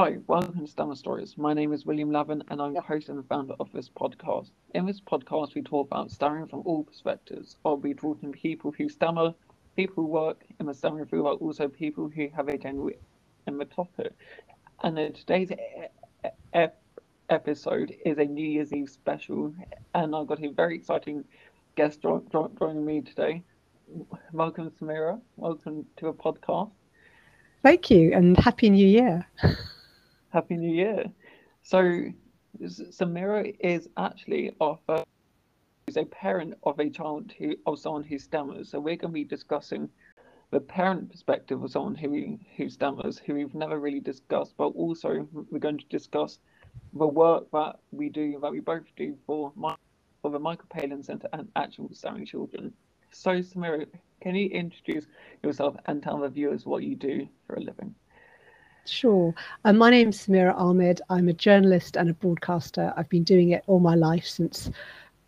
Hi, 0.00 0.16
welcome 0.28 0.58
to 0.60 0.66
Stammer 0.66 0.94
Stories. 0.94 1.36
My 1.36 1.52
name 1.52 1.74
is 1.74 1.84
William 1.84 2.10
Lavin 2.10 2.42
and 2.48 2.62
I'm 2.62 2.72
the 2.72 2.80
host 2.80 3.10
and 3.10 3.22
founder 3.28 3.52
of 3.60 3.70
this 3.70 3.90
podcast. 3.90 4.48
In 4.74 4.86
this 4.86 4.98
podcast, 4.98 5.54
we 5.54 5.60
talk 5.60 5.88
about 5.88 6.10
stammering 6.10 6.46
from 6.46 6.62
all 6.64 6.84
perspectives. 6.84 7.58
I'll 7.66 7.76
be 7.76 7.92
talking 7.92 8.32
to 8.32 8.38
people 8.38 8.72
who 8.72 8.88
stammer, 8.88 9.34
people 9.76 9.96
who 9.96 10.06
work 10.06 10.46
in 10.58 10.64
the 10.64 10.72
stammering 10.72 11.04
field, 11.04 11.24
but 11.24 11.44
also 11.44 11.68
people 11.68 12.08
who 12.08 12.30
have 12.34 12.48
a 12.48 12.56
genuine 12.56 12.94
in 13.46 13.58
the 13.58 13.66
topic. 13.66 14.14
And 14.82 14.98
in 14.98 15.12
today's 15.12 15.50
e- 15.50 16.28
e- 16.56 16.66
episode 17.28 17.94
is 18.06 18.16
a 18.16 18.24
New 18.24 18.48
Year's 18.48 18.72
Eve 18.72 18.88
special, 18.88 19.54
and 19.94 20.16
I've 20.16 20.26
got 20.26 20.42
a 20.42 20.48
very 20.48 20.76
exciting 20.76 21.24
guest 21.76 22.00
jo- 22.00 22.24
jo- 22.32 22.50
joining 22.58 22.86
me 22.86 23.02
today. 23.02 23.42
Welcome, 24.32 24.70
Samira. 24.70 25.20
Welcome 25.36 25.84
to 25.98 26.08
a 26.08 26.14
podcast. 26.14 26.70
Thank 27.62 27.90
you, 27.90 28.14
and 28.14 28.38
Happy 28.38 28.70
New 28.70 28.86
Year. 28.86 29.26
Happy 30.30 30.56
New 30.56 30.72
Year. 30.72 31.04
So, 31.62 32.04
Samira 32.62 33.54
is 33.58 33.88
actually 33.96 34.52
of 34.60 34.78
a, 34.88 35.04
is 35.88 35.96
a 35.96 36.04
parent 36.04 36.54
of 36.62 36.78
a 36.78 36.88
child 36.88 37.32
who 37.36 37.56
of 37.66 37.80
someone 37.80 38.04
who 38.04 38.16
stammers. 38.16 38.70
So 38.70 38.78
we're 38.78 38.96
going 38.96 39.10
to 39.12 39.14
be 39.14 39.24
discussing 39.24 39.88
the 40.52 40.60
parent 40.60 41.10
perspective 41.10 41.62
of 41.62 41.70
someone 41.72 41.96
who 41.96 42.38
who 42.56 42.68
stammers, 42.68 43.18
who 43.18 43.34
we've 43.34 43.54
never 43.54 43.80
really 43.80 44.00
discussed, 44.00 44.54
but 44.56 44.68
also 44.68 45.26
we're 45.50 45.58
going 45.58 45.78
to 45.78 45.86
discuss 45.86 46.38
the 46.92 47.06
work 47.06 47.50
that 47.52 47.80
we 47.90 48.08
do, 48.08 48.38
that 48.40 48.52
we 48.52 48.60
both 48.60 48.84
do 48.96 49.16
for 49.26 49.52
my, 49.56 49.74
for 50.22 50.30
the 50.30 50.38
Michael 50.38 50.66
Palin 50.70 51.02
Centre 51.02 51.28
and 51.32 51.48
for 51.54 51.88
Stammering 51.92 52.26
Children. 52.26 52.72
So, 53.10 53.30
Samira, 53.40 53.86
can 54.20 54.36
you 54.36 54.48
introduce 54.50 55.06
yourself 55.42 55.74
and 55.86 56.00
tell 56.00 56.18
the 56.18 56.28
viewers 56.28 56.66
what 56.66 56.84
you 56.84 56.94
do 56.94 57.26
for 57.46 57.56
a 57.56 57.60
living? 57.60 57.96
Sure. 58.86 59.34
Um, 59.64 59.78
my 59.78 59.90
name's 59.90 60.26
Samira 60.26 60.54
Ahmed. 60.56 61.00
I'm 61.10 61.28
a 61.28 61.32
journalist 61.32 61.96
and 61.96 62.10
a 62.10 62.14
broadcaster. 62.14 62.92
I've 62.96 63.08
been 63.08 63.22
doing 63.22 63.50
it 63.50 63.62
all 63.66 63.78
my 63.78 63.94
life 63.94 64.26
since, 64.26 64.70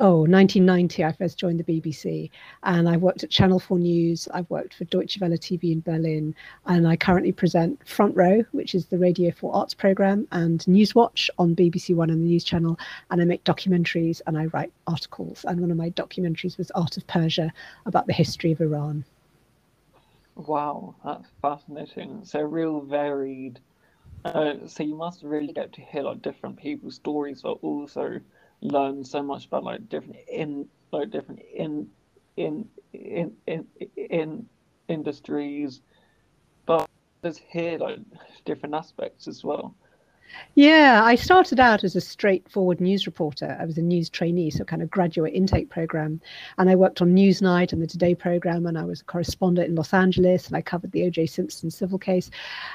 oh, 0.00 0.20
1990. 0.20 1.05
I 1.05 1.12
first 1.12 1.39
joined 1.39 1.61
the 1.61 1.64
BBC. 1.64 2.30
And 2.62 2.89
I 2.89 2.97
worked 2.97 3.23
at 3.23 3.30
Channel 3.30 3.61
4 3.61 3.78
News. 3.78 4.27
I've 4.33 4.48
worked 4.50 4.75
for 4.75 4.84
Deutsche 4.84 5.20
Welle 5.20 5.30
TV 5.33 5.73
in 5.73 5.80
Berlin. 5.80 6.34
And 6.67 6.89
I 6.89 6.97
currently 6.97 7.30
present 7.30 7.86
Front 7.86 8.17
Row, 8.17 8.42
which 8.53 8.75
is 8.75 8.86
the 8.86 8.98
Radio 8.98 9.30
4 9.30 9.55
Arts 9.55 9.75
programme, 9.75 10.27
and 10.33 10.61
Newswatch 10.61 11.28
on 11.39 11.55
BBC 11.55 11.95
One 11.95 12.11
and 12.11 12.23
the 12.23 12.27
News 12.27 12.45
Channel. 12.45 12.78
And 13.11 13.20
I 13.20 13.25
make 13.25 13.45
documentaries 13.45 14.23
and 14.27 14.39
I 14.39 14.47
write 14.47 14.73
articles. 14.86 15.45
And 15.47 15.61
one 15.61 15.70
of 15.70 15.77
my 15.77 15.91
documentaries 15.91 16.58
was 16.58 16.70
Art 16.73 16.97
of 16.97 17.06
Persia 17.06 17.53
about 17.86 18.06
the 18.06 18.14
history 18.14 18.50
of 18.53 18.61
Iran. 18.61 19.05
Wow, 20.36 20.97
that's 21.05 21.30
fascinating. 21.41 22.25
So 22.25 22.41
real 22.42 22.80
varied. 22.83 23.61
Uh, 24.25 24.66
so 24.66 24.83
you 24.84 24.97
must 24.97 25.22
really 25.22 25.52
get 25.52 25.72
to 25.74 25.83
hear 25.83 26.02
like 26.02 26.22
different 26.22 26.58
people's 26.58 26.97
stories, 26.97 27.42
but 27.42 27.58
also 27.62 28.20
learn 28.62 29.05
so 29.05 29.22
much 29.22 29.47
about 29.47 29.64
like 29.64 29.89
different 29.89 30.20
in 30.28 30.69
like 30.92 31.11
different 31.11 31.41
in 31.41 31.89
in 32.36 32.69
in 32.92 33.36
in 33.47 33.66
in 33.97 34.48
industries, 34.89 35.83
but 36.67 36.86
just 37.24 37.41
hear 37.50 37.78
like 37.78 38.00
different 38.44 38.74
aspects 38.74 39.28
as 39.28 39.44
well. 39.44 39.77
Yeah, 40.55 41.02
I 41.05 41.14
started 41.14 41.58
out 41.61 41.83
as 41.83 41.97
a 41.97 42.00
straightforward 42.00 42.80
news 42.80 43.06
reporter. 43.06 43.56
I 43.58 43.64
was 43.64 43.78
a 43.78 43.83
news 43.83 44.11
trainee, 44.11 44.50
so 44.50 44.64
kind 44.64 44.83
of 44.83 44.91
graduate 44.91 45.33
intake 45.34 45.70
program. 45.70 46.20
And 46.58 46.69
I 46.69 46.74
worked 46.74 47.00
on 47.00 47.14
Newsnight 47.14 47.72
and 47.72 47.80
the 47.80 47.86
Today 47.86 48.14
program, 48.14 48.66
and 48.66 48.78
I 48.78 48.84
was 48.84 49.00
a 49.00 49.05
correspondent 49.05 49.69
in 49.69 49.74
Los 49.74 49.94
Angeles, 49.94 50.47
and 50.47 50.56
I 50.56 50.61
covered 50.61 50.92
the 50.92 51.05
O.J. 51.06 51.27
Simpson 51.27 51.70
civil 51.70 51.98
case 51.98 52.30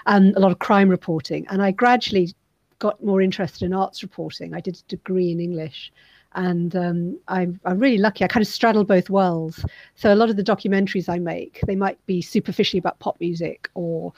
and 0.06 0.36
a 0.36 0.40
lot 0.40 0.52
of 0.52 0.59
crime 0.59 0.90
reporting. 0.90 1.46
And 1.50 1.62
I 1.62 1.72
gradually 1.72 2.34
got 2.80 3.04
more 3.04 3.22
interested 3.22 3.66
in 3.66 3.74
arts 3.74 4.04
reporting. 4.04 4.54
I 4.54 4.60
did 4.60 4.76
a 4.76 4.90
degree 4.90 5.31
in 5.31 5.40
English. 5.40 5.92
And 6.34 6.76
um, 6.76 7.20
I'm, 7.28 7.60
I'm 7.66 7.80
really 7.80 7.98
lucky. 7.98 8.24
I 8.24 8.28
kind 8.28 8.46
of 8.46 8.48
straddle 8.48 8.84
both 8.84 9.10
worlds. 9.10 9.66
So 9.96 10.14
a 10.14 10.16
lot 10.16 10.30
of 10.30 10.36
the 10.36 10.44
documentaries 10.44 11.10
I 11.10 11.18
make, 11.18 11.62
they 11.66 11.76
might 11.76 12.04
be 12.06 12.22
superficially 12.22 12.78
about 12.78 13.00
pop 13.00 13.20
music 13.20 13.70
or 13.74 14.14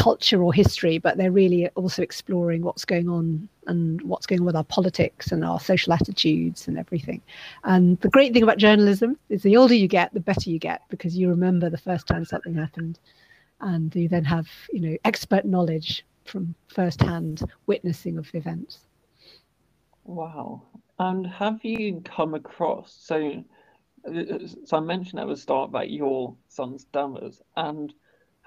culture 0.00 0.42
or 0.42 0.52
history, 0.52 0.96
but 0.96 1.18
they're 1.18 1.30
really 1.30 1.68
also 1.70 2.00
exploring 2.02 2.62
what's 2.62 2.86
going 2.86 3.08
on 3.08 3.46
and 3.66 4.00
what's 4.00 4.24
going 4.24 4.40
on 4.40 4.46
with 4.46 4.56
our 4.56 4.64
politics 4.64 5.30
and 5.30 5.44
our 5.44 5.60
social 5.60 5.92
attitudes 5.92 6.66
and 6.66 6.78
everything. 6.78 7.20
And 7.64 8.00
the 8.00 8.08
great 8.08 8.32
thing 8.32 8.42
about 8.42 8.56
journalism 8.56 9.18
is 9.28 9.42
the 9.42 9.58
older 9.58 9.74
you 9.74 9.88
get, 9.88 10.14
the 10.14 10.20
better 10.20 10.48
you 10.48 10.58
get 10.58 10.80
because 10.88 11.18
you 11.18 11.28
remember 11.28 11.68
the 11.68 11.76
first 11.76 12.06
time 12.06 12.24
something 12.24 12.54
happened, 12.54 12.98
and 13.60 13.94
you 13.94 14.08
then 14.08 14.24
have 14.24 14.48
you 14.72 14.80
know 14.80 14.96
expert 15.04 15.44
knowledge 15.44 16.04
from 16.24 16.54
first-hand 16.68 17.42
witnessing 17.66 18.16
of 18.16 18.34
events. 18.34 18.78
Wow! 20.04 20.62
And 20.98 21.26
have 21.26 21.62
you 21.62 22.00
come 22.04 22.32
across 22.34 22.96
so? 22.98 23.44
Uh, 24.08 24.46
so 24.64 24.78
I 24.78 24.80
mentioned 24.80 25.20
at 25.20 25.28
the 25.28 25.36
start 25.36 25.72
that 25.72 25.90
your 25.90 26.34
son 26.48 26.78
stammers, 26.78 27.42
and 27.56 27.92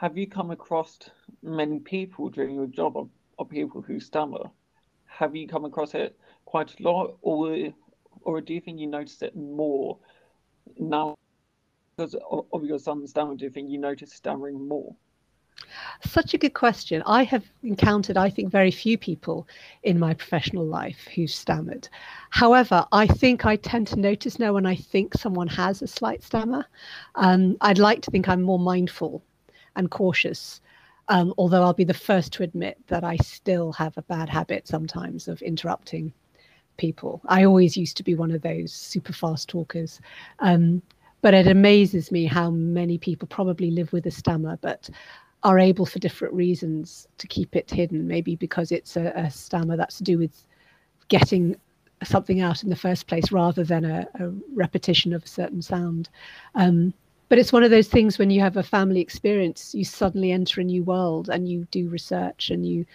have 0.04 0.18
you 0.18 0.28
come 0.28 0.52
across 0.52 1.00
many 1.42 1.80
people 1.80 2.28
during 2.28 2.56
your 2.56 2.68
job 2.68 2.98
of, 2.98 3.08
of 3.40 3.48
people 3.48 3.82
who 3.82 4.02
stammer? 4.02 4.44
Have 5.06 5.34
you 5.34 5.48
come 5.48 5.64
across 5.64 5.94
it 5.94 6.20
quite 6.44 6.78
a 6.78 6.84
lot, 6.84 7.16
or 7.22 7.70
or 8.24 8.42
do 8.42 8.54
you 8.54 8.60
think 8.60 8.82
you 8.82 8.88
notice 8.88 9.22
it 9.22 9.34
more 9.34 9.98
now 10.78 11.16
because 11.96 12.18
of, 12.30 12.66
your 12.66 12.80
son's 12.80 13.12
stammer? 13.12 13.36
Do 13.36 13.46
you 13.46 13.50
think 13.50 13.70
you 13.70 13.78
notice 13.78 14.12
stammering 14.12 14.68
more? 14.68 14.94
Such 16.06 16.34
a 16.34 16.38
good 16.38 16.54
question. 16.54 17.02
I 17.06 17.24
have 17.24 17.46
encountered, 17.64 18.18
I 18.18 18.30
think, 18.30 18.52
very 18.52 18.72
few 18.72 18.98
people 18.98 19.48
in 19.84 20.00
my 20.00 20.14
professional 20.14 20.66
life 20.66 21.08
who 21.16 21.28
stammered. 21.28 21.88
However, 22.30 22.86
I 22.92 23.08
think 23.08 23.46
I 23.46 23.56
tend 23.56 23.88
to 23.88 23.96
notice 23.96 24.38
now 24.38 24.52
when 24.52 24.66
I 24.66 24.76
think 24.76 25.14
someone 25.14 25.48
has 25.48 25.82
a 25.82 25.88
slight 25.88 26.24
stammer. 26.24 26.66
Um, 27.16 27.56
I'd 27.62 27.78
like 27.78 28.02
to 28.02 28.12
think 28.12 28.28
I'm 28.28 28.42
more 28.42 28.60
mindful 28.60 29.24
and 29.76 29.90
cautious. 29.92 30.62
Um, 31.10 31.34
although 31.38 31.64
I'll 31.64 31.74
be 31.74 31.84
the 31.84 31.94
first 31.94 32.32
to 32.34 32.44
admit 32.44 32.78
that 32.88 33.04
I 33.04 33.18
still 33.18 33.74
have 33.74 33.98
a 33.98 34.04
bad 34.04 34.30
habit 34.30 34.68
sometimes 34.68 35.28
of 35.28 35.42
interrupting 35.42 36.14
people. 36.78 37.22
I 37.28 37.44
always 37.44 37.76
used 37.78 37.98
to 37.98 38.04
be 38.04 38.16
one 38.16 38.32
of 38.32 38.42
those 38.42 38.72
super 38.72 39.14
fast 39.14 39.50
talkers. 39.50 40.00
Um, 40.40 40.82
but 41.22 41.34
it 41.34 41.48
amazes 41.48 42.12
me 42.12 42.26
how 42.26 42.50
many 42.50 42.98
people 42.98 43.28
probably 43.28 43.72
live 43.72 43.94
with 43.94 44.06
a 44.06 44.12
stammer, 44.12 44.58
but 44.62 44.90
are 45.44 45.60
able 45.60 45.86
for 45.86 46.00
different 46.00 46.34
reasons 46.34 47.08
to 47.18 47.28
keep 47.28 47.56
it 47.56 47.70
hidden. 47.70 48.08
Maybe 48.08 48.36
because 48.36 48.72
it's 48.72 48.98
a, 48.98 49.14
a 49.16 49.30
stammer 49.30 49.78
that's 49.78 49.98
to 49.98 50.04
do 50.04 50.18
with 50.18 50.48
getting 51.08 51.56
something 52.04 52.42
out 52.42 52.64
in 52.64 52.70
the 52.70 52.76
first 52.76 53.08
place 53.08 53.32
rather 53.32 53.64
than 53.64 53.86
a, 53.86 54.08
a 54.20 54.30
repetition 54.54 55.14
of 55.14 55.24
a 55.24 55.28
certain 55.28 55.62
sound. 55.62 56.10
Um, 56.56 56.94
but 57.30 57.40
it's 57.40 57.54
one 57.54 57.64
of 57.64 57.72
those 57.72 57.88
things 57.88 58.18
when 58.18 58.30
you 58.30 58.42
have 58.42 58.58
a 58.58 58.64
family 58.64 59.00
experience, 59.00 59.74
you 59.74 59.84
suddenly 59.84 60.32
enter 60.32 60.62
a 60.62 60.64
new 60.64 60.84
world 60.84 61.30
and 61.30 61.48
you 61.48 61.68
do 61.72 61.90
research 61.90 62.50
and 62.50 62.66
you 62.68 62.86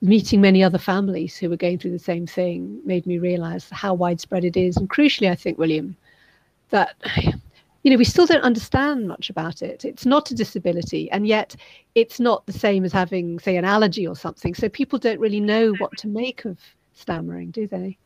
meeting 0.00 0.40
many 0.40 0.62
other 0.62 0.78
families 0.78 1.36
who 1.36 1.50
were 1.50 1.56
going 1.56 1.78
through 1.78 1.90
the 1.90 1.98
same 1.98 2.26
thing 2.26 2.80
made 2.84 3.06
me 3.06 3.18
realize 3.18 3.68
how 3.70 3.94
widespread 3.94 4.44
it 4.44 4.56
is. 4.56 4.76
And 4.76 4.88
crucially, 4.88 5.30
I 5.30 5.34
think, 5.34 5.58
William, 5.58 5.96
that 6.70 6.96
you 7.82 7.90
know 7.90 7.96
we 7.96 8.04
still 8.04 8.26
don't 8.26 8.42
understand 8.42 9.08
much 9.08 9.30
about 9.30 9.62
it. 9.62 9.84
It's 9.84 10.06
not 10.06 10.30
a 10.30 10.34
disability 10.34 11.10
and 11.10 11.26
yet 11.26 11.56
it's 11.94 12.20
not 12.20 12.46
the 12.46 12.52
same 12.52 12.84
as 12.84 12.92
having 12.92 13.38
say 13.38 13.56
an 13.56 13.64
allergy 13.64 14.06
or 14.06 14.16
something. 14.16 14.54
So 14.54 14.68
people 14.68 14.98
don't 14.98 15.20
really 15.20 15.40
know 15.40 15.72
what 15.78 15.96
to 15.98 16.08
make 16.08 16.44
of 16.44 16.58
stammering 16.94 17.50
do 17.52 17.66
they 17.66 17.96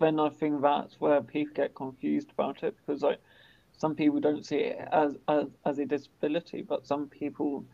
then 0.00 0.20
I 0.20 0.28
think 0.30 0.62
that's 0.62 1.00
where 1.00 1.20
people 1.22 1.54
get 1.54 1.74
confused 1.74 2.30
about 2.30 2.62
it 2.62 2.76
because 2.78 3.02
like 3.02 3.20
some 3.76 3.94
people 3.94 4.20
don't 4.20 4.44
see 4.44 4.56
it 4.56 4.88
as 4.92 5.16
as, 5.28 5.46
as 5.64 5.78
a 5.78 5.86
disability, 5.86 6.62
but 6.62 6.86
some 6.86 7.08
people 7.08 7.64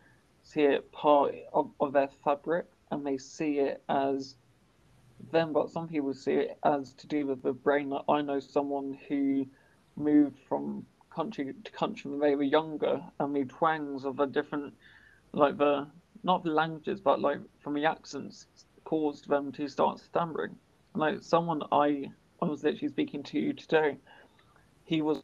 see 0.43 0.62
it 0.62 0.90
part 0.93 1.34
of, 1.52 1.70
of 1.81 1.93
their 1.93 2.08
fabric 2.25 2.67
and 2.90 3.06
they 3.06 3.19
see 3.19 3.58
it 3.58 3.82
as 3.88 4.37
them, 5.31 5.52
but 5.52 5.70
some 5.70 5.87
people 5.88 6.14
see 6.14 6.32
it 6.32 6.58
as 6.64 6.93
to 6.94 7.06
do 7.06 7.26
with 7.26 7.43
the 7.43 7.52
brain. 7.52 7.90
Like 7.90 8.05
I 8.08 8.22
know 8.22 8.40
someone 8.40 8.99
who 9.08 9.46
moved 9.96 10.38
from 10.49 10.87
country 11.11 11.52
to 11.64 11.72
country 11.72 12.11
when 12.11 12.20
they 12.20 12.37
were 12.37 12.43
younger 12.43 13.02
and 13.19 13.34
the 13.34 13.44
twangs 13.44 14.05
of 14.05 14.17
the 14.17 14.26
different 14.26 14.72
like 15.32 15.58
the 15.58 15.87
not 16.22 16.44
the 16.44 16.50
languages 16.50 17.00
but 17.00 17.20
like 17.20 17.38
from 17.58 17.75
the 17.75 17.84
accents 17.84 18.46
caused 18.84 19.28
them 19.28 19.50
to 19.52 19.69
start 19.69 19.99
stammering 19.99 20.56
like 20.95 21.23
someone 21.23 21.63
I 21.73 22.11
I 22.43 22.47
was 22.47 22.65
literally 22.65 22.89
speaking 22.89 23.23
to 23.25 23.53
today, 23.55 23.99
he 24.85 25.03
was 25.03 25.23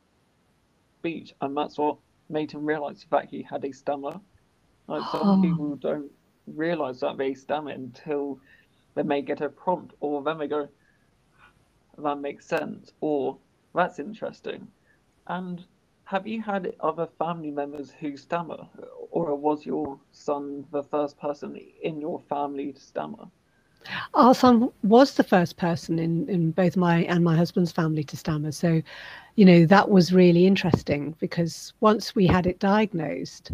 speech, 1.01 1.35
and 1.41 1.57
that's 1.57 1.79
what 1.79 1.99
made 2.29 2.53
him 2.53 2.67
realize 2.67 3.01
the 3.03 3.09
fact 3.09 3.31
he 3.31 3.43
had 3.43 3.65
a 3.65 3.73
stammer. 3.73 4.21
Like 4.89 5.07
some 5.07 5.23
Oh. 5.23 5.41
people 5.41 5.77
don't 5.77 6.13
realize 6.47 7.01
that 7.01 7.19
they 7.19 7.35
stammer 7.35 7.71
until 7.73 8.41
they 8.97 9.03
may 9.05 9.23
get 9.23 9.41
a 9.41 9.49
prompt, 9.51 9.95
or 10.01 10.23
then 10.23 10.39
they 10.39 10.49
go, 10.49 10.69
"That 11.99 12.21
makes 12.21 12.47
sense," 12.47 12.93
or 13.01 13.41
"That's 13.75 13.99
interesting," 13.99 14.73
and 15.27 15.67
have 16.05 16.27
you 16.27 16.43
had 16.43 16.77
other 16.81 17.07
family 17.07 17.51
members 17.51 17.91
who 17.93 18.17
stammer, 18.17 18.69
or 19.11 19.35
was 19.37 19.67
your 19.67 20.01
son 20.13 20.67
the 20.71 20.85
first 20.85 21.19
person 21.19 21.57
in 21.57 22.01
your 22.01 22.21
family 22.21 22.73
to 22.73 22.81
stammer? 22.81 23.31
Our 24.15 24.35
son 24.35 24.71
was 24.83 25.15
the 25.15 25.25
first 25.25 25.57
person 25.57 25.99
in, 25.99 26.29
in 26.29 26.51
both 26.51 26.77
my 26.77 27.05
and 27.05 27.25
my 27.25 27.37
husband's 27.37 27.73
family 27.73 28.05
to 28.05 28.17
stammer. 28.17 28.53
So, 28.53 28.83
you 29.37 29.45
know, 29.45 29.67
that 29.67 29.91
was 29.91 30.13
really 30.13 30.47
interesting 30.47 31.15
because 31.21 31.73
once 31.81 32.15
we 32.15 32.27
had 32.27 32.47
it 32.47 32.59
diagnosed, 32.59 33.53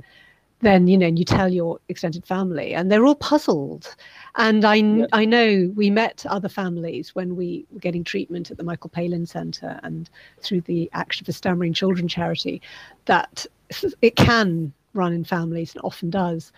then 0.62 0.86
you 0.86 0.96
know 0.96 1.08
you 1.08 1.24
tell 1.24 1.52
your 1.52 1.78
extended 1.88 2.24
family 2.24 2.72
and 2.74 2.90
they're 2.90 3.04
all 3.04 3.16
puzzled 3.16 3.94
and 4.36 4.64
i 4.64 4.76
yeah. 4.76 5.06
i 5.12 5.24
know 5.24 5.70
we 5.74 5.90
met 5.90 6.24
other 6.28 6.48
families 6.48 7.14
when 7.14 7.36
we 7.36 7.66
were 7.70 7.80
getting 7.80 8.02
treatment 8.02 8.50
at 8.50 8.56
the 8.56 8.62
michael 8.62 8.88
palin 8.88 9.26
center 9.26 9.78
and 9.82 10.08
through 10.40 10.60
the 10.62 10.88
action 10.94 11.26
for 11.26 11.32
stammering 11.32 11.72
children 11.72 12.08
charity 12.08 12.62
that 13.04 13.44
it 14.02 14.16
can 14.16 14.72
run 14.94 15.12
in 15.12 15.24
families 15.24 15.74
and 15.74 15.82
often 15.84 16.08
does 16.10 16.52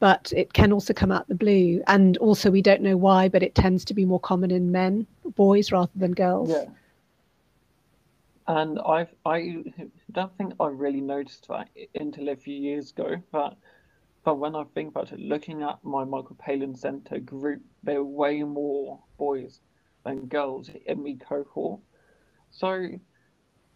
but 0.00 0.32
it 0.36 0.52
can 0.52 0.72
also 0.72 0.92
come 0.94 1.12
out 1.12 1.28
the 1.28 1.34
blue 1.34 1.82
and 1.86 2.16
also 2.18 2.50
we 2.50 2.62
don't 2.62 2.82
know 2.82 2.96
why 2.96 3.28
but 3.28 3.42
it 3.42 3.54
tends 3.54 3.84
to 3.84 3.94
be 3.94 4.04
more 4.04 4.20
common 4.20 4.50
in 4.50 4.72
men 4.72 5.06
boys 5.36 5.72
rather 5.72 5.92
than 5.96 6.12
girls 6.12 6.50
yeah 6.50 6.64
and 8.48 8.78
I 8.80 9.06
I 9.26 9.62
don't 10.10 10.36
think 10.38 10.54
I 10.58 10.68
really 10.68 11.02
noticed 11.02 11.46
that 11.48 11.68
until 11.94 12.30
a 12.30 12.36
few 12.36 12.56
years 12.56 12.90
ago. 12.90 13.16
But 13.30 13.56
but 14.24 14.38
when 14.38 14.56
I 14.56 14.64
think 14.74 14.88
about 14.88 15.12
it, 15.12 15.20
looking 15.20 15.62
at 15.62 15.84
my 15.84 16.04
Michael 16.04 16.36
Palin 16.38 16.74
Center 16.74 17.18
group, 17.18 17.62
there 17.82 18.02
were 18.02 18.10
way 18.10 18.42
more 18.42 18.98
boys 19.18 19.60
than 20.04 20.26
girls 20.26 20.70
in 20.86 21.02
my 21.02 21.16
cohort. 21.20 21.80
So 22.50 22.88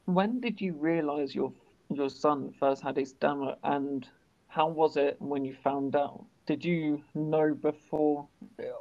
when 0.06 0.40
did 0.40 0.60
you 0.60 0.72
realize 0.72 1.34
your 1.34 1.52
your 1.90 2.08
son 2.08 2.52
first 2.58 2.82
had 2.82 2.96
a 2.96 3.04
stammer, 3.04 3.56
and 3.62 4.08
how 4.52 4.68
was 4.68 4.98
it 4.98 5.16
when 5.18 5.46
you 5.46 5.54
found 5.64 5.96
out? 5.96 6.26
Did 6.44 6.62
you 6.62 7.02
know 7.14 7.54
before, 7.54 8.28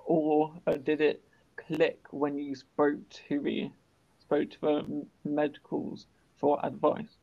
or 0.06 0.54
uh, 0.68 0.74
did 0.74 1.00
it 1.00 1.24
click 1.56 2.00
when 2.12 2.38
you 2.38 2.56
spoke 2.56 3.00
to 3.28 3.40
me 3.40 3.72
spoke 4.20 4.50
to 4.50 4.60
the 4.62 5.06
medicals 5.24 6.08
for 6.36 6.60
advice? 6.66 7.16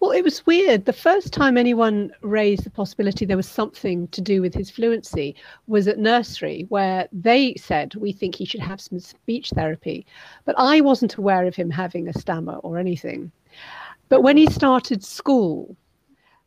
Well, 0.00 0.10
it 0.10 0.24
was 0.24 0.44
weird. 0.44 0.86
The 0.86 0.92
first 0.92 1.32
time 1.32 1.56
anyone 1.56 2.10
raised 2.22 2.64
the 2.64 2.70
possibility 2.70 3.24
there 3.24 3.36
was 3.36 3.48
something 3.48 4.08
to 4.08 4.20
do 4.20 4.42
with 4.42 4.52
his 4.52 4.68
fluency 4.68 5.36
was 5.68 5.86
at 5.86 6.00
nursery, 6.00 6.66
where 6.68 7.08
they 7.12 7.54
said, 7.54 7.94
We 7.94 8.10
think 8.10 8.34
he 8.34 8.44
should 8.44 8.60
have 8.60 8.80
some 8.80 8.98
speech 8.98 9.50
therapy. 9.50 10.04
But 10.44 10.56
I 10.58 10.80
wasn't 10.80 11.14
aware 11.14 11.46
of 11.46 11.54
him 11.54 11.70
having 11.70 12.08
a 12.08 12.18
stammer 12.18 12.56
or 12.56 12.76
anything. 12.76 13.30
But 14.08 14.22
when 14.22 14.36
he 14.36 14.46
started 14.46 15.04
school, 15.04 15.76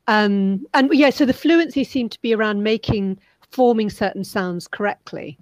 um, 0.08 0.66
and 0.74 0.90
yeah, 0.94 1.10
so 1.10 1.26
the 1.26 1.34
fluency 1.34 1.84
seemed 1.84 2.12
to 2.12 2.22
be 2.22 2.34
around 2.34 2.64
making, 2.64 3.20
forming 3.52 3.90
certain 3.90 4.24
sounds 4.24 4.68
correctly. 4.68 5.38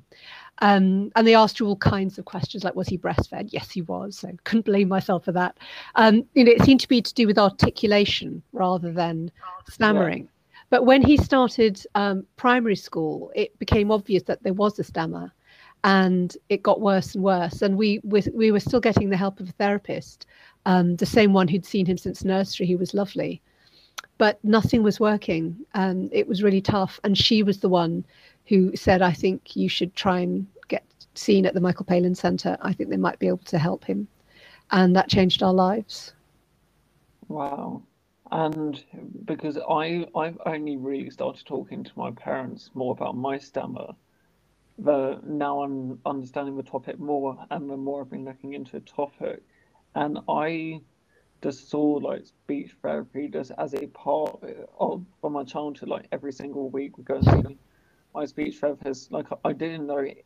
Um, 0.63 1.11
and 1.15 1.25
they 1.25 1.33
asked 1.33 1.59
you 1.59 1.65
all 1.65 1.75
kinds 1.75 2.19
of 2.19 2.25
questions 2.25 2.63
like, 2.63 2.75
was 2.75 2.87
he 2.87 2.97
breastfed? 2.97 3.49
Yes, 3.51 3.71
he 3.71 3.81
was. 3.81 4.19
So 4.19 4.31
couldn't 4.43 4.65
blame 4.65 4.87
myself 4.87 5.25
for 5.25 5.31
that. 5.31 5.57
Um, 5.95 6.23
you 6.35 6.43
know, 6.43 6.51
it 6.51 6.63
seemed 6.63 6.81
to 6.81 6.87
be 6.87 7.01
to 7.01 7.13
do 7.13 7.25
with 7.25 7.39
articulation 7.39 8.43
rather 8.53 8.91
than 8.91 9.31
stammering. 9.67 10.23
Yeah. 10.23 10.29
But 10.69 10.85
when 10.85 11.01
he 11.01 11.17
started 11.17 11.83
um, 11.95 12.25
primary 12.37 12.75
school, 12.75 13.31
it 13.35 13.57
became 13.57 13.91
obvious 13.91 14.23
that 14.23 14.43
there 14.43 14.53
was 14.53 14.77
a 14.77 14.83
stammer 14.83 15.33
and 15.83 16.37
it 16.49 16.61
got 16.61 16.79
worse 16.79 17.15
and 17.15 17.23
worse. 17.23 17.63
And 17.63 17.75
we, 17.75 17.99
we, 18.03 18.21
we 18.33 18.51
were 18.51 18.59
still 18.59 18.79
getting 18.79 19.09
the 19.09 19.17
help 19.17 19.39
of 19.39 19.49
a 19.49 19.53
therapist, 19.53 20.27
um, 20.67 20.95
the 20.97 21.07
same 21.07 21.33
one 21.33 21.47
who'd 21.47 21.65
seen 21.65 21.87
him 21.87 21.97
since 21.97 22.23
nursery, 22.23 22.67
He 22.67 22.75
was 22.75 22.93
lovely. 22.93 23.41
But 24.21 24.37
nothing 24.45 24.83
was 24.83 24.99
working. 24.99 25.65
and 25.73 26.13
it 26.13 26.27
was 26.27 26.43
really 26.43 26.61
tough. 26.61 26.99
And 27.03 27.17
she 27.17 27.41
was 27.41 27.61
the 27.61 27.69
one 27.69 28.05
who 28.45 28.75
said, 28.75 29.01
I 29.01 29.13
think 29.13 29.55
you 29.55 29.67
should 29.67 29.95
try 29.95 30.19
and 30.19 30.45
get 30.67 30.83
seen 31.15 31.47
at 31.47 31.55
the 31.55 31.59
Michael 31.59 31.85
Palin 31.85 32.13
Centre. 32.13 32.55
I 32.61 32.71
think 32.71 32.91
they 32.91 32.97
might 32.97 33.17
be 33.17 33.27
able 33.27 33.39
to 33.45 33.57
help 33.57 33.83
him. 33.83 34.07
And 34.69 34.95
that 34.95 35.09
changed 35.09 35.41
our 35.41 35.55
lives. 35.55 36.13
Wow. 37.29 37.81
And 38.29 38.83
because 39.25 39.57
I, 39.57 40.05
I've 40.15 40.37
only 40.45 40.77
really 40.77 41.09
started 41.09 41.43
talking 41.47 41.83
to 41.83 41.91
my 41.95 42.11
parents 42.11 42.69
more 42.75 42.91
about 42.91 43.17
my 43.17 43.39
stammer, 43.39 43.87
the, 44.77 45.19
now 45.25 45.63
I'm 45.63 45.99
understanding 46.05 46.57
the 46.57 46.61
topic 46.61 46.99
more 46.99 47.43
and 47.49 47.67
the 47.67 47.75
more 47.75 48.01
I've 48.01 48.11
been 48.11 48.25
looking 48.25 48.53
into 48.53 48.73
the 48.73 48.81
topic. 48.81 49.41
And 49.95 50.19
I 50.29 50.81
just 51.41 51.69
saw 51.69 51.83
like 51.83 52.25
speech 52.25 52.75
therapy 52.81 53.27
just 53.27 53.51
as 53.57 53.73
a 53.73 53.87
part 53.87 54.43
of, 54.79 55.05
of 55.23 55.31
my 55.31 55.43
childhood, 55.43 55.89
like 55.89 56.07
every 56.11 56.31
single 56.31 56.69
week 56.69 56.97
we 56.97 57.03
go 57.03 57.15
and 57.15 57.25
see 57.25 57.57
my 58.13 58.25
speech 58.25 58.57
therapist, 58.57 59.11
like 59.11 59.27
I 59.45 59.53
didn't 59.53 59.87
know 59.87 59.97
it 59.97 60.25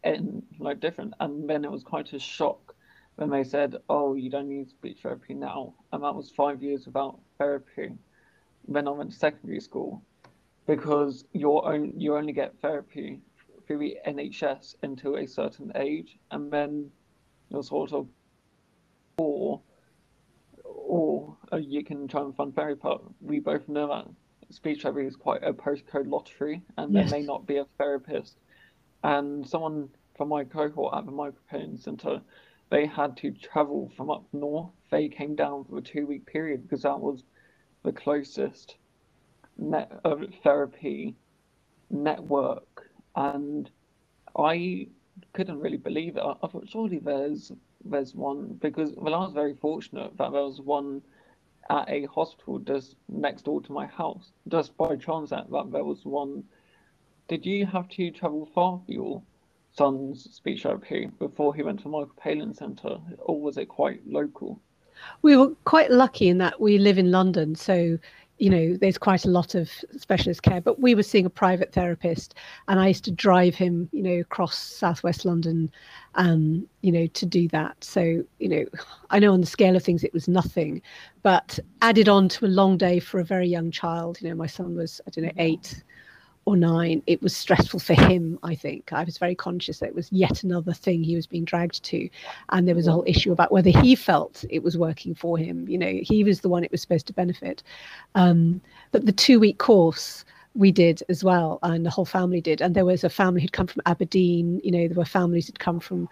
like 0.60 0.80
different, 0.80 1.14
and 1.20 1.50
then 1.50 1.64
it 1.64 1.72
was 1.72 1.84
quite 1.84 2.12
a 2.14 2.20
shock 2.20 2.76
when 3.16 3.30
they 3.30 3.44
said, 3.44 3.76
"Oh, 3.88 4.16
you 4.16 4.30
don't 4.30 4.50
need 4.50 4.70
speech 4.70 5.00
therapy 5.04 5.34
now," 5.34 5.76
and 5.94 6.04
that 6.04 6.16
was 6.16 6.32
five 6.32 6.64
years 6.64 6.86
without 6.86 7.20
therapy. 7.38 7.94
When 8.66 8.88
I 8.88 8.92
went 8.92 9.12
to 9.12 9.18
secondary 9.18 9.60
school, 9.60 10.02
because 10.66 11.26
you 11.32 11.62
own 11.62 11.94
you 12.00 12.18
only 12.18 12.34
get 12.34 12.60
therapy 12.60 13.22
through 13.66 13.78
the 13.78 13.98
NHS 14.06 14.76
until 14.84 15.16
a 15.18 15.28
certain 15.28 15.72
age, 15.76 16.18
and 16.32 16.52
then 16.52 16.92
you're 17.50 17.64
sort 17.64 17.94
of, 17.94 18.08
or 19.18 19.62
or 20.86 21.36
uh, 21.52 21.58
you 21.58 21.84
can 21.84 22.08
try 22.08 22.22
and 22.22 22.36
fund 22.36 22.56
therapy. 22.56 22.80
But 22.84 23.02
we 23.22 23.40
both 23.40 23.68
know 23.68 23.88
that 23.88 24.54
speech 24.54 24.84
therapy 24.84 25.08
is 25.08 25.16
quite 25.16 25.44
a 25.44 25.54
postcode 25.54 26.08
lottery, 26.08 26.62
and 26.78 26.94
yes. 26.94 27.10
there 27.10 27.20
may 27.20 27.26
not 27.26 27.46
be 27.46 27.58
a 27.58 27.66
therapist. 27.78 28.38
And 29.04 29.48
someone 29.48 29.90
from 30.18 30.30
my 30.30 30.44
cohort 30.44 30.96
at 30.96 31.06
the 31.06 31.34
Palin 31.50 31.78
Centre, 31.78 32.22
they 32.70 32.86
had 32.86 33.18
to 33.18 33.32
travel 33.32 33.92
from 33.96 34.10
up 34.10 34.26
north. 34.34 34.72
They 34.90 35.10
came 35.10 35.36
down 35.36 35.66
for 35.66 35.78
a 35.78 35.82
two 35.82 36.06
week 36.08 36.26
period 36.26 36.64
because 36.64 36.84
that 36.84 37.00
was 37.00 37.24
the 37.84 37.92
closest 37.92 38.76
net 39.58 39.92
uh, 40.04 40.16
therapy 40.44 41.16
network. 41.90 42.90
And 43.16 43.70
I 44.38 44.88
couldn't 45.34 45.60
really 45.60 45.78
believe 45.78 46.18
it. 46.18 46.22
I, 46.22 46.34
I 46.42 46.48
thought 46.48 46.68
surely 46.68 47.00
there's 47.00 47.52
there's 47.86 48.16
one 48.16 48.58
because 48.62 48.94
well 48.98 49.14
I 49.14 49.20
was 49.20 49.34
very 49.34 49.56
fortunate 49.56 50.18
that 50.18 50.32
there 50.32 50.42
was 50.42 50.60
one 50.60 51.02
at 51.70 51.90
a 51.90 52.06
hospital 52.06 52.60
just 52.60 52.96
next 53.10 53.44
door 53.44 53.62
to 53.62 53.72
my 53.72 53.86
house. 53.86 54.32
Just 54.48 54.76
by 54.78 54.96
chance 54.96 55.32
that, 55.32 55.50
that 55.52 55.72
there 55.72 55.84
was 55.84 56.06
one. 56.06 56.44
Did 57.28 57.46
you 57.46 57.66
have 57.66 57.90
to 57.90 58.12
travel 58.12 58.48
far 58.54 58.80
for 58.86 58.92
your 58.92 59.22
son's 59.72 60.34
speech 60.34 60.64
therapy 60.64 61.10
before 61.18 61.56
he 61.56 61.64
went 61.64 61.82
to 61.82 61.90
Michael 61.90 62.12
Palin 62.18 62.54
Centre, 62.54 62.98
or 63.20 63.42
was 63.42 63.58
it 63.58 63.66
quite 63.66 64.02
local? 64.08 64.60
We 65.22 65.36
were 65.36 65.50
quite 65.66 65.92
lucky 65.92 66.30
in 66.30 66.38
that 66.38 66.62
we 66.62 66.78
live 66.78 66.98
in 66.98 67.12
London, 67.12 67.56
so 67.56 67.98
you 68.38 68.50
know, 68.50 68.76
there's 68.76 68.98
quite 68.98 69.24
a 69.24 69.30
lot 69.30 69.56
of 69.56 69.70
specialist 69.98 70.44
care, 70.44 70.60
but 70.60 70.80
we 70.80 70.94
were 70.94 71.04
seeing 71.04 71.26
a 71.26 71.30
private 71.30 71.72
therapist, 71.72 72.36
and 72.68 72.80
I 72.80 72.90
used 72.90 73.06
to 73.06 73.12
drive 73.12 73.56
him, 73.56 73.88
you 73.94 74.04
know, 74.04 74.20
across 74.20 74.58
southwest 74.58 75.24
London, 75.24 75.72
um, 76.16 76.68
you 76.82 76.92
know, 76.92 77.08
to 77.08 77.26
do 77.26 77.48
that. 77.50 77.82
So, 77.82 78.24
you 78.40 78.50
know, 78.50 78.66
I 79.10 79.20
know 79.20 79.34
on 79.34 79.42
the 79.42 79.48
scale 79.48 79.76
of 79.76 79.84
things 79.84 80.04
it 80.04 80.14
was 80.14 80.28
nothing, 80.28 80.82
but 81.24 81.60
added 81.82 82.10
on 82.10 82.28
to 82.30 82.46
a 82.46 82.48
long 82.48 82.78
day 82.78 83.00
for 83.00 83.20
a 83.20 83.26
very 83.26 83.48
young 83.48 83.72
child. 83.72 84.22
You 84.22 84.30
know, 84.30 84.36
my 84.36 84.48
son 84.48 84.76
was, 84.76 85.00
I 85.08 85.12
don't 85.12 85.26
know, 85.26 85.32
eight 85.38 85.84
or 86.46 86.56
nine, 86.56 87.02
it 87.08 87.22
was 87.22 87.36
stressful 87.36 87.80
for 87.80 87.96
him, 87.96 88.38
I 88.44 88.54
think. 88.54 88.94
I 88.94 89.04
was 89.04 89.18
very 89.18 89.34
conscious 89.34 89.80
that 89.80 89.90
it 89.90 89.96
was 89.96 90.12
yet 90.12 90.44
another 90.44 90.74
thing 90.74 91.04
he 91.04 91.16
was 91.16 91.26
being 91.26 91.44
dragged 91.44 91.84
to. 91.86 92.08
And 92.50 92.68
there 92.68 92.76
was 92.76 92.88
a 92.88 92.92
whole 92.92 93.04
issue 93.08 93.32
about 93.32 93.52
whether 93.52 93.72
he 93.72 93.96
felt 93.96 94.46
it 94.50 94.62
was 94.62 94.78
working 94.78 95.16
for 95.16 95.38
him. 95.40 95.68
You 95.68 95.80
know, 95.80 96.00
he 96.04 96.24
was 96.24 96.42
the 96.42 96.50
one 96.50 96.64
it 96.64 96.72
was 96.72 96.82
supposed 96.82 97.08
to 97.08 97.14
benefit. 97.14 97.64
Um, 98.14 98.62
but 98.92 99.08
the 99.08 99.12
two 99.12 99.40
week 99.40 99.58
course, 99.58 100.24
we 100.54 100.72
did 100.72 101.04
as 101.10 101.24
well, 101.24 101.60
and 101.64 101.86
the 101.86 101.90
whole 101.90 102.06
family 102.06 102.42
did. 102.42 102.62
And 102.62 102.76
there 102.76 102.86
was 102.86 103.04
a 103.04 103.10
family 103.10 103.42
who'd 103.42 103.52
come 103.52 103.68
from 103.68 103.82
Aberdeen, 103.86 104.62
you 104.64 104.72
know, 104.72 104.88
there 104.88 104.98
were 104.98 105.04
families 105.04 105.48
who'd 105.48 105.60
come 105.60 105.80
from 105.80 106.08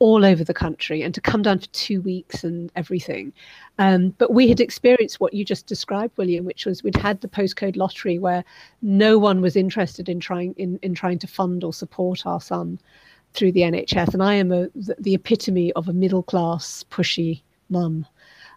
all 0.00 0.24
over 0.24 0.44
the 0.44 0.54
country 0.54 1.02
and 1.02 1.14
to 1.14 1.20
come 1.20 1.42
down 1.42 1.58
for 1.58 1.66
two 1.68 2.00
weeks 2.00 2.44
and 2.44 2.70
everything. 2.76 3.32
Um, 3.78 4.10
but 4.18 4.32
we 4.32 4.48
had 4.48 4.60
experienced 4.60 5.20
what 5.20 5.34
you 5.34 5.44
just 5.44 5.66
described, 5.66 6.16
William, 6.16 6.44
which 6.44 6.66
was 6.66 6.82
we'd 6.82 6.96
had 6.96 7.20
the 7.20 7.28
postcode 7.28 7.76
lottery 7.76 8.18
where 8.18 8.44
no 8.82 9.18
one 9.18 9.40
was 9.40 9.56
interested 9.56 10.08
in 10.08 10.20
trying 10.20 10.54
in, 10.56 10.78
in 10.82 10.94
trying 10.94 11.18
to 11.20 11.26
fund 11.26 11.64
or 11.64 11.72
support 11.72 12.26
our 12.26 12.40
son 12.40 12.78
through 13.32 13.52
the 13.52 13.60
NHS. 13.60 14.14
And 14.14 14.22
I 14.22 14.34
am 14.34 14.52
a, 14.52 14.68
the, 14.74 15.14
epitome 15.14 15.72
of 15.72 15.88
a 15.88 15.92
middle 15.92 16.22
class, 16.22 16.84
pushy 16.90 17.42
mum. 17.68 18.06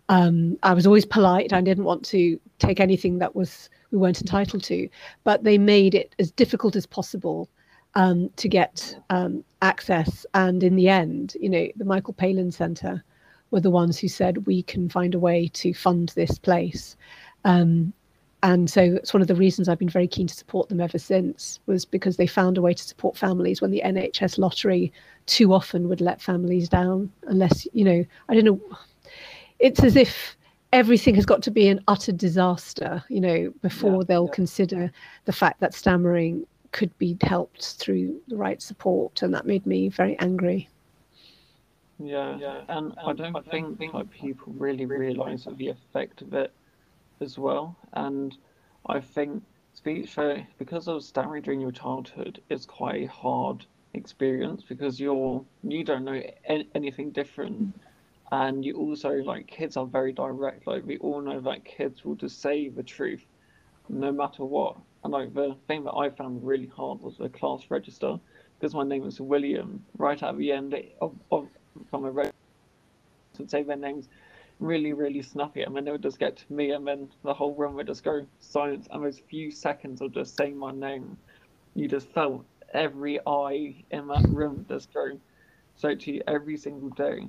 Um, 0.10 0.58
I 0.64 0.74
was 0.74 0.88
always 0.88 1.06
polite. 1.06 1.54
I 1.54 1.62
didn't 1.62 1.84
want 1.84 2.04
to 2.06 2.40
take 2.60 2.80
anything 2.80 3.20
that 3.20 3.36
was 3.36 3.70
we 3.92 3.98
weren't 3.98 4.22
entitled 4.22 4.64
to, 4.64 4.88
but 5.24 5.44
they 5.44 5.58
made 5.58 5.96
it 5.96 6.16
as 6.20 6.32
difficult 6.32 6.76
as 6.76 6.86
possible 6.86 7.50
um, 7.96 8.30
to 8.38 8.48
get 8.48 8.96
um, 9.10 9.44
access. 9.62 10.26
And 10.34 10.64
in 10.64 10.76
the 10.76 10.90
end, 10.90 11.36
you 11.40 11.50
know, 11.50 11.68
the 11.76 11.86
Michael 11.86 12.14
Palin 12.14 12.52
Centre 12.52 13.04
were 13.52 13.60
the 13.60 13.70
ones 13.70 14.00
who 14.00 14.08
said 14.08 14.46
we 14.48 14.64
can 14.64 14.90
find 14.90 15.14
a 15.14 15.20
way 15.20 15.48
to 15.50 15.74
fund 15.74 16.10
this 16.10 16.38
place. 16.38 16.96
Um, 17.44 17.94
and 18.44 18.70
so 18.70 18.82
it's 18.82 19.14
one 19.14 19.22
of 19.22 19.28
the 19.28 19.36
reasons 19.36 19.70
I've 19.70 19.78
been 19.78 19.90
very 19.90 20.08
keen 20.08 20.28
to 20.28 20.34
support 20.34 20.70
them 20.70 20.82
ever 20.82 20.98
since 20.98 21.60
was 21.68 21.86
because 21.86 22.18
they 22.18 22.26
found 22.26 22.58
a 22.58 22.62
way 22.62 22.74
to 22.74 22.84
support 22.84 23.16
families 23.16 23.62
when 23.62 23.72
the 23.72 23.82
NHS 23.86 24.40
lottery 24.40 24.92
too 25.28 25.54
often 25.54 25.88
would 25.90 26.02
let 26.02 26.22
families 26.22 26.68
down 26.68 27.12
unless 27.28 27.68
you 27.74 27.86
know 27.86 28.04
I 28.30 28.34
don't 28.34 28.46
know 28.46 28.60
it's 29.60 29.84
as 29.84 29.96
if 29.96 30.36
everything 30.74 31.14
has 31.16 31.26
got 31.26 31.44
to 31.44 31.52
be 31.52 31.68
an 31.68 31.84
utter 31.88 32.12
disaster 32.12 33.04
you 33.10 33.22
know 33.22 33.54
before 33.62 33.98
yeah, 33.98 34.06
they'll 34.08 34.26
yeah. 34.26 34.36
consider 34.36 34.92
the 35.26 35.34
fact 35.34 35.60
that 35.60 35.76
stammering 35.76 36.46
could 36.72 36.98
be 36.98 37.18
helped 37.22 37.76
through 37.78 38.22
the 38.28 38.36
right 38.36 38.62
support 38.62 39.22
and 39.22 39.34
that 39.34 39.46
made 39.46 39.66
me 39.66 39.90
very 39.90 40.18
angry 40.20 40.70
yeah, 42.04 42.38
yeah. 42.38 42.62
and 42.68 42.94
I 42.98 43.14
don't, 43.14 43.36
I 43.36 43.42
don't 43.42 43.78
think 43.78 43.94
like 43.94 44.10
people 44.12 44.54
really 44.58 44.86
realize 44.86 45.48
the 45.58 45.70
effect 45.70 46.22
of 46.22 46.34
it 46.34 46.52
as 47.20 47.38
well. 47.38 47.76
And 47.94 48.36
I 48.88 49.00
think 49.00 49.44
speech, 49.74 50.16
because 50.58 50.88
of 50.88 51.04
stammering 51.04 51.44
during 51.44 51.62
your 51.62 51.72
childhood, 51.72 52.42
is 52.50 52.66
quite 52.66 53.04
a 53.04 53.08
hard 53.08 53.66
experience 53.94 54.64
because 54.68 55.00
you're 55.00 55.44
you 55.64 55.84
don't 55.84 56.06
know 56.06 56.22
anything 56.74 57.12
different, 57.12 57.80
and 58.32 58.66
you 58.66 58.78
also 58.78 59.12
like 59.18 59.48
kids 59.48 59.78
are 59.78 59.86
very 59.86 60.12
direct. 60.12 60.68
Like 60.68 60.86
we 60.86 60.98
all 60.98 61.22
know 61.22 61.40
that 61.42 61.66
kids 61.66 62.04
will 62.04 62.16
just 62.16 62.42
say 62.42 62.70
the 62.70 62.84
truth, 62.84 63.26
no 63.90 64.12
matter 64.12 64.46
what. 64.46 64.78
And 65.04 65.14
like 65.14 65.34
the 65.34 65.56
thing 65.68 65.84
that 65.86 65.94
I 65.94 66.10
found 66.10 66.46
really 66.46 66.68
hard 66.68 67.02
was 67.02 67.18
the 67.18 67.30
class 67.30 67.66
register 67.70 68.20
because 68.60 68.76
my 68.76 68.84
name 68.84 69.04
was 69.04 69.20
William. 69.20 69.84
Right 69.98 70.22
at 70.22 70.38
the 70.38 70.52
end 70.52 70.76
of, 71.02 71.14
of 71.32 71.48
from 71.90 72.06
a 72.06 72.12
register, 72.12 72.36
would 73.38 73.50
say 73.50 73.64
their 73.64 73.76
names 73.76 74.08
really, 74.60 74.94
really 74.94 75.22
snappy, 75.22 75.64
and 75.64 75.76
then 75.76 75.88
it 75.88 75.92
would 75.92 76.04
just 76.04 76.20
get 76.20 76.38
to 76.38 76.54
me, 76.54 76.72
and 76.72 76.88
then 76.88 77.10
the 77.24 77.34
whole 77.34 77.56
room 77.56 77.74
would 77.76 77.88
just 77.88 78.04
go 78.04 78.26
silent. 78.40 78.88
And 78.92 79.04
those 79.04 79.20
few 79.20 79.52
seconds 79.52 80.02
of 80.02 80.14
just 80.14 80.38
saying 80.38 80.56
my 80.56 80.72
name, 80.72 81.18
you 81.74 81.88
just 81.88 82.08
felt 82.10 82.46
every 82.74 83.20
eye 83.26 83.84
in 83.90 84.08
that 84.08 84.26
room 84.30 84.66
just 84.70 84.94
go 84.94 85.20
straight 85.76 86.00
to 86.02 86.14
you 86.14 86.22
every 86.28 86.58
single 86.58 86.90
day. 86.90 87.28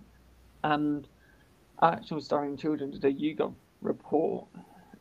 And 0.62 1.08
Action 1.80 2.20
Stammering 2.20 2.58
Children 2.58 2.90
did 3.00 3.18
you 3.18 3.34
got 3.34 3.52
report, 3.80 4.46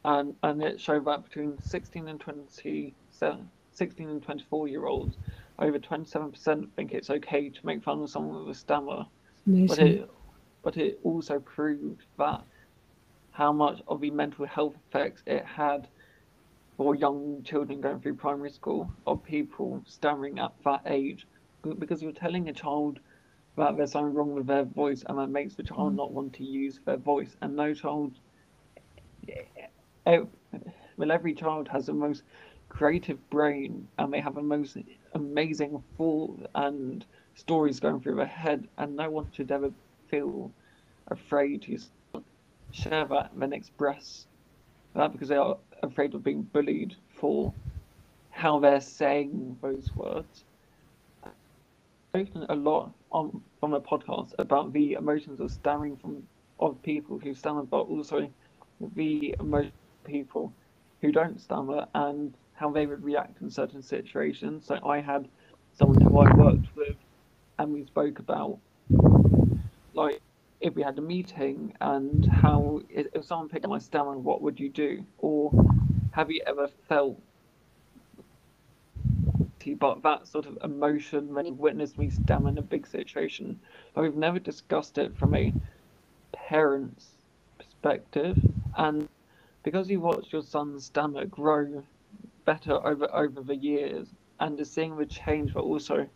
and, 0.03 0.36
and 0.43 0.63
it 0.63 0.79
showed 0.79 1.05
that 1.05 1.24
between 1.24 1.62
16 1.62 2.08
and 2.08 2.20
27, 2.20 3.50
16 3.72 4.10
and 4.10 4.24
24 4.24 4.67
year 4.67 4.86
olds, 4.86 5.17
over 5.60 5.79
27% 5.79 6.70
think 6.75 6.93
it's 6.93 7.10
okay 7.10 7.50
to 7.50 7.65
make 7.65 7.84
fun 7.84 8.01
of 8.01 8.10
someone 8.10 8.46
with 8.46 8.55
a 8.55 8.60
stammer. 8.60 9.05
Amazing. 9.46 9.67
But 9.67 9.79
it 9.79 10.10
but 10.63 10.77
it 10.77 11.00
also 11.03 11.39
proved 11.39 12.03
that 12.20 12.43
how 13.31 13.51
much 13.51 13.81
of 13.88 14.01
the 14.01 14.12
mental 14.12 14.46
health 14.46 14.75
effects 14.89 15.24
it 15.25 15.43
had 15.46 15.88
for 16.77 16.96
young 16.96 17.41
children 17.43 17.81
going 17.81 18.00
through 18.00 18.15
primary 18.15 18.51
school 18.51 18.91
of 19.08 19.24
people 19.24 19.81
stammering 19.88 20.39
at 20.39 20.51
that 20.63 20.81
age 20.86 21.25
because 21.79 22.01
you're 22.01 22.12
telling 22.12 22.50
a 22.50 22.53
child 22.53 23.00
that 23.58 23.75
there's 23.77 23.91
something 23.91 24.13
wrong 24.13 24.34
with 24.34 24.48
their 24.48 24.63
voice 24.63 25.03
and 25.08 25.17
that 25.17 25.27
makes 25.27 25.55
the 25.55 25.63
child 25.63 25.93
mm. 25.93 25.98
not 25.98 26.12
want 26.12 26.34
to 26.34 26.43
use 26.43 26.79
their 26.86 26.98
voice 26.98 27.36
and 27.41 27.55
no 27.55 27.74
child 27.74 28.13
Oh, 30.05 30.29
well 30.98 31.12
every 31.12 31.34
child 31.34 31.67
has 31.70 31.86
the 31.86 31.93
most 31.93 32.24
creative 32.70 33.29
brain 33.29 33.88
and 33.98 34.12
they 34.13 34.20
have 34.22 34.36
the 34.36 34.41
most 34.41 34.77
amazing 35.13 35.84
thought 35.98 36.46
and 36.55 37.05
stories 37.36 37.79
going 37.79 38.01
through 38.01 38.15
their 38.15 38.25
head 38.25 38.67
and 38.77 38.96
no 38.96 39.10
one 39.10 39.31
should 39.31 39.51
ever 39.51 39.72
feel 40.10 40.53
afraid 41.08 41.62
to 41.63 41.77
share 42.72 43.05
that 43.05 43.31
and 43.34 43.53
express 43.53 44.27
that 44.96 45.12
because 45.12 45.29
they 45.29 45.36
are 45.36 45.58
afraid 45.84 46.13
of 46.13 46.24
being 46.24 46.43
bullied 46.43 46.96
for 47.10 47.53
how 48.29 48.60
they're 48.60 48.81
saying 48.81 49.58
those 49.62 49.91
words. 49.96 50.46
I've 51.24 51.34
spoken 52.13 52.46
a 52.50 52.55
lot 52.55 52.93
on 53.12 53.41
from 53.60 53.74
a 53.74 53.81
podcast 53.81 54.34
about 54.39 54.74
the 54.74 54.93
emotions 54.93 55.39
of 55.39 55.51
stammering 55.51 55.98
from 55.98 56.27
of 56.60 56.81
people 56.84 57.20
who 57.20 57.34
stammer, 57.34 57.63
but 57.63 57.81
also 57.81 58.31
the 58.96 59.36
emotions 59.39 59.74
people 60.03 60.53
who 61.01 61.12
don't 61.12 61.39
stammer 61.39 61.86
and 61.96 62.34
how 62.53 62.70
they 62.70 62.86
would 62.86 63.03
react 63.03 63.41
in 63.41 63.50
certain 63.50 63.81
situations. 63.81 64.65
So 64.65 64.79
I 64.86 65.00
had 65.00 65.27
someone 65.74 66.01
who 66.01 66.20
I 66.20 66.34
worked 66.36 66.75
with, 66.75 66.96
and 67.58 67.74
we 67.74 67.86
spoke 67.86 68.20
about 68.20 68.60
like 69.93 70.22
if 70.62 70.75
we 70.75 70.84
had 70.84 70.98
a 70.98 71.01
meeting 71.01 71.75
and 71.81 72.25
how 72.25 72.81
if 72.89 73.25
someone 73.25 73.50
picked 73.50 73.67
my 73.67 73.79
stammer, 73.79 74.17
what 74.17 74.41
would 74.41 74.60
you 74.60 74.70
do? 74.70 75.03
Or 75.17 75.51
have 76.12 76.29
you 76.29 76.41
ever 76.46 76.67
felt 76.88 77.20
but 79.79 80.01
that 80.03 80.27
sort 80.27 80.46
of 80.46 80.58
emotion 80.63 81.34
when 81.34 81.46
you 81.46 81.53
witnessed 81.53 81.98
me 81.98 82.10
stammer 82.10 82.50
in 82.50 82.58
a 82.58 82.62
big 82.62 82.88
situation. 82.88 83.60
But 83.93 84.01
we've 84.01 84.15
never 84.15 84.39
discussed 84.39 84.98
it 84.98 85.15
from 85.17 85.36
a 85.36 85.53
parent's 86.34 87.10
perspective. 87.58 88.38
And 88.77 89.08
because 89.63 89.89
you 89.89 90.00
watched 90.00 90.34
your 90.34 90.41
son's 90.41 90.86
stammer 90.86 91.25
grow 91.25 91.84
better 92.46 92.86
over 92.86 93.08
over 93.13 93.41
the 93.41 93.56
years 93.56 94.08
and 94.39 94.58
just 94.58 94.74
seeing 94.74 94.98
the 94.98 95.06
change 95.06 95.53
but 95.53 95.63
also 95.63 96.08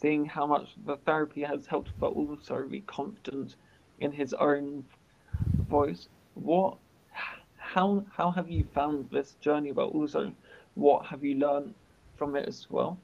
seeing 0.00 0.24
how 0.24 0.46
much 0.46 0.68
the 0.86 0.96
therapy 0.98 1.42
has 1.42 1.66
helped, 1.66 1.90
but 1.98 2.12
also 2.12 2.62
be 2.68 2.80
confident 2.82 3.56
in 4.00 4.12
his 4.12 4.32
own 4.34 4.84
voice. 5.68 6.08
What, 6.34 6.76
how, 7.56 8.04
how 8.16 8.30
have 8.30 8.48
you 8.50 8.64
found 8.74 9.08
this 9.10 9.34
journey, 9.40 9.72
but 9.72 9.86
also 9.86 10.32
what 10.74 11.04
have 11.06 11.24
you 11.24 11.36
learned 11.36 11.74
from 12.16 12.36
it 12.36 12.46
as 12.46 12.66
well? 12.70 12.98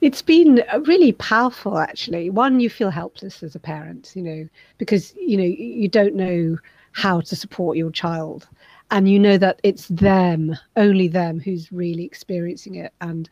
It's 0.00 0.22
been 0.22 0.62
really 0.86 1.12
powerful, 1.12 1.78
actually. 1.78 2.30
One, 2.30 2.60
you 2.60 2.70
feel 2.70 2.90
helpless 2.90 3.42
as 3.42 3.54
a 3.54 3.60
parent, 3.60 4.12
you 4.14 4.22
know, 4.22 4.48
because 4.78 5.12
you 5.16 5.36
know 5.36 5.42
you 5.42 5.88
don't 5.88 6.14
know 6.14 6.56
how 6.92 7.20
to 7.20 7.36
support 7.36 7.76
your 7.76 7.90
child, 7.90 8.48
and 8.90 9.08
you 9.08 9.18
know 9.18 9.38
that 9.38 9.60
it's 9.62 9.88
them, 9.88 10.56
only 10.76 11.08
them, 11.08 11.40
who's 11.40 11.70
really 11.70 12.04
experiencing 12.04 12.74
it. 12.74 12.92
And 13.00 13.28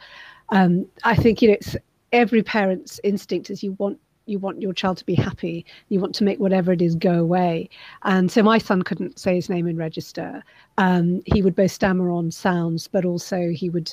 um, 0.51 0.87
I 1.05 1.15
think 1.15 1.43
you 1.43 1.49
know 1.49 1.55
it's 1.55 1.77
every 2.13 2.43
parent's 2.43 3.01
instinct 3.05 3.51
is 3.51 3.63
you 3.63 3.73
want 3.73 3.99
you 4.27 4.39
want 4.39 4.61
your 4.61 4.75
child 4.75 4.99
to 4.99 5.07
be 5.07 5.15
happy. 5.15 5.65
You 5.89 6.01
want 6.01 6.15
to 6.17 6.25
make 6.25 6.39
whatever 6.39 6.71
it 6.73 6.83
is 6.83 6.95
go 6.95 7.15
away. 7.15 7.71
And 8.03 8.31
so 8.31 8.43
my 8.43 8.59
son 8.59 8.83
couldn't 8.83 9.19
say 9.19 9.35
his 9.35 9.49
name 9.49 9.67
in 9.67 9.79
register. 9.79 10.45
Um, 10.77 11.23
he 11.25 11.41
would 11.41 11.57
both 11.57 11.73
stammer 11.73 12.11
on 12.11 12.31
sounds 12.31 12.89
but 12.89 13.05
also 13.05 13.49
he 13.49 13.71
would 13.71 13.93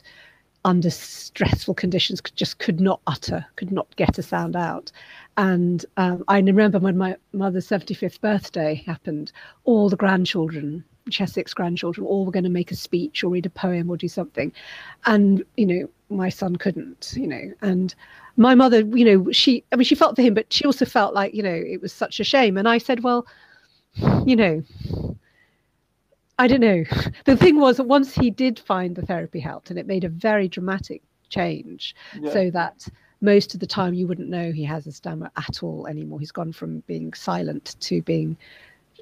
under 0.65 0.89
stressful 0.89 1.75
conditions 1.75 2.22
just 2.36 2.57
could 2.57 2.81
not 2.81 3.00
utter 3.05 3.45
could 3.55 3.72
not 3.72 3.95
get 3.95 4.17
a 4.17 4.24
sound 4.24 4.55
out. 4.55 4.91
And 5.38 5.86
um, 5.98 6.24
i 6.27 6.39
remember 6.39 6.79
when 6.79 6.98
my 6.98 7.15
mother's 7.34 7.67
75th 7.67 8.19
birthday 8.19 8.84
happened 8.86 9.31
all 9.63 9.89
the 9.89 9.95
grandchildren 9.95 10.84
six 11.12 11.54
grandchildren 11.54 12.06
all 12.06 12.26
were 12.26 12.32
going 12.32 12.44
to 12.44 12.50
make 12.50 12.72
a 12.72 12.76
speech 12.76 13.24
or 13.24 13.30
read 13.30 13.46
a 13.46 13.50
poem 13.50 13.90
or 13.90 13.98
do 13.98 14.08
something. 14.08 14.52
And 15.06 15.44
you 15.58 15.66
know 15.66 15.90
my 16.10 16.30
son 16.30 16.56
couldn't 16.56 17.14
you 17.16 17.28
know. 17.28 17.52
And 17.62 17.94
my 18.38 18.56
mother 18.56 18.82
you 18.82 19.06
know 19.06 19.32
she 19.32 19.64
i 19.72 19.76
mean 19.76 19.86
she 19.86 19.96
felt 19.96 20.16
for 20.16 20.22
him 20.22 20.34
but 20.34 20.52
she 20.52 20.66
also 20.66 20.86
felt 20.86 21.14
like 21.14 21.34
you 21.34 21.44
know 21.44 21.54
it 21.54 21.82
was 21.82 21.94
such 21.94 22.20
a 22.20 22.24
shame. 22.24 22.58
And 22.58 22.68
i 22.68 22.78
said 22.78 23.04
well 23.04 23.26
you 24.26 24.36
know 24.36 24.64
i 26.40 26.48
don't 26.48 26.62
know. 26.62 26.84
The 27.26 27.38
thing 27.38 27.60
was 27.60 27.78
that 27.78 27.86
once 27.86 28.14
he 28.14 28.30
did 28.30 28.60
find 28.60 28.96
the 28.96 29.06
therapy 29.06 29.40
helped 29.40 29.70
and 29.70 29.80
it 29.80 29.88
made 29.88 30.04
a 30.04 30.10
very 30.10 30.48
dramatic 30.48 31.02
change 31.30 31.96
yeah. 32.20 32.32
so 32.32 32.52
that 32.52 32.88
most 33.22 33.54
of 33.54 33.60
the 33.60 33.68
time 33.68 33.94
you 33.94 34.08
wouldn't 34.08 34.30
know 34.30 34.52
he 34.52 34.64
has 34.64 34.88
a 34.88 34.92
stammer 34.92 35.32
at 35.36 35.64
all 35.64 35.88
anymore. 35.88 36.20
He's 36.20 36.32
gone 36.32 36.54
from 36.54 36.82
being 36.82 37.14
silent 37.14 37.76
to 37.82 38.02
being 38.02 38.38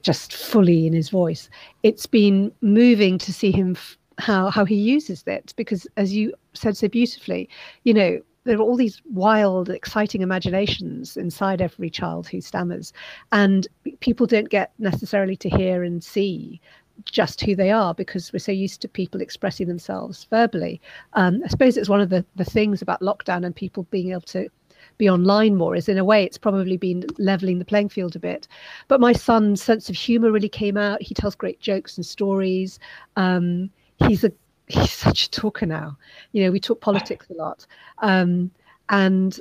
just 0.04 0.34
fully 0.34 0.86
in 0.86 0.94
his 0.94 1.10
voice. 1.10 1.50
It's 1.82 2.06
been 2.06 2.52
moving 2.62 3.18
to 3.20 3.34
see 3.34 3.52
him 3.52 3.72
f- 3.72 3.98
how 4.20 4.50
how 4.50 4.66
he 4.66 4.76
uses 4.76 5.24
it 5.26 5.54
because 5.56 5.88
as 5.98 6.14
you 6.14 6.34
said 6.54 6.78
so 6.78 6.88
beautifully 6.88 7.50
you 7.84 7.94
know 7.94 8.20
there 8.44 8.58
are 8.58 8.62
all 8.62 8.76
these 8.76 9.02
wild 9.12 9.70
exciting 9.70 10.22
imaginations 10.22 11.18
inside 11.18 11.62
every 11.62 11.90
child 11.90 12.28
who 12.28 12.40
stammers 12.40 12.94
and 13.32 13.68
people 14.02 14.28
don't 14.28 14.50
get 14.50 14.72
necessarily 14.78 15.36
to 15.36 15.50
hear 15.50 15.84
and 15.84 16.04
see 16.04 16.62
just 17.06 17.42
who 17.42 17.56
they 17.56 17.72
are 17.72 17.94
because 17.94 18.32
we're 18.32 18.40
so 18.40 18.52
used 18.52 18.82
to 18.82 18.88
people 18.88 19.20
expressing 19.20 19.68
themselves 19.68 20.28
verbally. 20.30 20.80
Um, 21.14 21.42
i 21.44 21.48
suppose 21.48 21.76
it's 21.76 21.90
one 21.90 22.02
of 22.02 22.10
the, 22.10 22.24
the 22.36 22.46
things 22.46 22.82
about 22.82 23.02
lockdown 23.02 23.46
and 23.46 23.56
people 23.56 23.84
being 23.90 24.12
able 24.12 24.22
to 24.22 24.48
be 24.98 25.10
online 25.10 25.56
more 25.56 25.76
is 25.76 25.90
in 25.90 25.98
a 25.98 26.06
way 26.06 26.24
it's 26.24 26.38
probably 26.38 26.78
been 26.78 27.06
leveling 27.18 27.60
the 27.60 27.66
playing 27.66 27.90
field 27.90 28.16
a 28.16 28.20
bit. 28.20 28.48
But 28.88 29.00
my 29.00 29.14
son's 29.14 29.62
sense 29.62 29.90
of 29.90 29.96
humor 29.96 30.32
really 30.32 30.50
came 30.50 30.78
out. 30.78 31.02
He 31.02 31.14
tells 31.14 31.36
great 31.36 31.60
jokes 31.60 31.98
and 31.98 32.06
stories. 32.06 32.80
Um, 33.16 33.70
he's 34.08 34.24
a 34.24 34.32
he's 34.68 34.92
such 34.92 35.26
a 35.26 35.32
talker 35.32 35.66
now. 35.66 35.98
You 36.32 36.44
know, 36.44 36.52
we 36.52 36.60
talk 36.60 36.82
politics 36.82 37.28
a 37.30 37.34
lot, 37.34 37.66
um, 38.00 38.52
and 38.90 39.40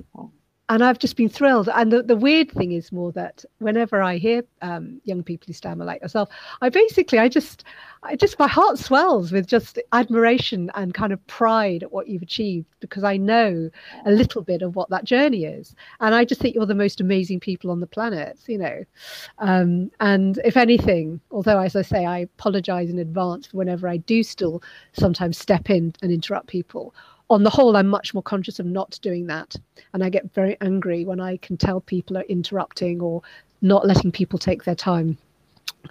and 0.69 0.83
I've 0.83 0.99
just 0.99 1.17
been 1.17 1.29
thrilled. 1.29 1.69
And 1.75 1.93
the, 1.93 2.03
the 2.03 2.17
weird 2.17 2.51
thing 2.51 2.73
is 2.73 2.93
more 2.93 3.13
that 3.13 3.45
whenever 3.59 4.01
I 4.01 4.17
hear 4.17 4.43
um, 4.63 5.01
young 5.05 5.23
people 5.23 5.47
who 5.47 5.53
stammer 5.53 5.85
like 5.85 6.01
yourself, 6.01 6.29
I 6.61 6.69
basically, 6.69 7.19
I 7.19 7.29
just, 7.29 7.65
I 8.05 8.17
just, 8.17 8.39
my 8.39 8.47
heart 8.47 8.79
swells 8.79 9.33
with 9.33 9.47
just 9.47 9.79
admiration 9.93 10.71
and 10.75 10.95
kind 10.95 11.13
of 11.13 11.27
pride 11.27 11.83
at 11.83 11.93
what 11.93 12.09
you've 12.09 12.23
achieved 12.23 12.69
because 12.81 13.05
I 13.05 13.17
know 13.17 13.71
a 14.07 14.13
little 14.13 14.43
bit 14.43 14.63
of 14.63 14.77
what 14.77 14.89
that 14.91 15.05
journey 15.05 15.45
is. 15.45 15.75
And 16.01 16.15
I 16.15 16.25
just 16.25 16.41
think 16.41 16.55
you're 16.55 16.65
the 16.65 16.75
most 16.75 17.01
amazing 17.01 17.41
people 17.41 17.71
on 17.71 17.81
the 17.81 17.87
planet, 17.87 18.39
you 18.47 18.59
know. 18.59 18.85
Um, 19.39 19.91
and 20.01 20.39
if 20.45 20.57
anything, 20.57 21.21
although, 21.33 21.59
as 21.59 21.77
I 21.77 21.83
say, 21.83 22.07
I 22.07 22.19
apologize 22.19 22.89
in 22.89 22.99
advance 22.99 23.49
for 23.49 23.57
whenever 23.57 23.89
I 23.89 23.97
do 23.99 24.23
still 24.23 24.63
sometimes 24.93 25.39
step 25.39 25.71
in 25.71 25.95
and 26.03 26.13
interrupt 26.13 26.47
people 26.47 26.95
on 27.33 27.43
the 27.43 27.51
whole, 27.51 27.77
I'm 27.77 27.89
much 27.89 28.15
more 28.15 28.23
conscious 28.23 28.59
of 28.59 28.67
not 28.67 28.99
doing 29.03 29.27
that. 29.27 29.57
And 29.93 30.05
I 30.05 30.11
get 30.11 30.33
very 30.33 30.57
angry 30.61 31.05
when 31.05 31.21
I 31.21 31.37
can 31.39 31.57
tell 31.57 31.81
people 31.81 32.19
are 32.19 32.23
interrupting 32.23 33.01
or 33.01 33.23
not 33.61 33.87
letting 33.87 34.13
people 34.13 34.39
take 34.39 34.65
their 34.65 34.75
time. 34.75 35.17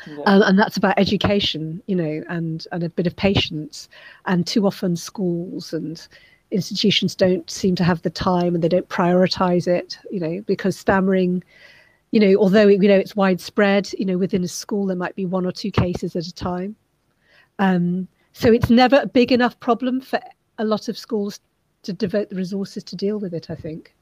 Yeah. 0.07 0.23
Um, 0.25 0.41
and 0.43 0.59
that's 0.59 0.77
about 0.77 0.97
education, 0.97 1.81
you 1.87 1.95
know, 1.95 2.23
and, 2.29 2.65
and 2.71 2.83
a 2.83 2.89
bit 2.89 3.07
of 3.07 3.15
patience. 3.15 3.89
And 4.25 4.47
too 4.47 4.65
often, 4.65 4.95
schools 4.95 5.73
and 5.73 6.07
institutions 6.51 7.15
don't 7.15 7.49
seem 7.49 7.75
to 7.75 7.83
have 7.83 8.01
the 8.01 8.09
time 8.09 8.53
and 8.53 8.63
they 8.63 8.69
don't 8.69 8.89
prioritize 8.89 9.67
it, 9.67 9.97
you 10.11 10.19
know, 10.19 10.41
because 10.45 10.77
stammering, 10.77 11.43
you 12.11 12.19
know, 12.19 12.35
although 12.39 12.67
you 12.67 12.87
know 12.87 12.97
it's 12.97 13.15
widespread, 13.15 13.89
you 13.97 14.05
know, 14.05 14.17
within 14.17 14.43
a 14.43 14.47
school 14.47 14.85
there 14.85 14.97
might 14.97 15.15
be 15.15 15.25
one 15.25 15.45
or 15.45 15.51
two 15.51 15.71
cases 15.71 16.15
at 16.15 16.27
a 16.27 16.33
time. 16.33 16.75
Um, 17.59 18.07
so 18.33 18.51
it's 18.51 18.69
never 18.69 18.99
a 19.01 19.07
big 19.07 19.31
enough 19.31 19.59
problem 19.59 20.01
for 20.01 20.19
a 20.57 20.65
lot 20.65 20.87
of 20.87 20.97
schools 20.97 21.39
to 21.83 21.93
devote 21.93 22.29
the 22.29 22.35
resources 22.35 22.83
to 22.85 22.95
deal 22.95 23.19
with 23.19 23.33
it. 23.33 23.49
I 23.49 23.55
think. 23.55 23.93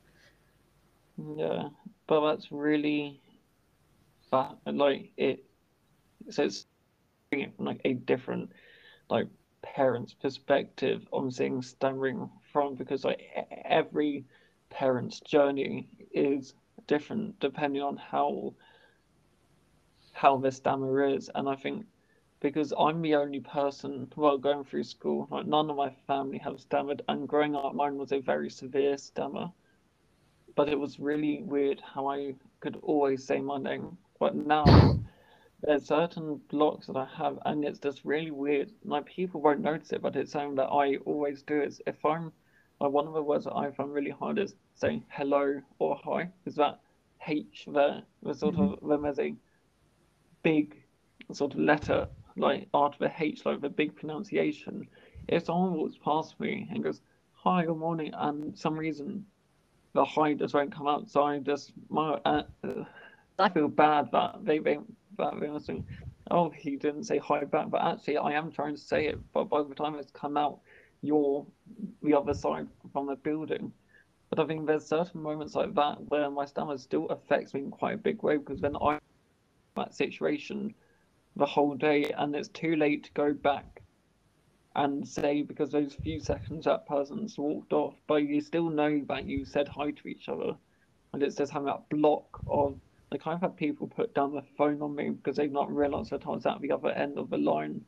Yeah, 1.35 1.69
but 2.07 2.29
that's 2.29 2.51
really 2.51 3.19
that 4.31 4.55
like 4.65 5.11
it. 5.17 5.43
So 6.29 6.43
it's 6.43 6.65
bringing 7.29 7.51
from 7.51 7.65
like 7.65 7.81
a 7.85 7.93
different 7.93 8.51
like 9.09 9.27
parent's 9.61 10.13
perspective 10.13 11.07
on 11.11 11.31
seeing 11.31 11.61
stammering 11.61 12.29
from 12.51 12.75
because 12.75 13.03
like 13.03 13.21
every 13.65 14.25
parent's 14.69 15.19
journey 15.19 15.87
is 16.11 16.53
different 16.87 17.39
depending 17.39 17.81
on 17.81 17.97
how 17.97 18.53
how 20.13 20.37
the 20.37 20.51
stammer 20.51 21.05
is 21.05 21.29
and 21.35 21.49
i 21.49 21.55
think 21.55 21.85
because 22.41 22.73
I'm 22.79 23.01
the 23.01 23.15
only 23.15 23.41
person, 23.41 24.11
well, 24.15 24.37
going 24.37 24.63
through 24.63 24.83
school, 24.83 25.27
like 25.29 25.45
none 25.45 25.69
of 25.69 25.75
my 25.75 25.93
family 26.07 26.37
have 26.37 26.59
stammered, 26.59 27.01
and 27.09 27.27
growing 27.27 27.55
up, 27.55 27.75
mine 27.75 27.97
was 27.97 28.11
a 28.11 28.19
very 28.19 28.49
severe 28.49 28.97
stammer. 28.97 29.51
But 30.55 30.69
it 30.69 30.79
was 30.79 30.99
really 30.99 31.41
weird 31.43 31.81
how 31.81 32.07
I 32.07 32.35
could 32.59 32.77
always 32.81 33.23
say 33.25 33.39
my 33.39 33.57
name. 33.57 33.97
But 34.19 34.35
now, 34.35 34.99
there's 35.61 35.85
certain 35.85 36.39
blocks 36.49 36.87
that 36.87 36.95
I 36.95 37.07
have, 37.17 37.39
and 37.45 37.65
it's 37.65 37.79
just 37.79 38.05
really 38.05 38.31
weird. 38.31 38.71
Like 38.85 39.05
people 39.05 39.41
won't 39.41 39.61
notice 39.61 39.91
it, 39.91 40.01
but 40.01 40.15
it's 40.15 40.31
something 40.31 40.55
that 40.55 40.69
I 40.69 40.95
always 41.05 41.43
do. 41.43 41.61
Is 41.61 41.81
if 41.87 42.05
I'm 42.05 42.31
like 42.79 42.91
one 42.91 43.07
of 43.07 43.13
the 43.13 43.23
words 43.23 43.45
that 43.45 43.55
I 43.55 43.71
find 43.71 43.93
really 43.93 44.11
hard 44.11 44.39
is 44.39 44.55
saying 44.75 45.03
hello 45.09 45.61
or 45.79 45.99
hi. 46.03 46.29
Is 46.45 46.55
that 46.55 46.79
H 47.27 47.65
there? 47.67 48.03
The 48.23 48.33
sort 48.33 48.55
mm-hmm. 48.55 48.83
of 48.83 48.89
them 48.89 49.05
as 49.05 49.19
a 49.19 49.35
big 50.43 50.77
sort 51.33 51.53
of 51.53 51.59
letter 51.59 52.07
like 52.39 52.67
after 52.73 52.99
the 52.99 53.13
H, 53.17 53.45
like 53.45 53.61
the 53.61 53.69
big 53.69 53.95
pronunciation, 53.95 54.87
if 55.27 55.45
someone 55.45 55.73
walks 55.73 55.97
past 56.03 56.39
me 56.39 56.67
and 56.71 56.83
goes, 56.83 57.01
"Hi, 57.33 57.65
good 57.65 57.77
morning," 57.77 58.13
and 58.13 58.57
some 58.57 58.77
reason 58.77 59.25
the 59.93 60.05
hi 60.05 60.33
just 60.33 60.53
won't 60.53 60.73
come 60.73 60.87
out, 60.87 61.09
so 61.09 61.23
I 61.23 61.39
just 61.39 61.73
my 61.89 62.19
uh, 62.25 62.43
I 63.39 63.49
feel 63.49 63.67
bad 63.67 64.09
that 64.11 64.43
they 64.43 64.59
they 64.59 64.79
that 65.17 65.39
they 65.39 65.59
saying, 65.59 65.85
"Oh, 66.31 66.49
he 66.49 66.75
didn't 66.75 67.03
say 67.03 67.17
hi 67.17 67.43
back," 67.43 67.69
but 67.69 67.81
actually 67.81 68.17
I 68.17 68.31
am 68.33 68.51
trying 68.51 68.75
to 68.75 68.81
say 68.81 69.07
it, 69.07 69.19
but 69.33 69.45
by 69.45 69.63
the 69.63 69.75
time 69.75 69.95
it's 69.95 70.11
come 70.11 70.37
out, 70.37 70.59
you're 71.01 71.45
the 72.01 72.13
other 72.13 72.33
side 72.33 72.67
from 72.93 73.07
the 73.07 73.15
building. 73.15 73.71
But 74.29 74.39
I 74.39 74.45
think 74.45 74.67
there's 74.67 74.85
certain 74.85 75.21
moments 75.21 75.55
like 75.55 75.73
that 75.73 75.97
where 76.09 76.29
my 76.29 76.45
stammer 76.45 76.77
still 76.77 77.07
affects 77.07 77.53
me 77.53 77.61
in 77.61 77.71
quite 77.71 77.95
a 77.95 77.97
big 77.97 78.21
way 78.21 78.37
because 78.37 78.61
then 78.61 78.75
I 78.75 78.99
that 79.75 79.95
situation 79.95 80.73
the 81.35 81.45
whole 81.45 81.75
day 81.75 82.11
and 82.17 82.35
it's 82.35 82.49
too 82.49 82.75
late 82.75 83.05
to 83.05 83.11
go 83.13 83.33
back 83.33 83.81
and 84.75 85.07
say 85.07 85.41
because 85.41 85.71
those 85.71 85.93
few 85.93 86.19
seconds 86.19 86.65
that 86.65 86.87
person's 86.87 87.37
walked 87.37 87.73
off, 87.73 87.95
but 88.07 88.23
you 88.23 88.41
still 88.41 88.69
know 88.69 89.01
that 89.07 89.25
you 89.25 89.45
said 89.45 89.67
hi 89.67 89.91
to 89.91 90.07
each 90.07 90.29
other. 90.29 90.55
And 91.13 91.23
it's 91.23 91.35
just 91.35 91.51
having 91.51 91.67
that 91.67 91.89
block 91.89 92.41
of 92.47 92.79
like 93.11 93.25
I've 93.25 93.41
had 93.41 93.57
people 93.57 93.87
put 93.87 94.13
down 94.13 94.33
the 94.33 94.43
phone 94.57 94.81
on 94.81 94.95
me 94.95 95.09
because 95.09 95.35
they've 95.35 95.51
not 95.51 95.73
realised 95.73 96.11
that 96.11 96.27
I 96.27 96.29
was 96.29 96.45
at 96.45 96.61
the 96.61 96.71
other 96.71 96.91
end 96.91 97.17
of 97.17 97.29
the 97.29 97.37
line 97.37 97.83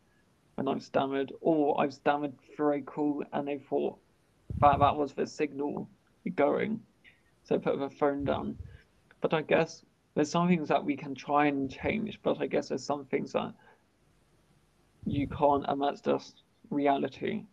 when 0.56 0.68
I've 0.68 0.84
stammered, 0.84 1.32
or 1.42 1.80
I've 1.80 1.94
stammered 1.94 2.34
for 2.58 2.74
a 2.74 2.82
call 2.82 3.24
and 3.32 3.48
they 3.48 3.60
thought 3.60 4.00
that 4.60 4.80
that 4.80 4.96
was 4.96 5.14
the 5.14 5.28
signal 5.28 5.88
going. 6.36 6.82
So 7.44 7.60
put 7.60 7.80
the 7.80 7.90
phone 7.90 8.24
down. 8.24 8.58
But 9.22 9.34
I 9.34 9.42
guess 9.42 9.84
there's 10.14 10.30
some 10.30 10.48
things 10.48 10.68
that 10.68 10.84
we 10.84 10.96
can 10.96 11.16
try 11.16 11.46
and 11.48 11.72
change, 11.72 12.20
but 12.24 12.42
I 12.42 12.48
guess 12.48 12.70
there's 12.70 12.84
some 12.84 13.06
things 13.06 13.34
that 13.34 13.54
you 15.06 15.28
can't, 15.28 15.66
and 15.68 15.82
that's 15.82 16.02
just 16.02 16.44
reality. 16.70 17.44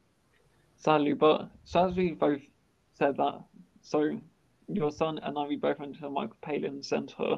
Sadly, 0.76 1.12
but 1.12 1.50
so 1.64 1.88
as 1.88 1.94
we 1.94 2.12
both 2.12 2.40
said 2.94 3.16
that, 3.16 3.40
so 3.82 4.20
your 4.68 4.90
son 4.90 5.18
and 5.22 5.38
I, 5.38 5.46
we 5.46 5.56
both 5.56 5.78
went 5.78 5.94
to 5.96 6.00
the 6.00 6.10
Michael 6.10 6.36
Palin 6.42 6.82
Center, 6.82 7.36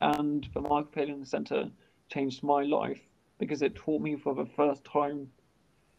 and 0.00 0.48
the 0.54 0.60
Michael 0.60 0.90
Palin 0.92 1.24
Center 1.24 1.70
changed 2.08 2.42
my 2.42 2.62
life 2.62 3.00
because 3.38 3.62
it 3.62 3.74
taught 3.74 4.02
me 4.02 4.16
for 4.16 4.34
the 4.34 4.46
first 4.56 4.84
time 4.84 5.28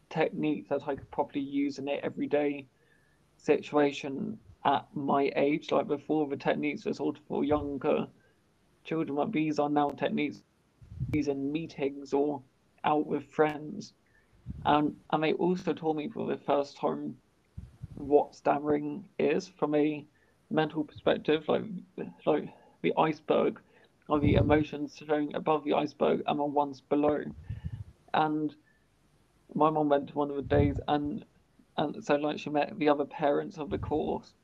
techniques 0.08 0.68
that 0.68 0.86
I 0.86 0.94
could 0.94 1.10
properly 1.10 1.44
use 1.44 1.78
in 1.78 1.88
an 1.88 1.98
everyday 2.02 2.66
situation 3.36 4.38
at 4.64 4.86
my 4.94 5.32
age. 5.34 5.72
Like 5.72 5.88
before, 5.88 6.28
the 6.28 6.36
techniques 6.36 6.84
were 6.84 6.92
sort 6.92 7.18
of 7.18 7.24
for 7.26 7.44
younger 7.44 8.06
children, 8.84 9.16
but 9.16 9.32
these 9.32 9.58
are 9.58 9.70
now 9.70 9.90
techniques 9.90 10.42
used 11.12 11.28
in 11.28 11.52
meetings 11.52 12.12
or 12.12 12.42
out 12.84 13.06
with 13.06 13.24
friends. 13.32 13.92
And 14.64 14.96
and 15.10 15.22
they 15.22 15.32
also 15.34 15.72
told 15.72 15.96
me 15.96 16.08
for 16.08 16.26
the 16.26 16.38
first 16.38 16.76
time 16.76 17.16
what 17.94 18.34
stammering 18.34 19.04
is 19.18 19.48
from 19.48 19.74
a 19.74 20.06
mental 20.50 20.84
perspective, 20.84 21.44
like 21.48 21.64
like 22.26 22.48
the 22.82 22.92
iceberg 22.98 23.60
or 24.08 24.20
the 24.20 24.34
emotions 24.34 24.96
showing 25.06 25.34
above 25.34 25.64
the 25.64 25.74
iceberg 25.74 26.22
and 26.26 26.38
the 26.38 26.44
ones 26.44 26.80
below. 26.80 27.24
And 28.14 28.54
my 29.54 29.70
mom 29.70 29.88
went 29.88 30.08
to 30.08 30.14
one 30.14 30.30
of 30.30 30.36
the 30.36 30.42
days 30.42 30.80
and 30.88 31.24
and 31.76 32.04
so 32.04 32.16
like 32.16 32.38
she 32.38 32.50
met 32.50 32.78
the 32.78 32.88
other 32.88 33.04
parents 33.04 33.58
of 33.58 33.70
the 33.70 33.78
course. 33.78 34.34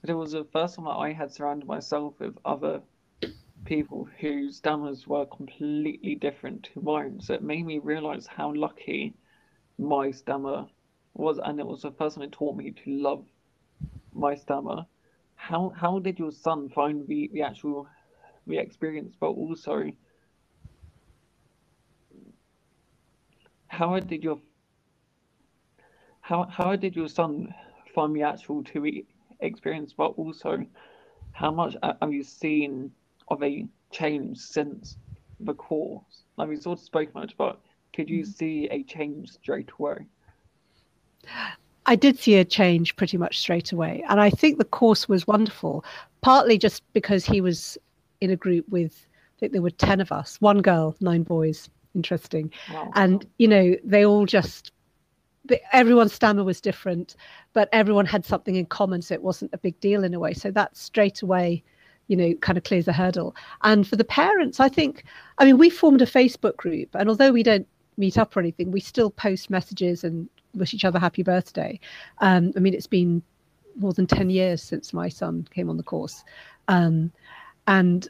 But 0.00 0.10
it 0.10 0.14
was 0.14 0.32
the 0.32 0.44
first 0.44 0.76
time 0.76 0.84
that 0.86 0.90
I 0.90 1.12
had 1.12 1.32
surrounded 1.32 1.66
myself 1.66 2.14
with 2.20 2.36
other 2.44 2.82
people 3.66 4.08
whose 4.20 4.56
stammers 4.56 5.06
were 5.06 5.26
completely 5.26 6.14
different 6.14 6.62
to 6.72 6.80
mine. 6.80 7.20
So 7.20 7.34
it 7.34 7.42
made 7.42 7.66
me 7.66 7.78
realize 7.78 8.26
how 8.26 8.54
lucky 8.54 9.14
my 9.78 10.10
stammer 10.10 10.66
was, 11.14 11.38
and 11.44 11.60
it 11.60 11.66
was 11.66 11.82
the 11.82 11.90
time 11.90 12.22
it 12.22 12.32
taught 12.32 12.56
me 12.56 12.70
to 12.70 12.90
love 12.90 13.26
my 14.14 14.34
stammer. 14.34 14.86
How 15.34 15.72
how 15.76 15.98
did 15.98 16.18
your 16.18 16.32
son 16.32 16.70
find 16.70 17.06
the, 17.06 17.30
the 17.32 17.42
actual 17.42 17.86
the 18.46 18.58
experience, 18.58 19.14
but 19.20 19.30
also 19.30 19.90
how 23.68 23.98
did 24.00 24.24
your 24.24 24.38
how 26.20 26.44
how 26.44 26.76
did 26.76 26.96
your 26.96 27.08
son 27.08 27.54
find 27.94 28.14
the 28.16 28.22
actual 28.22 28.64
to 28.64 29.02
experience, 29.40 29.92
but 29.92 30.08
also 30.16 30.64
how 31.32 31.50
much 31.50 31.76
have 31.82 32.12
you 32.12 32.22
seen 32.22 32.92
of 33.28 33.42
a 33.42 33.66
change 33.90 34.38
since 34.38 34.96
the 35.40 35.54
course? 35.54 36.22
Like 36.36 36.48
we 36.48 36.56
sort 36.56 36.78
of 36.78 36.84
spoke 36.84 37.14
much 37.14 37.34
about, 37.34 37.60
could 37.92 38.08
you 38.08 38.22
mm. 38.22 38.26
see 38.26 38.68
a 38.70 38.82
change 38.82 39.32
straight 39.32 39.70
away? 39.78 40.06
I 41.86 41.96
did 41.96 42.18
see 42.18 42.36
a 42.36 42.44
change 42.44 42.96
pretty 42.96 43.16
much 43.16 43.38
straight 43.38 43.72
away. 43.72 44.04
And 44.08 44.20
I 44.20 44.30
think 44.30 44.58
the 44.58 44.64
course 44.64 45.08
was 45.08 45.26
wonderful, 45.26 45.84
partly 46.20 46.58
just 46.58 46.82
because 46.92 47.24
he 47.24 47.40
was 47.40 47.78
in 48.20 48.30
a 48.30 48.36
group 48.36 48.68
with, 48.68 49.06
I 49.36 49.40
think 49.40 49.52
there 49.52 49.62
were 49.62 49.70
10 49.70 50.00
of 50.00 50.10
us, 50.12 50.40
one 50.40 50.62
girl, 50.62 50.96
nine 51.00 51.22
boys. 51.22 51.70
Interesting. 51.94 52.52
Wow. 52.72 52.90
And, 52.94 53.26
you 53.38 53.48
know, 53.48 53.76
they 53.84 54.04
all 54.04 54.26
just, 54.26 54.72
everyone's 55.72 56.12
stammer 56.12 56.44
was 56.44 56.60
different, 56.60 57.16
but 57.52 57.68
everyone 57.72 58.06
had 58.06 58.24
something 58.24 58.56
in 58.56 58.66
common. 58.66 59.00
So 59.00 59.14
it 59.14 59.22
wasn't 59.22 59.54
a 59.54 59.58
big 59.58 59.78
deal 59.80 60.04
in 60.04 60.12
a 60.12 60.18
way. 60.18 60.34
So 60.34 60.50
that 60.50 60.76
straight 60.76 61.22
away 61.22 61.62
you 62.08 62.16
know, 62.16 62.34
kind 62.34 62.56
of 62.56 62.64
clears 62.64 62.84
the 62.84 62.92
hurdle. 62.92 63.34
And 63.62 63.86
for 63.86 63.96
the 63.96 64.04
parents, 64.04 64.60
I 64.60 64.68
think, 64.68 65.04
I 65.38 65.44
mean, 65.44 65.58
we 65.58 65.70
formed 65.70 66.02
a 66.02 66.06
Facebook 66.06 66.56
group, 66.56 66.88
and 66.94 67.08
although 67.08 67.32
we 67.32 67.42
don't 67.42 67.66
meet 67.96 68.18
up 68.18 68.36
or 68.36 68.40
anything, 68.40 68.70
we 68.70 68.80
still 68.80 69.10
post 69.10 69.50
messages 69.50 70.04
and 70.04 70.28
wish 70.54 70.74
each 70.74 70.84
other 70.84 70.98
happy 70.98 71.22
birthday. 71.22 71.78
Um, 72.18 72.52
I 72.56 72.60
mean, 72.60 72.74
it's 72.74 72.86
been 72.86 73.22
more 73.76 73.92
than 73.92 74.06
10 74.06 74.30
years 74.30 74.62
since 74.62 74.92
my 74.92 75.08
son 75.08 75.46
came 75.52 75.68
on 75.68 75.76
the 75.76 75.82
course. 75.82 76.24
Um, 76.68 77.12
and 77.66 78.08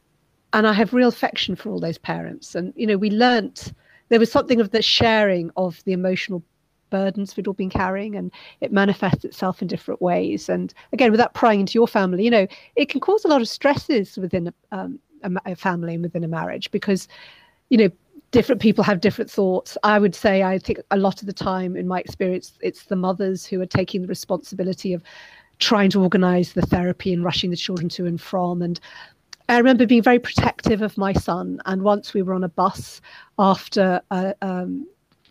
and 0.52 0.66
I 0.66 0.72
have 0.72 0.94
real 0.94 1.08
affection 1.08 1.56
for 1.56 1.70
all 1.70 1.80
those 1.80 1.98
parents. 1.98 2.54
And 2.54 2.72
you 2.76 2.86
know, 2.86 2.96
we 2.96 3.10
learnt 3.10 3.72
there 4.08 4.20
was 4.20 4.30
something 4.30 4.60
of 4.60 4.70
the 4.70 4.82
sharing 4.82 5.50
of 5.56 5.82
the 5.84 5.92
emotional 5.92 6.42
burdens 6.90 7.36
we'd 7.36 7.46
all 7.46 7.54
been 7.54 7.70
carrying 7.70 8.14
and 8.14 8.30
it 8.60 8.72
manifests 8.72 9.24
itself 9.24 9.62
in 9.62 9.68
different 9.68 10.00
ways 10.00 10.48
and 10.48 10.74
again 10.92 11.10
without 11.10 11.34
prying 11.34 11.60
into 11.60 11.74
your 11.74 11.88
family 11.88 12.24
you 12.24 12.30
know 12.30 12.46
it 12.76 12.88
can 12.88 13.00
cause 13.00 13.24
a 13.24 13.28
lot 13.28 13.40
of 13.40 13.48
stresses 13.48 14.16
within 14.16 14.48
a, 14.48 14.54
um, 14.72 14.98
a, 15.22 15.30
a 15.52 15.56
family 15.56 15.94
and 15.94 16.02
within 16.02 16.24
a 16.24 16.28
marriage 16.28 16.70
because 16.70 17.08
you 17.70 17.78
know 17.78 17.88
different 18.32 18.60
people 18.60 18.82
have 18.82 19.00
different 19.00 19.30
thoughts 19.30 19.78
i 19.82 19.98
would 19.98 20.14
say 20.14 20.42
i 20.42 20.58
think 20.58 20.78
a 20.90 20.96
lot 20.96 21.20
of 21.20 21.26
the 21.26 21.32
time 21.32 21.76
in 21.76 21.86
my 21.86 22.00
experience 22.00 22.52
it's 22.60 22.84
the 22.84 22.96
mothers 22.96 23.46
who 23.46 23.60
are 23.60 23.66
taking 23.66 24.02
the 24.02 24.08
responsibility 24.08 24.92
of 24.92 25.02
trying 25.58 25.88
to 25.88 26.02
organize 26.02 26.52
the 26.52 26.62
therapy 26.62 27.12
and 27.12 27.24
rushing 27.24 27.50
the 27.50 27.56
children 27.56 27.88
to 27.88 28.06
and 28.06 28.20
from 28.20 28.62
and 28.62 28.80
I 29.48 29.58
remember 29.58 29.86
being 29.86 30.02
very 30.02 30.18
protective 30.18 30.82
of 30.82 30.98
my 30.98 31.12
son. 31.12 31.60
And 31.66 31.82
once 31.82 32.12
we 32.12 32.22
were 32.22 32.34
on 32.34 32.42
a 32.42 32.48
bus 32.48 33.00
after 33.38 34.00
uh, 34.10 34.32
um, 34.42 34.86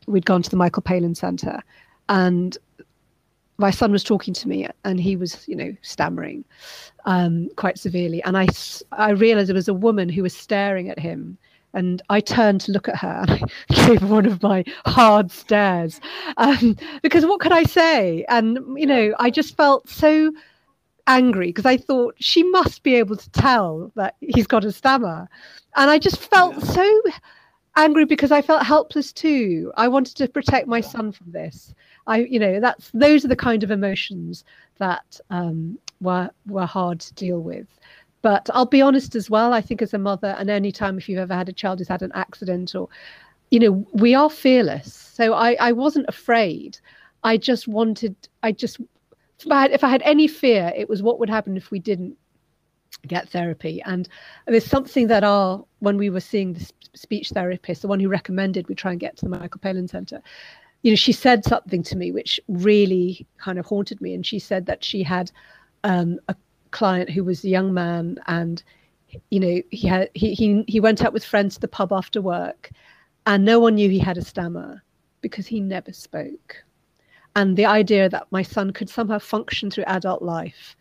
we'd 0.08 0.26
gone 0.26 0.42
to 0.44 0.50
the 0.50 0.56
Michael 0.56 0.82
Palin 0.82 1.16
Centre, 1.16 1.62
and 2.10 2.58
my 3.58 3.72
son 3.72 3.92
was 3.92 4.04
talking 4.04 4.34
to 4.34 4.48
me, 4.48 4.68
and 4.84 5.00
he 5.00 5.16
was, 5.16 5.48
you 5.48 5.56
know, 5.56 5.76
stammering 5.82 6.44
um, 7.06 7.50
quite 7.56 7.78
severely. 7.78 8.22
And 8.24 8.38
I, 8.38 8.48
I 8.92 9.12
realised 9.12 9.50
there 9.50 9.56
was 9.56 9.68
a 9.68 9.74
woman 9.74 10.10
who 10.10 10.24
was 10.24 10.36
staring 10.36 10.90
at 10.90 11.00
him. 11.00 11.38
And 11.74 12.02
I 12.10 12.22
turned 12.22 12.62
to 12.62 12.72
look 12.72 12.88
at 12.88 12.96
her 12.98 13.26
and 13.28 13.44
I 13.70 13.88
gave 13.88 14.10
one 14.10 14.26
of 14.26 14.42
my 14.42 14.64
hard 14.86 15.32
stares. 15.32 16.00
Um, 16.38 16.78
because 17.02 17.26
what 17.26 17.42
could 17.42 17.52
I 17.52 17.64
say? 17.64 18.26
And, 18.30 18.60
you 18.78 18.86
know, 18.86 19.14
I 19.20 19.30
just 19.30 19.58
felt 19.58 19.90
so 19.90 20.32
angry 21.08 21.48
because 21.48 21.66
I 21.66 21.78
thought 21.78 22.16
she 22.18 22.44
must 22.44 22.82
be 22.84 22.96
able 22.96 23.18
to 23.18 23.30
tell 23.32 23.92
that 23.96 24.16
he's 24.22 24.48
got 24.48 24.64
a 24.64 24.72
stammer. 24.72 25.28
And 25.76 25.90
I 25.92 26.00
just 26.00 26.18
felt 26.18 26.56
yeah. 26.56 26.64
so 26.64 27.02
angry 27.76 28.06
because 28.06 28.32
I 28.32 28.42
felt 28.42 28.64
helpless 28.64 29.12
too. 29.12 29.72
I 29.76 29.88
wanted 29.88 30.16
to 30.18 30.28
protect 30.28 30.68
my 30.68 30.82
son 30.82 31.12
from 31.12 31.32
this. 31.32 31.74
I, 32.08 32.20
you 32.20 32.40
know, 32.40 32.60
that's 32.60 32.92
those 32.94 33.26
are 33.26 33.30
the 33.30 33.36
kind 33.36 33.64
of 33.64 33.72
emotions 33.72 34.46
that 34.78 35.20
um, 35.30 35.78
were 36.02 36.30
were 36.48 36.66
hard 36.66 37.00
to 37.02 37.14
deal 37.14 37.40
with. 37.40 37.68
But 38.22 38.50
I'll 38.54 38.66
be 38.66 38.82
honest 38.82 39.16
as 39.16 39.30
well. 39.30 39.54
I 39.54 39.62
think 39.62 39.82
as 39.82 39.94
a 39.94 40.00
mother, 40.00 40.36
and 40.40 40.50
any 40.50 40.72
time 40.72 40.98
if 40.98 41.08
you've 41.08 41.20
ever 41.20 41.36
had 41.36 41.50
a 41.50 41.54
child 41.54 41.80
who's 41.80 41.88
had 41.88 42.02
an 42.02 42.12
accident 42.16 42.74
or, 42.74 42.90
you 43.52 43.60
know, 43.60 43.86
we 43.94 44.16
are 44.16 44.30
fearless. 44.30 44.94
So 44.94 45.34
I, 45.34 45.56
I 45.60 45.72
wasn't 45.74 46.08
afraid. 46.10 46.80
I 47.24 47.38
just 47.38 47.68
wanted. 47.68 48.16
I 48.42 48.52
just 48.52 48.80
if 49.40 49.52
I, 49.52 49.62
had, 49.62 49.72
if 49.72 49.84
I 49.84 49.90
had 49.90 50.02
any 50.04 50.28
fear, 50.28 50.72
it 50.76 50.90
was 50.90 51.04
what 51.04 51.20
would 51.20 51.30
happen 51.30 51.58
if 51.58 51.70
we 51.70 51.80
didn't 51.80 52.18
get 53.08 53.30
therapy. 53.30 53.82
And 53.86 54.10
there's 54.48 54.66
something 54.66 55.08
that 55.08 55.24
our 55.24 55.64
when 55.80 55.98
we 55.98 56.10
were 56.10 56.20
seeing 56.20 56.54
the 56.54 56.72
speech 56.94 57.30
therapist, 57.30 57.82
the 57.82 57.88
one 57.88 58.00
who 58.00 58.10
recommended 58.10 58.68
we 58.68 58.76
try 58.76 58.92
and 58.92 59.00
get 59.00 59.18
to 59.18 59.26
the 59.26 59.38
Michael 59.38 59.62
Palin 59.62 59.88
Center, 59.88 60.22
you 60.82 60.92
know, 60.92 60.96
she 60.96 61.12
said 61.12 61.44
something 61.44 61.84
to 61.84 61.98
me 61.98 62.12
which 62.12 62.40
really 62.48 63.26
kind 63.38 63.60
of 63.60 63.66
haunted 63.66 64.02
me. 64.02 64.14
And 64.14 64.26
she 64.26 64.40
said 64.40 64.66
that 64.68 64.84
she 64.84 65.04
had 65.04 65.32
um, 65.84 66.20
a 66.28 66.36
client 66.76 67.10
who 67.10 67.24
was 67.24 67.44
a 67.44 67.50
young 67.50 67.74
man 67.74 68.18
and 68.28 68.62
you 69.30 69.40
know 69.40 69.62
he 69.72 69.88
had 69.88 70.10
he, 70.14 70.34
he 70.34 70.64
he 70.68 70.82
went 70.82 71.02
out 71.02 71.14
with 71.14 71.24
friends 71.24 71.56
to 71.56 71.62
the 71.62 71.70
pub 71.70 71.94
after 71.94 72.22
work 72.22 72.70
and 73.26 73.46
no 73.46 73.62
one 73.62 73.76
knew 73.76 73.90
he 73.90 73.98
had 73.98 74.18
a 74.18 74.22
stammer 74.22 74.84
because 75.22 75.48
he 75.48 75.62
never 75.62 75.94
spoke 75.94 76.64
and 77.38 77.56
the 77.56 77.66
idea 77.66 78.10
that 78.10 78.28
my 78.30 78.42
son 78.42 78.72
could 78.72 78.90
somehow 78.90 79.18
function 79.18 79.72
through 79.72 79.86
adult 79.86 80.22
life 80.22 80.76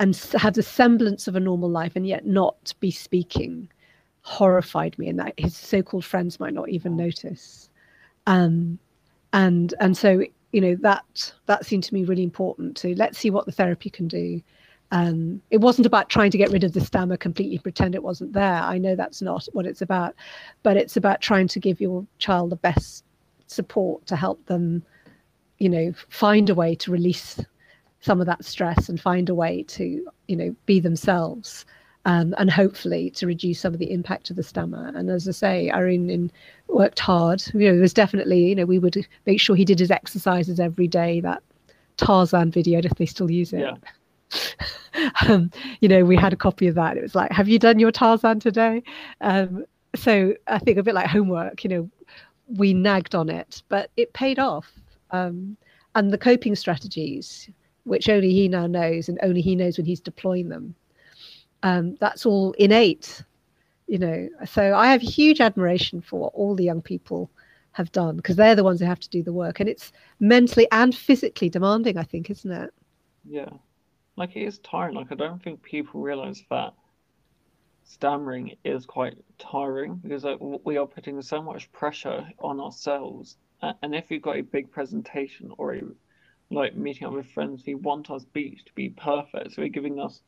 and 0.00 0.16
have 0.34 0.54
the 0.54 0.62
semblance 0.62 1.28
of 1.28 1.36
a 1.36 1.40
normal 1.40 1.70
life 1.70 1.94
and 1.94 2.06
yet 2.06 2.26
not 2.26 2.74
be 2.80 2.90
speaking 2.90 3.68
horrified 4.22 4.98
me 4.98 5.08
and 5.08 5.18
that 5.18 5.34
his 5.38 5.56
so-called 5.56 6.04
friends 6.04 6.40
might 6.40 6.54
not 6.54 6.68
even 6.68 6.96
notice. 6.96 7.70
Um, 8.26 8.78
and 9.32 9.74
and 9.78 9.96
so 9.96 10.24
you 10.52 10.60
know 10.60 10.74
that 10.76 11.32
that 11.46 11.64
seemed 11.64 11.84
to 11.84 11.94
me 11.94 12.04
really 12.04 12.22
important 12.22 12.76
to 12.78 12.94
let's 12.96 13.18
see 13.18 13.30
what 13.30 13.46
the 13.46 13.52
therapy 13.52 13.90
can 13.90 14.08
do. 14.08 14.42
Um, 14.92 15.40
it 15.50 15.58
wasn't 15.58 15.86
about 15.86 16.08
trying 16.08 16.32
to 16.32 16.38
get 16.38 16.50
rid 16.50 16.64
of 16.64 16.72
the 16.72 16.80
stammer 16.80 17.16
completely 17.16 17.58
pretend 17.58 17.94
it 17.94 18.02
wasn't 18.02 18.32
there. 18.32 18.60
I 18.60 18.76
know 18.78 18.96
that's 18.96 19.22
not 19.22 19.46
what 19.52 19.66
it's 19.66 19.82
about 19.82 20.16
but 20.62 20.76
it's 20.76 20.96
about 20.96 21.20
trying 21.20 21.46
to 21.48 21.60
give 21.60 21.80
your 21.80 22.04
child 22.18 22.50
the 22.50 22.56
best 22.56 23.04
support 23.46 24.04
to 24.06 24.16
help 24.16 24.44
them 24.46 24.82
you 25.58 25.68
know 25.68 25.92
find 26.08 26.50
a 26.50 26.54
way 26.54 26.74
to 26.74 26.90
release 26.90 27.38
some 28.00 28.20
of 28.20 28.26
that 28.26 28.44
stress 28.44 28.88
and 28.88 29.00
find 29.00 29.28
a 29.28 29.34
way 29.34 29.62
to 29.64 30.04
you 30.26 30.36
know 30.36 30.54
be 30.66 30.80
themselves 30.80 31.64
um, 32.06 32.34
and 32.38 32.50
hopefully 32.50 33.10
to 33.10 33.26
reduce 33.26 33.60
some 33.60 33.74
of 33.74 33.78
the 33.78 33.90
impact 33.92 34.30
of 34.30 34.36
the 34.36 34.42
stammer. 34.42 34.90
And 34.94 35.10
as 35.10 35.28
i 35.28 35.32
say 35.32 35.70
irene 35.70 36.32
worked 36.68 36.98
hard. 36.98 37.42
You 37.52 37.60
know 37.60 37.72
there 37.72 37.80
was 37.80 37.92
definitely 37.92 38.48
you 38.48 38.54
know 38.54 38.64
we 38.64 38.78
would 38.78 39.06
make 39.26 39.40
sure 39.40 39.54
he 39.54 39.64
did 39.64 39.78
his 39.78 39.90
exercises 39.90 40.58
every 40.58 40.88
day 40.88 41.20
that 41.20 41.42
tarzan 41.96 42.50
video 42.50 42.80
if 42.82 42.94
they 42.94 43.06
still 43.06 43.30
use 43.30 43.52
it. 43.52 43.60
Yeah. 43.60 43.76
um, 45.28 45.50
you 45.80 45.88
know 45.88 46.04
we 46.04 46.16
had 46.16 46.32
a 46.32 46.36
copy 46.36 46.66
of 46.66 46.74
that. 46.76 46.96
It 46.96 47.02
was 47.02 47.14
like 47.14 47.30
have 47.32 47.48
you 47.48 47.58
done 47.58 47.78
your 47.78 47.92
tarzan 47.92 48.40
today? 48.40 48.82
Um, 49.20 49.64
so 49.96 50.32
i 50.46 50.56
think 50.60 50.78
a 50.78 50.84
bit 50.84 50.94
like 50.94 51.08
homework 51.08 51.64
you 51.64 51.68
know 51.68 51.90
we 52.46 52.72
nagged 52.72 53.12
on 53.12 53.28
it 53.28 53.62
but 53.68 53.90
it 53.96 54.12
paid 54.12 54.38
off. 54.38 54.72
Um, 55.10 55.56
and 55.96 56.12
the 56.12 56.18
coping 56.18 56.54
strategies, 56.54 57.50
which 57.90 58.08
only 58.08 58.32
he 58.32 58.46
now 58.46 58.68
knows, 58.68 59.08
and 59.08 59.18
only 59.20 59.40
he 59.40 59.56
knows 59.56 59.76
when 59.76 59.84
he's 59.84 60.00
deploying 60.00 60.48
them. 60.48 60.76
Um, 61.64 61.96
that's 61.96 62.24
all 62.24 62.52
innate, 62.52 63.24
you 63.88 63.98
know. 63.98 64.28
So 64.46 64.74
I 64.74 64.86
have 64.92 65.02
huge 65.02 65.40
admiration 65.40 66.00
for 66.00 66.20
what 66.20 66.32
all 66.34 66.54
the 66.54 66.62
young 66.62 66.82
people 66.82 67.28
have 67.72 67.90
done 67.90 68.16
because 68.16 68.36
they're 68.36 68.54
the 68.54 68.62
ones 68.62 68.78
who 68.78 68.86
have 68.86 69.00
to 69.00 69.08
do 69.10 69.24
the 69.24 69.32
work, 69.32 69.58
and 69.58 69.68
it's 69.68 69.90
mentally 70.20 70.68
and 70.70 70.94
physically 70.94 71.50
demanding. 71.50 71.98
I 71.98 72.04
think, 72.04 72.30
isn't 72.30 72.52
it? 72.52 72.72
Yeah, 73.24 73.50
like 74.16 74.36
it 74.36 74.42
is 74.42 74.60
tiring. 74.60 74.94
Like 74.94 75.10
I 75.10 75.16
don't 75.16 75.42
think 75.42 75.60
people 75.60 76.00
realize 76.00 76.44
that 76.48 76.72
stammering 77.82 78.54
is 78.64 78.86
quite 78.86 79.16
tiring 79.38 79.96
because 79.96 80.22
like, 80.22 80.38
we 80.40 80.76
are 80.76 80.86
putting 80.86 81.20
so 81.22 81.42
much 81.42 81.72
pressure 81.72 82.24
on 82.38 82.60
ourselves 82.60 83.36
and 83.82 83.94
if 83.94 84.10
you've 84.10 84.22
got 84.22 84.36
a 84.36 84.42
big 84.42 84.70
presentation 84.70 85.52
or 85.58 85.74
a 85.74 85.82
like 86.50 86.76
meeting 86.76 87.06
up 87.06 87.12
with 87.12 87.30
friends, 87.30 87.62
we 87.66 87.74
want 87.74 88.10
our 88.10 88.20
speech 88.20 88.64
to 88.64 88.72
be 88.74 88.90
perfect. 88.90 89.52
So 89.52 89.62
we're 89.62 89.68
giving 89.68 90.00
us 90.00 90.22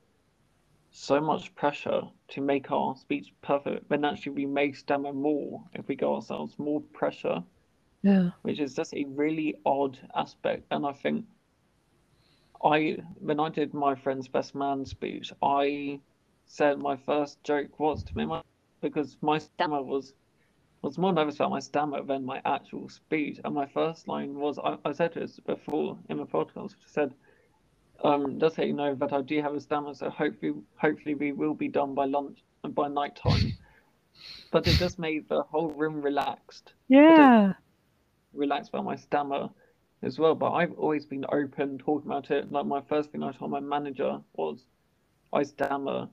so 0.91 1.21
much 1.21 1.55
pressure 1.55 2.03
to 2.29 2.41
make 2.41 2.71
our 2.71 2.95
speech 2.97 3.33
perfect 3.43 3.89
when 3.89 4.05
actually 4.05 4.33
we 4.33 4.47
may 4.47 4.73
stammer 4.73 5.13
more 5.13 5.63
if 5.75 5.89
we 5.89 5.97
give 5.97 6.09
ourselves 6.09 6.59
more 6.59 6.81
pressure. 6.93 7.43
Yeah. 8.03 8.31
Which 8.43 8.61
is 8.61 8.75
just 8.75 8.95
a 8.95 9.05
really 9.05 9.57
odd 9.65 9.99
aspect. 10.15 10.65
And 10.71 10.87
I 10.87 10.93
think 10.93 11.25
I 12.65 12.99
when 13.19 13.41
I 13.41 13.49
did 13.49 13.75
my 13.75 13.95
friend's 13.95 14.29
best 14.29 14.55
man 14.55 14.85
speech, 14.85 15.33
I 15.43 16.01
said 16.47 16.79
my 16.79 16.97
first 16.97 17.43
joke 17.43 17.79
was 17.81 18.05
to 18.05 18.17
me 18.17 18.27
my 18.27 18.43
because 18.81 19.17
my 19.23 19.39
stammer 19.39 19.83
was 19.83 20.13
was 20.83 20.99
more 20.99 21.13
nervous 21.13 21.37
about 21.37 21.51
my 21.51 21.61
stammer 21.61 22.03
than 22.03 22.25
my 22.25 22.43
actual 22.45 22.89
speech. 22.89 23.39
And 23.45 23.55
my 23.55 23.67
first 23.67 24.09
line 24.09 24.35
was 24.35 24.59
I, 24.59 24.77
I 24.85 24.93
said 24.93 25.15
this 25.15 25.39
before 25.41 25.97
in 26.09 26.19
my 26.19 26.25
podcast, 26.25 26.73
I 26.73 26.87
said, 26.87 27.15
um, 28.05 28.41
just 28.41 28.59
let 28.59 28.67
you 28.67 28.73
know 28.73 28.95
that 28.97 29.13
I 29.13 29.23
do 29.23 29.41
have 29.41 29.55
a 29.55 29.61
stammer, 29.61 29.95
so 29.95 30.11
hopefully 30.11 30.55
hopefully 30.77 31.15
we 31.15 31.33
will 31.33 31.55
be 31.55 31.69
done 31.69 31.95
by 31.95 32.07
lunch 32.07 32.43
and 32.65 32.75
by 32.75 32.89
night 32.89 33.15
time. 33.17 33.53
but 34.51 34.67
it 34.67 34.77
just 34.77 34.99
made 34.99 35.29
the 35.29 35.43
whole 35.43 35.71
room 35.71 36.03
relaxed. 36.03 36.75
Yeah. 36.89 37.53
Relaxed 38.33 38.71
about 38.71 38.85
my 38.85 38.97
stammer 38.97 39.49
as 40.03 40.19
well. 40.19 40.35
But 40.35 40.53
I've 40.53 40.73
always 40.73 41.07
been 41.07 41.25
open 41.31 41.79
talking 41.79 42.11
about 42.11 42.31
it. 42.31 42.51
Like 42.51 42.67
my 42.67 42.81
first 42.83 43.11
thing 43.11 43.23
I 43.23 43.33
told 43.33 43.51
my 43.51 43.61
manager 43.61 44.21
was 44.35 44.65
I 45.33 45.45
stammer. 45.45 46.09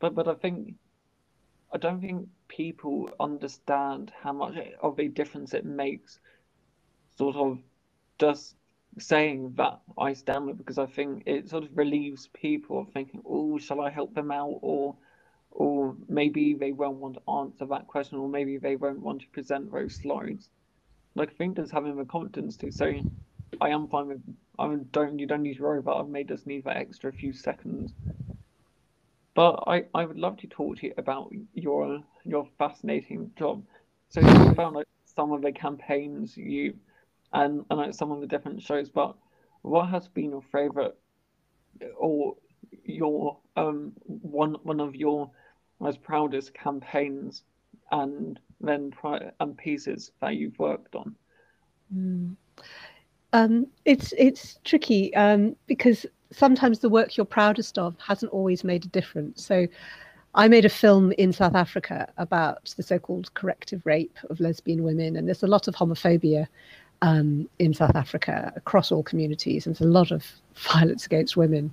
But 0.00 0.14
but 0.14 0.26
I 0.26 0.34
think 0.34 0.74
I 1.72 1.78
don't 1.78 2.00
think 2.00 2.28
people 2.48 3.10
understand 3.20 4.12
how 4.22 4.32
much 4.32 4.56
of 4.80 4.98
a 5.00 5.08
difference 5.08 5.54
it 5.54 5.64
makes, 5.64 6.20
sort 7.18 7.36
of 7.36 7.58
just 8.18 8.56
saying 8.98 9.54
that 9.56 9.80
I 9.98 10.14
stammer 10.14 10.54
because 10.54 10.78
I 10.78 10.86
think 10.86 11.24
it 11.26 11.48
sort 11.50 11.64
of 11.64 11.76
relieves 11.76 12.28
people 12.34 12.80
of 12.80 12.90
thinking, 12.90 13.22
oh, 13.26 13.58
shall 13.58 13.80
I 13.80 13.90
help 13.90 14.14
them 14.14 14.30
out? 14.30 14.58
Or 14.62 14.96
or 15.50 15.96
maybe 16.08 16.54
they 16.54 16.72
won't 16.72 16.98
want 16.98 17.14
to 17.16 17.30
answer 17.32 17.66
that 17.66 17.86
question, 17.88 18.18
or 18.18 18.28
maybe 18.28 18.58
they 18.58 18.76
won't 18.76 19.00
want 19.00 19.22
to 19.22 19.28
present 19.28 19.72
those 19.72 19.96
slides. 19.96 20.50
Like 21.14 21.30
I 21.30 21.34
think 21.34 21.56
just 21.56 21.72
having 21.72 21.96
the 21.96 22.04
confidence 22.06 22.56
to 22.58 22.70
say, 22.72 23.04
I 23.60 23.70
am 23.70 23.88
fine 23.88 24.08
with 24.08 24.22
I 24.58 24.74
don't 24.92 25.18
you 25.18 25.26
don't 25.26 25.42
need 25.42 25.56
to 25.58 25.62
worry 25.62 25.78
about 25.80 26.04
I 26.04 26.08
may 26.08 26.24
just 26.24 26.46
need 26.46 26.64
that 26.64 26.76
extra 26.78 27.12
few 27.12 27.32
seconds 27.32 27.92
but 29.36 29.62
I, 29.66 29.84
I 29.94 30.06
would 30.06 30.18
love 30.18 30.38
to 30.38 30.46
talk 30.48 30.78
to 30.78 30.86
you 30.86 30.94
about 30.96 31.30
your 31.54 32.02
your 32.24 32.48
fascinating 32.58 33.30
job. 33.38 33.62
So 34.08 34.20
you 34.20 34.54
found 34.54 34.74
like 34.74 34.88
some 35.04 35.30
of 35.30 35.42
the 35.42 35.52
campaigns 35.52 36.36
you 36.36 36.74
and 37.32 37.64
and 37.70 37.78
like 37.78 37.94
some 37.94 38.10
of 38.10 38.20
the 38.20 38.26
different 38.26 38.62
shows, 38.62 38.88
but 38.88 39.14
what 39.62 39.88
has 39.90 40.08
been 40.08 40.30
your 40.30 40.42
favorite 40.50 40.96
or 41.96 42.34
your 42.84 43.36
um 43.56 43.92
one 44.06 44.56
one 44.62 44.80
of 44.80 44.96
your 44.96 45.30
most 45.78 46.02
proudest 46.02 46.54
campaigns 46.54 47.42
and 47.92 48.40
then 48.60 48.90
and 49.38 49.56
pieces 49.58 50.12
that 50.20 50.34
you've 50.34 50.58
worked 50.58 50.96
on? 50.96 51.14
Mm. 51.94 52.36
Um, 53.32 53.66
it's 53.84 54.14
it's 54.16 54.58
tricky 54.64 55.14
um, 55.14 55.56
because 55.66 56.06
sometimes 56.30 56.80
the 56.80 56.88
work 56.88 57.16
you're 57.16 57.26
proudest 57.26 57.78
of 57.78 57.94
hasn't 57.98 58.32
always 58.32 58.64
made 58.64 58.84
a 58.84 58.88
difference. 58.88 59.44
So, 59.44 59.66
I 60.34 60.48
made 60.48 60.66
a 60.66 60.70
film 60.70 61.12
in 61.12 61.32
South 61.32 61.54
Africa 61.54 62.12
about 62.18 62.74
the 62.76 62.82
so-called 62.82 63.32
corrective 63.32 63.80
rape 63.86 64.18
of 64.28 64.38
lesbian 64.38 64.82
women, 64.82 65.16
and 65.16 65.26
there's 65.26 65.42
a 65.42 65.46
lot 65.46 65.66
of 65.66 65.74
homophobia 65.74 66.46
um, 67.00 67.48
in 67.58 67.72
South 67.72 67.96
Africa 67.96 68.52
across 68.54 68.92
all 68.92 69.02
communities, 69.02 69.66
and 69.66 69.74
there's 69.74 69.88
a 69.88 69.90
lot 69.90 70.10
of 70.10 70.26
violence 70.54 71.06
against 71.06 71.36
women. 71.36 71.72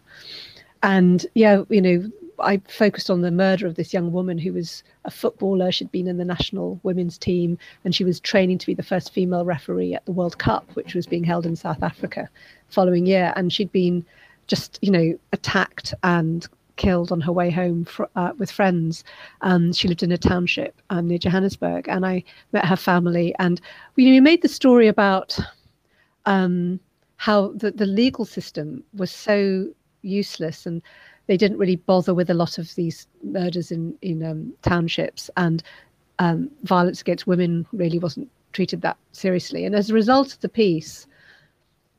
And 0.82 1.26
yeah, 1.36 1.64
you 1.70 1.82
know, 1.82 2.10
I 2.40 2.62
focused 2.68 3.10
on 3.10 3.22
the 3.22 3.32
murder 3.32 3.68
of 3.68 3.76
this 3.76 3.94
young 3.94 4.12
woman 4.12 4.38
who 4.38 4.54
was 4.54 4.84
a 5.06 5.12
footballer. 5.12 5.72
She'd 5.72 5.92
been 5.92 6.08
in 6.08 6.18
the 6.18 6.26
national 6.26 6.80
women's 6.84 7.18
team 7.18 7.58
and 7.86 7.94
she 7.96 8.04
was 8.04 8.20
training 8.20 8.58
to 8.60 8.66
be 8.66 8.74
the 8.74 8.84
first 8.84 9.14
female 9.14 9.46
referee 9.46 9.94
at 9.94 10.06
the 10.06 10.12
World 10.12 10.40
Cup, 10.40 10.70
which 10.74 10.94
was 10.94 11.06
being 11.06 11.24
held 11.24 11.46
in 11.46 11.56
South 11.56 11.82
Africa 11.82 12.30
following 12.70 13.06
year. 13.06 13.34
And 13.36 13.54
she'd 13.54 13.72
been 13.72 14.06
just, 14.48 14.80
you 14.82 14.92
know, 14.92 15.18
attacked 15.32 15.94
and 16.04 16.48
killed 16.76 17.12
on 17.12 17.22
her 17.22 17.32
way 17.32 17.50
home 17.50 17.86
uh, 18.16 18.32
with 18.38 18.52
friends. 18.52 19.04
Um, 19.42 19.74
she 19.74 19.88
lived 19.88 20.04
in 20.04 20.12
a 20.12 20.18
township 20.18 20.82
um, 20.90 21.08
near 21.08 21.18
Johannesburg, 21.20 21.88
and 21.88 22.06
I 22.06 22.24
met 22.52 22.66
her 22.66 22.76
family. 22.76 23.34
And 23.40 23.62
we, 23.96 24.06
we 24.06 24.20
made 24.20 24.42
the 24.42 24.48
story 24.48 24.88
about 24.88 25.38
um, 26.26 26.80
how 27.18 27.50
the, 27.50 27.72
the 27.72 27.86
legal 27.86 28.26
system 28.26 28.84
was 28.94 29.12
so 29.12 29.68
useless 30.02 30.66
and 30.66 30.82
they 31.28 31.38
didn't 31.38 31.58
really 31.58 31.78
bother 31.78 32.14
with 32.14 32.30
a 32.30 32.34
lot 32.34 32.58
of 32.58 32.76
these 32.76 33.08
murders 33.24 33.72
in 33.72 33.98
in 34.02 34.24
um, 34.24 34.54
townships, 34.62 35.30
and 35.38 35.64
um, 36.20 36.50
violence 36.64 37.02
against 37.02 37.28
women 37.28 37.66
really 37.72 38.00
wasn't 38.00 38.30
treated 38.52 38.82
that 38.82 38.98
seriously. 39.14 39.66
And 39.66 39.76
as 39.76 39.90
a 39.90 39.94
result 39.94 40.34
of 40.34 40.40
the 40.42 40.50
piece, 40.50 41.08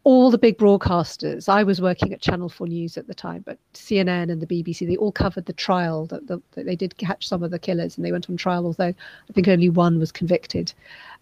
all 0.05 0.31
the 0.31 0.39
big 0.39 0.59
broadcasters, 0.59 1.49
I 1.49 1.63
was 1.63 1.81
working 1.81 2.13
at 2.13 2.21
Channel 2.21 2.51
4 2.51 2.69
News 2.69 2.99
at 2.99 3.07
the 3.07 3.15
time, 3.15 3.43
but 3.45 3.59
CNN 3.73 4.31
and 4.31 4.41
the 4.41 4.47
BBC, 4.47 4.87
they 4.87 4.97
all 4.97 5.11
covered 5.11 5.47
the 5.47 5.55
trial 5.55 6.07
that, 6.07 6.27
the, 6.27 6.41
that 6.53 6.67
they 6.67 6.77
did 6.77 6.99
catch 6.99 7.27
some 7.27 7.43
of 7.43 7.51
the 7.51 7.59
killers 7.59 7.97
and 7.97 8.05
they 8.05 8.13
went 8.13 8.29
on 8.29 8.37
trial, 8.37 8.67
although 8.67 8.95
I 8.95 9.33
think 9.33 9.49
only 9.49 9.71
one 9.71 9.99
was 9.99 10.13
convicted. 10.13 10.75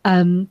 Um, 0.05 0.51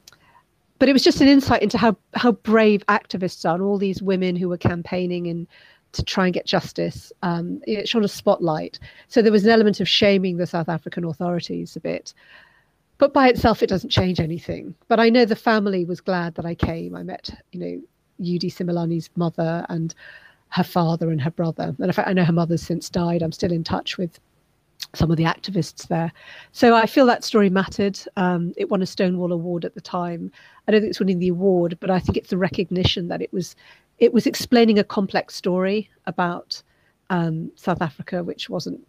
but 0.80 0.88
it 0.88 0.94
was 0.94 1.04
just 1.04 1.20
an 1.20 1.28
insight 1.28 1.62
into 1.62 1.78
how, 1.78 1.96
how 2.16 2.32
brave 2.32 2.86
activists 2.88 3.48
are 3.48 3.54
and 3.54 3.64
all 3.64 3.78
these 3.78 4.02
women 4.02 4.38
who 4.38 4.48
were 4.48 4.58
campaigning 4.58 5.26
in 5.26 5.46
to 5.92 6.04
try 6.04 6.26
and 6.26 6.34
get 6.34 6.46
justice. 6.46 7.12
Um, 7.24 7.62
it 7.68 7.90
shone 7.90 8.06
a 8.06 8.08
spotlight. 8.08 8.80
So 9.10 9.22
there 9.22 9.32
was 9.32 9.44
an 9.44 9.52
element 9.52 9.82
of 9.82 9.90
shaming 9.90 10.38
the 10.38 10.48
South 10.48 10.70
African 10.70 11.04
authorities 11.04 11.76
a 11.76 11.82
bit. 11.82 12.14
But 12.98 13.14
by 13.14 13.28
itself, 13.28 13.62
it 13.62 13.68
doesn't 13.68 13.90
change 13.90 14.20
anything. 14.20 14.74
But 14.88 15.00
I 15.00 15.10
know 15.10 15.26
the 15.26 15.36
family 15.36 15.84
was 15.84 16.00
glad 16.00 16.36
that 16.36 16.46
I 16.46 16.56
came. 16.56 16.96
I 16.96 17.04
met, 17.04 17.30
you 17.52 17.60
know, 17.60 17.82
Eudy 18.22 18.52
Simelane's 18.52 19.10
mother 19.16 19.66
and 19.70 19.94
her 20.50 20.64
father 20.64 21.10
and 21.12 21.22
her 21.22 21.32
brother. 21.32 21.76
And 21.78 21.80
in 21.80 21.92
fact, 21.92 22.08
I 22.08 22.14
know 22.14 22.26
her 22.26 22.34
mother's 22.34 22.62
since 22.62 22.90
died. 22.90 23.22
I'm 23.22 23.32
still 23.32 23.52
in 23.52 23.64
touch 23.64 23.98
with 23.98 24.20
some 24.94 25.12
of 25.12 25.18
the 25.18 25.24
activists 25.24 25.88
there. 25.88 26.12
So 26.52 26.76
I 26.76 26.86
feel 26.86 27.06
that 27.06 27.24
story 27.24 27.50
mattered. 27.50 28.00
Um, 28.18 28.54
it 28.58 28.70
won 28.70 28.82
a 28.82 28.86
Stonewall 28.86 29.32
Award 29.32 29.64
at 29.64 29.76
the 29.76 29.82
time. 29.82 30.32
I 30.68 30.72
don't 30.72 30.82
think 30.82 30.90
it's 30.90 31.00
winning 31.00 31.20
the 31.20 31.30
award, 31.30 31.78
but 31.80 31.90
I 31.90 32.00
think 32.00 32.18
it's 32.18 32.30
the 32.30 32.38
recognition 32.38 33.08
that 33.08 33.22
it 33.22 33.32
was 33.32 33.56
it 34.00 34.14
was 34.14 34.26
explaining 34.26 34.80
a 34.80 34.84
complex 34.84 35.36
story 35.36 35.90
about 36.08 36.62
um, 37.12 37.52
South 37.56 37.82
Africa, 37.82 38.24
which 38.24 38.50
wasn't 38.50 38.86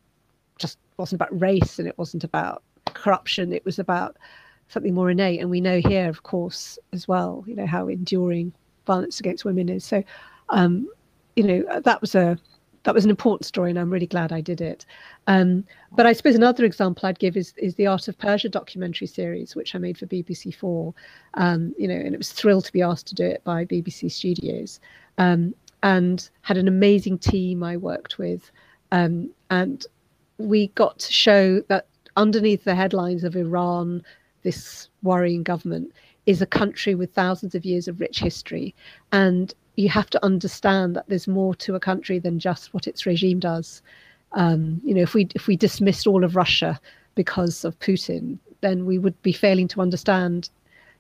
just 0.59 0.79
wasn't 0.97 1.21
about 1.21 1.41
race 1.41 1.79
and 1.79 1.87
it 1.87 1.99
wasn't 1.99 2.25
about 2.25 2.63
corruption. 2.87 3.53
It 3.53 3.65
was 3.65 3.79
about 3.79 4.17
something 4.69 4.95
more 4.95 5.11
innate. 5.11 5.41
And 5.41 5.51
we 5.51 5.61
know 5.61 5.81
here, 5.81 6.09
of 6.09 6.23
course, 6.23 6.79
as 6.93 7.07
well, 7.07 7.45
you 7.47 7.55
know 7.55 7.67
how 7.67 7.89
enduring 7.89 8.53
violence 8.87 9.21
against 9.21 9.45
women 9.45 9.69
is. 9.69 9.85
So, 9.85 10.03
um, 10.49 10.89
you 11.37 11.45
know, 11.45 11.81
that 11.81 12.01
was 12.01 12.15
a 12.15 12.39
that 12.85 12.95
was 12.95 13.05
an 13.05 13.11
important 13.11 13.47
story, 13.47 13.71
and 13.71 13.79
I'm 13.79 13.91
really 13.91 14.07
glad 14.07 14.33
I 14.33 14.41
did 14.41 14.61
it. 14.61 14.85
Um, 15.29 15.65
but 15.93 16.05
I 16.05 16.13
suppose 16.13 16.35
another 16.35 16.65
example 16.65 17.09
I'd 17.09 17.19
give 17.19 17.37
is 17.37 17.55
is 17.57 17.77
the 17.77 17.87
Art 17.87 18.09
of 18.09 18.19
Persia 18.19 18.49
documentary 18.49 19.07
series, 19.07 19.55
which 19.55 19.75
I 19.75 19.79
made 19.79 19.99
for 19.99 20.07
BBC 20.07 20.55
Four. 20.55 20.95
Um, 21.35 21.75
you 21.79 21.87
know, 21.87 21.95
and 21.95 22.15
it 22.15 22.19
was 22.19 22.33
thrilled 22.33 22.65
to 22.67 22.73
be 22.73 22.83
asked 22.83 23.07
to 23.09 23.15
do 23.15 23.25
it 23.25 23.43
by 23.45 23.65
BBC 23.65 24.11
Studios 24.11 24.81
um, 25.19 25.55
and 25.83 26.29
had 26.43 26.57
an 26.57 26.69
amazing 26.69 27.19
team 27.19 27.63
I 27.63 27.77
worked 27.77 28.19
with. 28.19 28.51
Um, 28.91 29.31
and 29.51 29.87
we 30.39 30.69
got 30.69 30.99
to 30.99 31.13
show 31.13 31.61
that 31.69 31.87
underneath 32.17 32.65
the 32.65 32.75
headlines 32.75 33.25
of 33.25 33.37
Iran, 33.37 34.03
this 34.43 34.89
worrying 35.03 35.43
government, 35.43 35.93
is 36.27 36.41
a 36.41 36.47
country 36.47 36.95
with 36.95 37.13
thousands 37.13 37.55
of 37.55 37.65
years 37.65 37.89
of 37.89 38.01
rich 38.01 38.21
history. 38.21 38.75
And 39.11 39.55
you 39.77 39.89
have 39.89 40.11
to 40.11 40.25
understand 40.25 40.97
that 40.97 41.09
there's 41.09 41.27
more 41.29 41.55
to 41.57 41.75
a 41.75 41.81
country 41.81 42.19
than 42.19 42.39
just 42.39 42.75
what 42.75 42.87
its 42.87 43.07
regime 43.07 43.41
does. 43.41 43.83
Um, 44.33 44.81
you 44.85 44.95
know, 44.95 45.03
if 45.03 45.15
we 45.15 45.29
if 45.35 45.47
we 45.47 45.57
dismissed 45.57 46.07
all 46.07 46.25
of 46.25 46.37
Russia 46.37 46.81
because 47.15 47.65
of 47.65 47.79
Putin, 47.79 48.39
then 48.61 48.87
we 48.87 48.99
would 48.99 49.21
be 49.23 49.33
failing 49.33 49.69
to 49.69 49.81
understand 49.81 50.49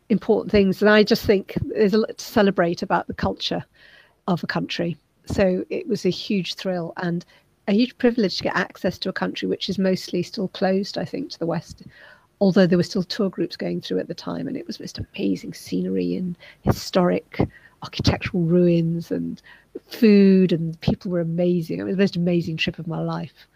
important 0.08 0.50
things. 0.50 0.82
And 0.82 0.90
I 0.90 1.02
just 1.02 1.24
think 1.24 1.56
there's 1.62 1.94
a 1.94 1.98
lot 1.98 2.18
to 2.18 2.24
celebrate 2.24 2.82
about 2.82 3.06
the 3.06 3.14
culture 3.14 3.64
of 4.28 4.42
a 4.42 4.46
country. 4.46 4.96
So 5.26 5.64
it 5.70 5.88
was 5.88 6.04
a 6.04 6.10
huge 6.10 6.54
thrill 6.54 6.92
and 6.96 7.24
a 7.68 7.72
huge 7.72 7.96
privilege 7.98 8.38
to 8.38 8.44
get 8.44 8.56
access 8.56 8.98
to 8.98 9.08
a 9.08 9.12
country 9.12 9.48
which 9.48 9.68
is 9.68 9.78
mostly 9.78 10.22
still 10.22 10.48
closed, 10.48 10.98
I 10.98 11.04
think, 11.04 11.30
to 11.30 11.38
the 11.38 11.46
West. 11.46 11.82
Although 12.42 12.66
there 12.66 12.76
were 12.76 12.82
still 12.82 13.04
tour 13.04 13.30
groups 13.30 13.56
going 13.56 13.80
through 13.80 14.00
at 14.00 14.08
the 14.08 14.14
time, 14.14 14.48
and 14.48 14.56
it 14.56 14.66
was 14.66 14.78
just 14.78 14.98
amazing 14.98 15.54
scenery 15.54 16.16
and 16.16 16.36
historic 16.62 17.38
architectural 17.84 18.42
ruins 18.42 19.12
and 19.12 19.40
food, 19.86 20.50
and 20.50 20.78
people 20.80 21.12
were 21.12 21.20
amazing. 21.20 21.78
It 21.78 21.84
was 21.84 21.94
the 21.94 22.02
most 22.02 22.16
amazing 22.16 22.56
trip 22.56 22.80
of 22.80 22.88
my 22.88 22.98
life. 23.00 23.46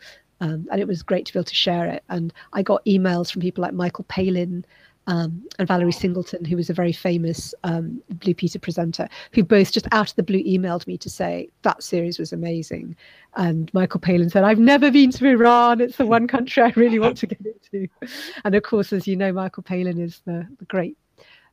Um, 0.41 0.69
and 0.71 0.81
it 0.81 0.87
was 0.87 1.03
great 1.03 1.27
to 1.27 1.33
be 1.33 1.39
able 1.41 1.47
to 1.47 1.55
share 1.55 1.89
it. 1.89 2.05
And 2.09 2.33
I 2.53 2.63
got 2.63 2.85
emails 2.85 3.33
from 3.33 3.43
people 3.43 3.63
like 3.63 3.75
Michael 3.75 4.05
Palin 4.05 4.65
um, 5.07 5.43
and 5.59 5.69
Valerie 5.69 5.93
Singleton, 5.93 6.45
who 6.45 6.57
was 6.57 6.69
a 6.69 6.75
very 6.75 6.93
famous 6.93 7.55
um, 7.65 8.03
Blue 8.09 8.35
Peter 8.35 8.59
presenter, 8.59 9.09
who 9.33 9.45
both 9.45 9.73
just 9.73 9.87
out 9.93 10.11
of 10.11 10.17
the 10.17 10.23
blue 10.23 10.43
emailed 10.43 10.87
me 10.87 10.99
to 10.99 11.09
say 11.09 11.49
that 11.63 11.83
series 11.83 12.19
was 12.19 12.33
amazing. 12.33 12.97
And 13.37 13.73
Michael 13.73 14.01
Palin 14.01 14.31
said, 14.31 14.45
I've 14.45 14.59
never 14.59 14.91
been 14.91 15.11
to 15.13 15.27
Iran. 15.27 15.81
It's 15.81 15.97
the 15.97 16.07
one 16.07 16.27
country 16.27 16.63
I 16.63 16.73
really 16.77 16.99
want 16.99 17.19
to 17.19 17.27
get 17.27 17.41
into. 17.41 17.89
And 18.45 18.55
of 18.55 18.63
course, 18.63 18.93
as 18.93 19.07
you 19.07 19.17
know, 19.17 19.33
Michael 19.33 19.63
Palin 19.63 20.01
is 20.01 20.21
the, 20.25 20.47
the 20.59 20.65
great 20.67 20.97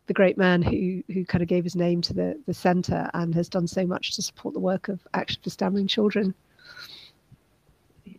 the 0.07 0.13
great 0.13 0.37
man 0.37 0.61
who 0.61 1.01
who 1.13 1.25
kind 1.25 1.41
of 1.41 1.47
gave 1.47 1.63
his 1.63 1.75
name 1.75 2.01
to 2.01 2.13
the 2.13 2.39
the 2.45 2.53
centre 2.53 3.09
and 3.13 3.33
has 3.33 3.47
done 3.47 3.67
so 3.67 3.85
much 3.85 4.15
to 4.15 4.21
support 4.21 4.53
the 4.53 4.59
work 4.59 4.89
of 4.89 4.99
Action 5.13 5.41
for 5.43 5.49
Stammering 5.49 5.87
Children. 5.87 6.33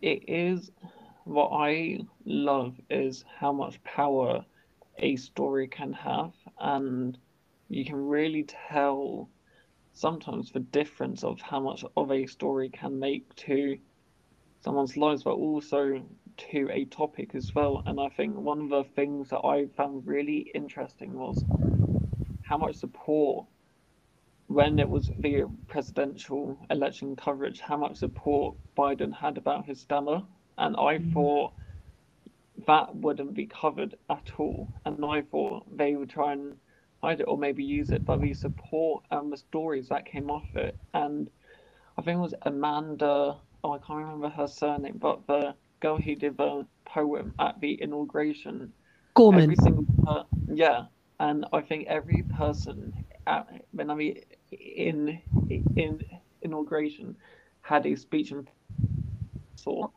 It 0.01 0.25
is 0.27 0.71
what 1.25 1.51
I 1.53 2.01
love 2.25 2.75
is 2.91 3.25
how 3.39 3.53
much 3.53 3.83
power 3.85 4.45
a 4.99 5.17
story 5.17 5.69
can 5.69 5.93
have, 5.93 6.33
and 6.59 7.19
you 7.69 7.85
can 7.85 7.97
really 7.97 8.45
tell 8.45 9.29
sometimes 9.93 10.51
the 10.51 10.61
difference 10.61 11.25
of 11.25 11.41
how 11.41 11.61
much 11.61 11.85
of 11.97 12.11
a 12.11 12.27
story 12.27 12.69
can 12.69 12.99
make 12.99 13.35
to 13.37 13.79
someone's 14.61 14.97
lives, 14.97 15.23
but 15.23 15.35
also 15.35 16.03
to 16.37 16.69
a 16.73 16.85
topic 16.87 17.35
as 17.35 17.55
well. 17.55 17.83
And 17.87 18.01
I 18.01 18.09
think 18.09 18.37
one 18.37 18.61
of 18.61 18.69
the 18.71 18.85
things 18.97 19.31
that 19.31 19.45
I 19.45 19.67
found 19.77 20.07
really 20.07 20.51
interesting 20.55 21.13
was 21.15 21.45
how 22.43 22.59
much 22.59 22.77
support 22.77 23.47
when 24.47 24.79
it 24.79 24.89
was 24.89 25.11
the 25.19 25.45
presidential 25.69 26.59
election 26.71 27.17
coverage, 27.17 27.61
how 27.61 27.77
much 27.77 27.97
support 27.97 28.57
Biden 28.77 29.13
had 29.13 29.39
about 29.39 29.67
his 29.67 29.81
stammer. 29.81 30.23
And 30.59 30.77
I 30.77 30.99
mm-hmm. 30.99 31.13
thought 31.13 31.53
that 32.67 32.95
wouldn't 32.95 33.35
be 33.35 33.47
covered 33.47 33.97
at 34.11 34.31
all. 34.39 34.71
And 34.85 35.05
I 35.05 35.23
thought 35.23 35.77
they 35.77 35.97
would 35.97 36.11
try 36.11 36.33
and 36.33 36.57
hide 37.03 37.21
it 37.21 37.25
or 37.25 37.37
maybe 37.37 37.65
use 37.65 37.91
it, 37.91 38.05
but 38.05 38.21
the 38.21 38.35
support 38.35 39.05
and 39.11 39.33
the 39.33 39.37
stories 39.37 39.89
that 39.89 40.07
came 40.07 40.31
off 40.31 40.55
it. 40.55 40.79
And 40.95 41.29
I 41.99 42.03
think 42.03 42.17
it 42.17 42.21
was 42.21 42.35
Amanda, 42.43 43.37
oh, 43.63 43.73
I 43.73 43.79
can't 43.79 43.99
remember 44.01 44.29
her 44.29 44.47
surname, 44.47 44.99
but 44.99 45.27
the 45.27 45.55
girl 45.81 45.99
who 45.99 46.15
did 46.15 46.37
the 46.37 46.67
poem 46.87 47.35
at 47.39 47.61
the 47.61 47.81
inauguration. 47.83 48.73
Gorman. 49.15 49.45
Every 49.45 49.57
single 49.57 49.85
yeah. 50.49 50.85
And 51.21 51.47
I 51.53 51.61
think 51.61 51.87
every 51.87 52.23
person 52.23 52.93
at, 53.27 53.49
when 53.73 53.91
I 53.91 53.95
mean 53.95 54.21
in 54.51 55.21
in 55.77 56.01
inauguration 56.43 57.17
had 57.63 57.87
a 57.87 57.97
speech 57.97 58.31
and 58.33 58.49
saw 59.57 59.89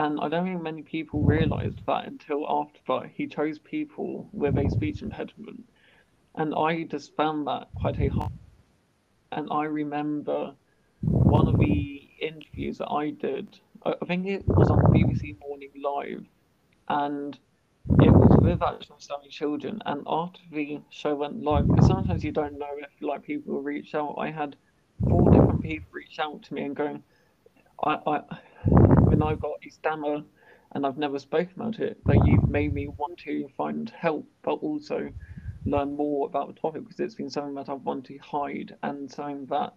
and 0.00 0.18
I 0.20 0.28
don't 0.28 0.44
think 0.44 0.62
many 0.62 0.82
people 0.82 1.22
realised 1.22 1.80
that 1.86 2.06
until 2.06 2.46
after 2.48 2.80
that 2.88 3.10
he 3.14 3.26
chose 3.26 3.58
people 3.58 4.28
with 4.32 4.56
a 4.56 4.70
speech 4.70 5.02
impediment. 5.02 5.64
And 6.34 6.54
I 6.54 6.84
just 6.84 7.14
found 7.16 7.46
that 7.46 7.68
quite 7.74 8.00
a 8.00 8.08
hard 8.08 8.32
and 9.32 9.48
I 9.50 9.64
remember 9.64 10.54
one 11.02 11.48
of 11.48 11.58
the 11.58 12.08
interviews 12.20 12.78
that 12.78 12.88
I 12.88 13.10
did. 13.10 13.60
I 13.84 13.94
think 14.06 14.26
it 14.26 14.46
was 14.46 14.70
on 14.70 14.78
BBC 14.92 15.38
Morning 15.40 15.70
Live, 15.82 16.24
and 16.88 17.38
it 18.00 18.10
was 18.10 18.38
with 18.42 18.62
Action 18.62 18.96
Stammering 18.98 19.30
Children. 19.30 19.82
And 19.86 20.02
after 20.06 20.40
the 20.50 20.80
show 20.90 21.14
went 21.14 21.42
live, 21.42 21.68
because 21.68 21.86
sometimes 21.86 22.24
you 22.24 22.32
don't 22.32 22.58
know 22.58 22.68
if 22.78 22.88
like 23.00 23.22
people 23.22 23.54
will 23.54 23.62
reach 23.62 23.94
out. 23.94 24.16
I 24.18 24.30
had 24.30 24.56
four 25.08 25.30
different 25.30 25.62
people 25.62 25.86
reach 25.92 26.18
out 26.18 26.42
to 26.42 26.54
me 26.54 26.62
and 26.64 26.76
going, 26.76 27.02
I, 27.84 27.98
I 28.06 28.20
when 29.20 29.32
I've 29.32 29.40
got 29.40 29.52
a 29.64 29.70
stammer 29.70 30.22
and 30.72 30.86
I've 30.86 30.98
never 30.98 31.18
spoken 31.18 31.52
about 31.56 31.78
it, 31.78 31.98
but 32.04 32.26
you've 32.26 32.48
made 32.48 32.72
me 32.72 32.88
want 32.88 33.18
to 33.20 33.48
find 33.56 33.90
help, 33.90 34.26
but 34.42 34.54
also 34.54 35.10
learn 35.66 35.96
more 35.96 36.26
about 36.26 36.48
the 36.48 36.60
topic 36.60 36.82
because 36.84 37.00
it's 37.00 37.14
been 37.14 37.30
something 37.30 37.54
that 37.54 37.68
I've 37.68 37.82
wanted 37.82 38.06
to 38.06 38.18
hide 38.18 38.76
and 38.82 39.10
something 39.10 39.46
that 39.46 39.72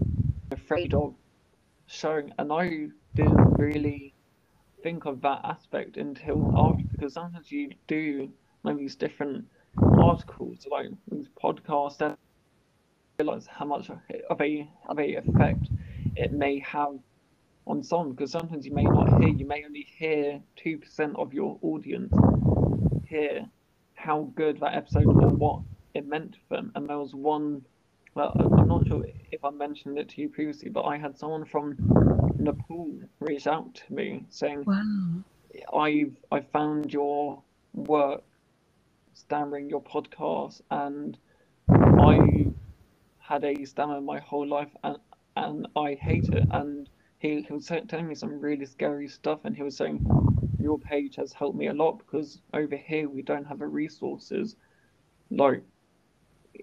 I'm 0.00 0.58
afraid 0.58 0.94
of 0.94 1.14
showing. 1.86 2.32
And 2.38 2.52
I 2.52 2.86
didn't 3.16 3.58
really 3.58 4.14
think 4.82 5.04
of 5.04 5.20
that 5.22 5.42
aspect 5.44 5.96
until 5.96 6.52
after 6.56 6.84
because 6.92 7.14
sometimes 7.14 7.52
you 7.52 7.70
do 7.86 8.30
like 8.62 8.78
these 8.78 8.96
different 8.96 9.44
articles, 9.98 10.66
like 10.70 10.86
these 11.10 11.28
podcasts, 11.42 12.00
and 12.00 12.16
realize 13.18 13.46
how 13.46 13.66
much 13.66 13.90
of 13.90 14.40
a 14.40 14.70
of 14.88 14.98
a 14.98 15.16
effect 15.16 15.68
it 16.16 16.32
may 16.32 16.60
have 16.60 16.94
on 17.66 17.82
someone 17.82 18.10
because 18.12 18.32
sometimes 18.32 18.66
you 18.66 18.74
may 18.74 18.88
not 18.88 19.10
hear 19.10 19.28
you 19.28 19.46
may 19.46 19.64
only 19.64 19.86
hear 19.98 20.40
two 20.56 20.78
percent 20.78 21.14
of 21.16 21.32
your 21.34 21.58
audience 21.62 22.20
hear 23.04 23.46
how 23.94 24.32
good 24.36 24.60
that 24.60 24.74
episode 24.76 25.12
or 25.18 25.30
what 25.36 25.62
it 25.94 26.06
meant 26.06 26.36
for 26.48 26.56
them 26.56 26.72
and 26.74 26.88
there 26.88 26.98
was 26.98 27.14
one 27.14 27.62
well 28.14 28.36
i'm 28.58 28.68
not 28.68 28.86
sure 28.86 29.04
if 29.32 29.44
i 29.44 29.50
mentioned 29.50 29.98
it 29.98 30.08
to 30.08 30.22
you 30.22 30.28
previously 30.28 30.70
but 30.70 30.84
i 30.84 30.98
had 30.98 31.16
someone 31.18 31.44
from 31.46 31.80
nepal 32.38 33.00
reach 33.20 33.46
out 33.46 33.74
to 33.74 33.92
me 33.92 34.26
saying 34.30 34.66
Wow. 34.66 35.24
i've 35.74 36.16
i 36.32 36.40
found 36.40 36.92
your 36.92 37.44
work 37.74 38.24
stammering 39.14 39.70
your 39.70 39.82
podcast 39.82 40.60
and 40.70 41.18
i 41.98 42.52
had 43.18 43.44
a 43.44 43.64
stammer 43.64 44.00
my 44.00 44.20
whole 44.20 44.48
life 44.48 44.72
and 44.84 44.98
and 45.36 45.68
i 45.76 45.94
hate 45.94 46.28
it 46.32 46.46
and 46.50 46.90
he, 47.20 47.42
he 47.42 47.52
was 47.52 47.66
telling 47.66 48.08
me 48.08 48.14
some 48.14 48.40
really 48.40 48.64
scary 48.64 49.06
stuff 49.06 49.40
and 49.44 49.54
he 49.54 49.62
was 49.62 49.76
saying 49.76 50.04
your 50.58 50.78
page 50.78 51.16
has 51.16 51.34
helped 51.34 51.56
me 51.56 51.68
a 51.68 51.74
lot 51.74 51.98
because 51.98 52.40
over 52.54 52.76
here 52.76 53.08
we 53.08 53.20
don't 53.20 53.44
have 53.44 53.58
the 53.58 53.66
resources 53.66 54.56
like 55.30 55.62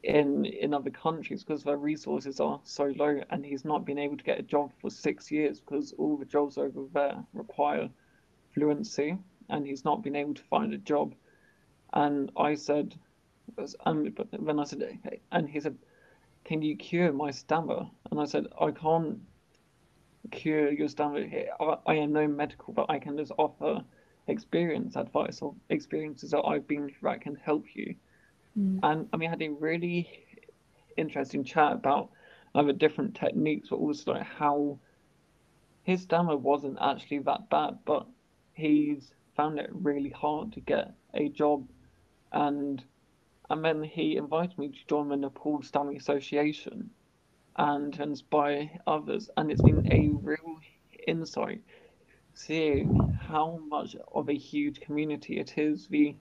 in 0.03 0.45
in 0.45 0.73
other 0.73 0.89
countries 0.89 1.43
because 1.43 1.63
their 1.63 1.77
resources 1.77 2.39
are 2.39 2.59
so 2.63 2.85
low 2.97 3.21
and 3.29 3.45
he's 3.45 3.65
not 3.65 3.85
been 3.85 3.99
able 3.99 4.17
to 4.17 4.23
get 4.23 4.39
a 4.39 4.43
job 4.43 4.71
for 4.81 4.89
six 4.89 5.31
years 5.31 5.59
because 5.59 5.93
all 5.99 6.17
the 6.17 6.25
jobs 6.25 6.57
over 6.57 6.81
there 6.91 7.23
require 7.33 7.87
fluency 8.53 9.15
and 9.49 9.65
he's 9.65 9.85
not 9.85 10.01
been 10.03 10.15
able 10.15 10.33
to 10.33 10.43
find 10.43 10.73
a 10.73 10.77
job. 10.77 11.13
And 11.93 12.31
i 12.35 12.55
said 12.55 12.95
and 13.85 14.19
then 14.41 14.59
i 14.59 14.63
said 14.63 14.99
and 15.31 15.47
he 15.47 15.59
said 15.59 15.77
can 16.45 16.63
you 16.63 16.75
cure 16.75 17.13
my 17.13 17.29
stammer? 17.29 17.87
And 18.09 18.19
i 18.19 18.25
said 18.25 18.47
i 18.59 18.71
can't 18.71 19.19
cure 20.31 20.71
your 20.71 20.87
stammer 20.87 21.25
here 21.25 21.49
i, 21.59 21.77
I 21.85 21.95
am 21.95 22.13
no 22.13 22.27
medical 22.27 22.73
but 22.73 22.87
i 22.89 22.99
can 22.99 23.17
just 23.17 23.31
offer 23.37 23.81
experience 24.27 24.95
advice 24.95 25.41
or 25.41 25.55
experiences 25.69 26.31
that 26.31 26.43
i've 26.43 26.67
been 26.67 26.89
through 26.89 27.09
that 27.09 27.21
can 27.21 27.35
help 27.35 27.65
you. 27.73 27.95
Mm. 28.57 28.79
and 28.83 29.09
I 29.13 29.17
mean, 29.17 29.27
I 29.27 29.31
had 29.31 29.41
a 29.41 29.49
really 29.49 30.09
interesting 30.97 31.43
chat 31.43 31.73
about 31.73 32.09
other 32.55 32.73
different 32.73 33.15
techniques, 33.15 33.69
but 33.69 33.75
also 33.77 34.13
like 34.13 34.23
how 34.23 34.79
his 35.83 36.01
stammer 36.01 36.35
wasn't 36.35 36.77
actually 36.81 37.19
that 37.19 37.49
bad, 37.49 37.77
but 37.85 38.07
he's 38.53 39.11
found 39.35 39.59
it 39.59 39.69
really 39.71 40.09
hard 40.09 40.51
to 40.53 40.59
get 40.59 40.93
a 41.13 41.29
job, 41.29 41.67
and 42.31 42.83
and 43.49 43.63
then 43.63 43.83
he 43.83 44.17
invited 44.17 44.57
me 44.57 44.69
to 44.69 44.87
join 44.87 45.07
the 45.07 45.15
Nepal 45.15 45.61
Stammering 45.61 45.97
Association, 45.97 46.89
and 47.57 47.99
inspire 47.99 48.69
others, 48.85 49.29
and 49.37 49.51
it's 49.51 49.61
been 49.61 49.85
a 49.91 50.09
real 50.21 50.59
insight 51.07 51.61
seeing 52.33 53.13
how 53.27 53.59
much 53.67 53.95
of 54.13 54.29
a 54.29 54.33
huge 54.33 54.79
community 54.79 55.39
it 55.39 55.57
is. 55.57 55.87
The 55.87 56.15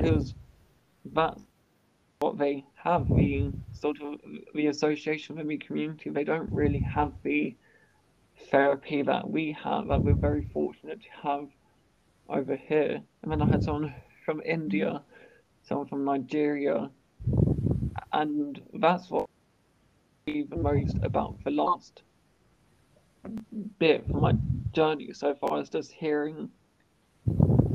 because 0.00 0.34
that's 1.12 1.42
what 2.20 2.38
they 2.38 2.64
have 2.74 3.06
the 3.08 3.50
sort 3.72 4.00
of 4.02 4.20
the 4.54 4.66
association 4.66 5.36
with 5.36 5.48
the 5.48 5.56
community 5.58 6.10
they 6.10 6.24
don't 6.24 6.50
really 6.52 6.80
have 6.80 7.12
the 7.22 7.54
therapy 8.50 9.02
that 9.02 9.28
we 9.28 9.56
have 9.62 9.88
that 9.88 10.02
we're 10.02 10.14
very 10.14 10.46
fortunate 10.52 11.00
to 11.02 11.28
have 11.28 11.48
over 12.28 12.56
here 12.56 13.00
and 13.22 13.32
then 13.32 13.42
i 13.42 13.46
had 13.46 13.62
someone 13.62 13.94
from 14.24 14.42
india 14.44 15.02
someone 15.62 15.86
from 15.86 16.04
nigeria 16.04 16.90
and 18.12 18.60
that's 18.74 19.10
what 19.10 19.28
The 20.30 20.56
most 20.56 20.96
about 21.02 21.42
the 21.44 21.50
last 21.50 22.02
bit 23.80 24.06
from 24.06 24.20
my 24.20 24.32
journey 24.72 25.12
so 25.12 25.34
far 25.34 25.60
is 25.60 25.68
just 25.68 25.90
hearing 25.90 26.48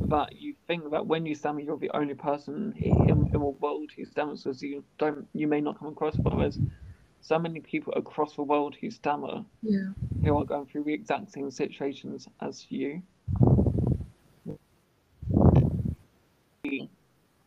that 0.08 0.34
you 0.40 0.56
think 0.66 0.90
that 0.92 1.06
when 1.06 1.26
you 1.26 1.36
stammer, 1.36 1.60
you're 1.60 1.78
the 1.78 1.90
only 1.94 2.14
person 2.14 2.74
in, 2.78 3.12
in 3.12 3.32
the 3.34 3.40
world 3.40 3.90
who 3.98 4.06
stammers, 4.06 4.44
because 4.44 4.62
you 4.62 4.86
don't, 4.98 5.28
you 5.34 5.48
may 5.48 5.60
not 5.60 5.78
come 5.78 5.90
across, 5.90 6.16
but 6.16 6.38
there's 6.38 6.58
so 7.20 7.38
many 7.38 7.60
people 7.60 7.92
across 7.98 8.36
the 8.38 8.44
world 8.44 8.76
who 8.80 8.90
stammer, 8.90 9.44
Yeah. 9.62 9.90
who 10.24 10.38
are 10.38 10.46
going 10.46 10.66
through 10.68 10.86
the 10.86 10.94
exact 10.94 11.32
same 11.34 11.52
situations 11.52 12.26
as 12.42 12.66
you. 12.70 13.02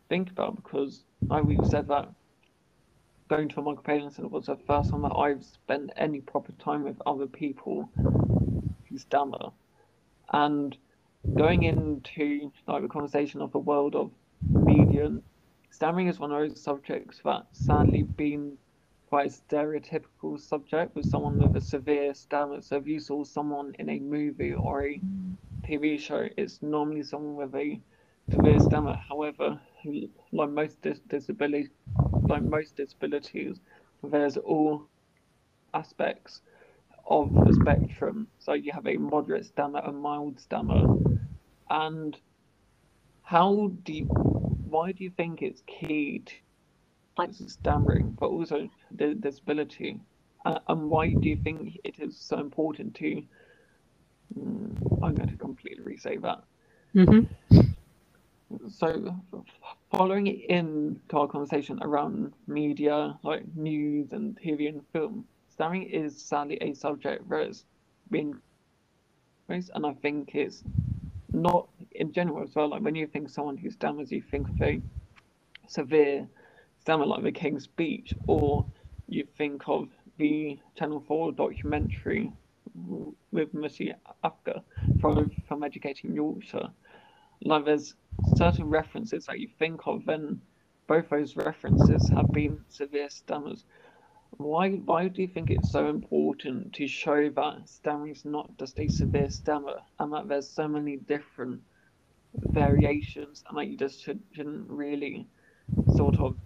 Think 0.09 0.29
about 0.31 0.55
because 0.55 1.03
like 1.21 1.45
we 1.45 1.57
said 1.65 1.87
that 1.87 2.09
going 3.29 3.47
to 3.47 3.59
a 3.59 3.63
Michael 3.63 3.83
Palin 3.83 4.09
center 4.09 4.27
was 4.27 4.47
the 4.47 4.57
first 4.57 4.89
time 4.89 5.03
that 5.03 5.15
I've 5.15 5.43
spent 5.45 5.91
any 5.95 6.19
proper 6.19 6.51
time 6.53 6.83
with 6.83 6.99
other 7.05 7.27
people 7.27 7.87
who 8.89 8.97
stammer, 8.97 9.51
and 10.33 10.75
going 11.35 11.63
into 11.63 12.51
like 12.67 12.81
the 12.81 12.87
conversation 12.87 13.41
of 13.41 13.51
the 13.51 13.59
world 13.59 13.95
of 13.95 14.11
median, 14.41 15.21
stammering 15.69 16.07
is 16.07 16.19
one 16.19 16.31
of 16.31 16.39
those 16.39 16.59
subjects 16.61 17.21
that 17.23 17.45
sadly 17.51 18.01
been 18.01 18.57
quite 19.09 19.27
a 19.27 19.29
stereotypical 19.29 20.39
subject 20.39 20.95
with 20.95 21.05
someone 21.05 21.37
with 21.37 21.55
a 21.55 21.61
severe 21.61 22.13
stammer. 22.15 22.61
So 22.61 22.77
if 22.77 22.87
you 22.87 22.99
saw 22.99 23.23
someone 23.23 23.75
in 23.77 23.89
a 23.89 23.99
movie 23.99 24.53
or 24.53 24.85
a 24.85 25.01
TV 25.63 25.99
show, 25.99 26.27
it's 26.35 26.63
normally 26.63 27.03
someone 27.03 27.35
with 27.35 27.53
a 27.53 27.79
severe 28.31 28.59
stammer. 28.59 28.95
However, 29.07 29.59
like 30.31 30.49
most 30.49 30.81
dis- 30.81 31.01
disability, 31.07 31.69
like 32.29 32.43
most 32.43 32.77
disabilities, 32.77 33.59
there's 34.03 34.37
all 34.37 34.87
aspects 35.73 36.41
of 37.07 37.33
the 37.43 37.53
spectrum. 37.53 38.27
So 38.39 38.53
you 38.53 38.71
have 38.73 38.87
a 38.87 38.97
moderate 38.97 39.45
stammer, 39.45 39.79
a 39.79 39.91
mild 39.91 40.39
stammer, 40.39 40.89
and 41.69 42.17
how 43.23 43.71
do 43.83 43.93
you, 43.93 44.09
why 44.63 44.91
do 44.91 45.03
you 45.03 45.11
think 45.11 45.41
it's 45.41 45.61
key 45.67 46.19
to 46.25 46.33
like 47.17 47.33
stammering, 47.33 48.15
but 48.19 48.27
also 48.27 48.69
the 48.91 49.13
disability? 49.15 49.99
Uh, 50.45 50.59
and 50.67 50.89
why 50.89 51.13
do 51.13 51.29
you 51.29 51.37
think 51.37 51.77
it 51.83 51.95
is 51.99 52.19
so 52.19 52.39
important 52.39 52.95
to? 52.95 53.23
Mm, 54.37 54.79
I'm 55.01 55.15
going 55.15 55.29
to 55.29 55.37
completely 55.37 55.83
re-say 55.83 56.17
that. 56.17 56.43
hmm 56.93 57.21
So, 58.69 59.15
following 59.91 60.27
in 60.27 60.99
to 61.09 61.17
our 61.19 61.27
conversation 61.27 61.79
around 61.83 62.33
media, 62.47 63.17
like 63.23 63.43
news 63.55 64.11
and 64.11 64.35
TV 64.39 64.69
and 64.69 64.81
film, 64.91 65.25
stammering 65.49 65.83
is 65.83 66.19
sadly 66.19 66.57
a 66.61 66.73
subject 66.73 67.29
that 67.29 67.47
has 67.47 67.65
been 68.09 68.39
raised, 69.47 69.71
and 69.75 69.85
I 69.85 69.93
think 69.93 70.33
it's 70.33 70.63
not 71.31 71.69
in 71.91 72.11
general 72.11 72.43
as 72.43 72.55
well. 72.55 72.69
Like 72.69 72.81
when 72.81 72.95
you 72.95 73.05
think 73.05 73.29
someone 73.29 73.57
who 73.57 73.69
stammers, 73.69 74.11
you 74.11 74.21
think 74.21 74.49
of 74.49 74.61
a 74.61 74.81
severe 75.67 76.27
stammer 76.79 77.05
like 77.05 77.23
the 77.23 77.31
King's 77.31 77.65
Speech, 77.65 78.15
or 78.25 78.65
you 79.07 79.27
think 79.37 79.63
of 79.67 79.89
the 80.17 80.57
Channel 80.75 81.03
4 81.07 81.33
documentary 81.33 82.31
with 83.31 83.53
Musharaf 83.53 83.95
Asghar 84.23 84.63
from, 84.99 85.31
from 85.47 85.63
Educating 85.63 86.13
Yorkshire. 86.13 86.69
Like 87.41 87.65
there's 87.65 87.95
certain 88.23 88.65
references 88.65 89.25
that 89.27 89.39
you 89.39 89.49
think 89.59 89.81
of, 89.87 90.07
and 90.07 90.41
both 90.87 91.09
those 91.09 91.35
references 91.35 92.09
have 92.09 92.31
been 92.33 92.65
severe 92.69 93.09
stammers. 93.09 93.65
Why 94.37 94.71
why 94.71 95.07
do 95.07 95.21
you 95.21 95.27
think 95.27 95.49
it's 95.49 95.69
so 95.71 95.89
important 95.89 96.73
to 96.75 96.87
show 96.87 97.29
that 97.29 97.69
stammering 97.69 98.11
is 98.13 98.25
not 98.25 98.57
just 98.57 98.79
a 98.79 98.87
severe 98.87 99.29
stammer 99.29 99.79
and 99.99 100.13
that 100.13 100.27
there's 100.27 100.49
so 100.49 100.67
many 100.67 100.97
different 100.97 101.61
variations 102.35 103.43
and 103.49 103.57
that 103.57 103.67
you 103.67 103.77
just 103.77 104.01
should, 104.03 104.21
shouldn't 104.33 104.69
really 104.69 105.29
sort 105.87 106.19
of 106.19 106.37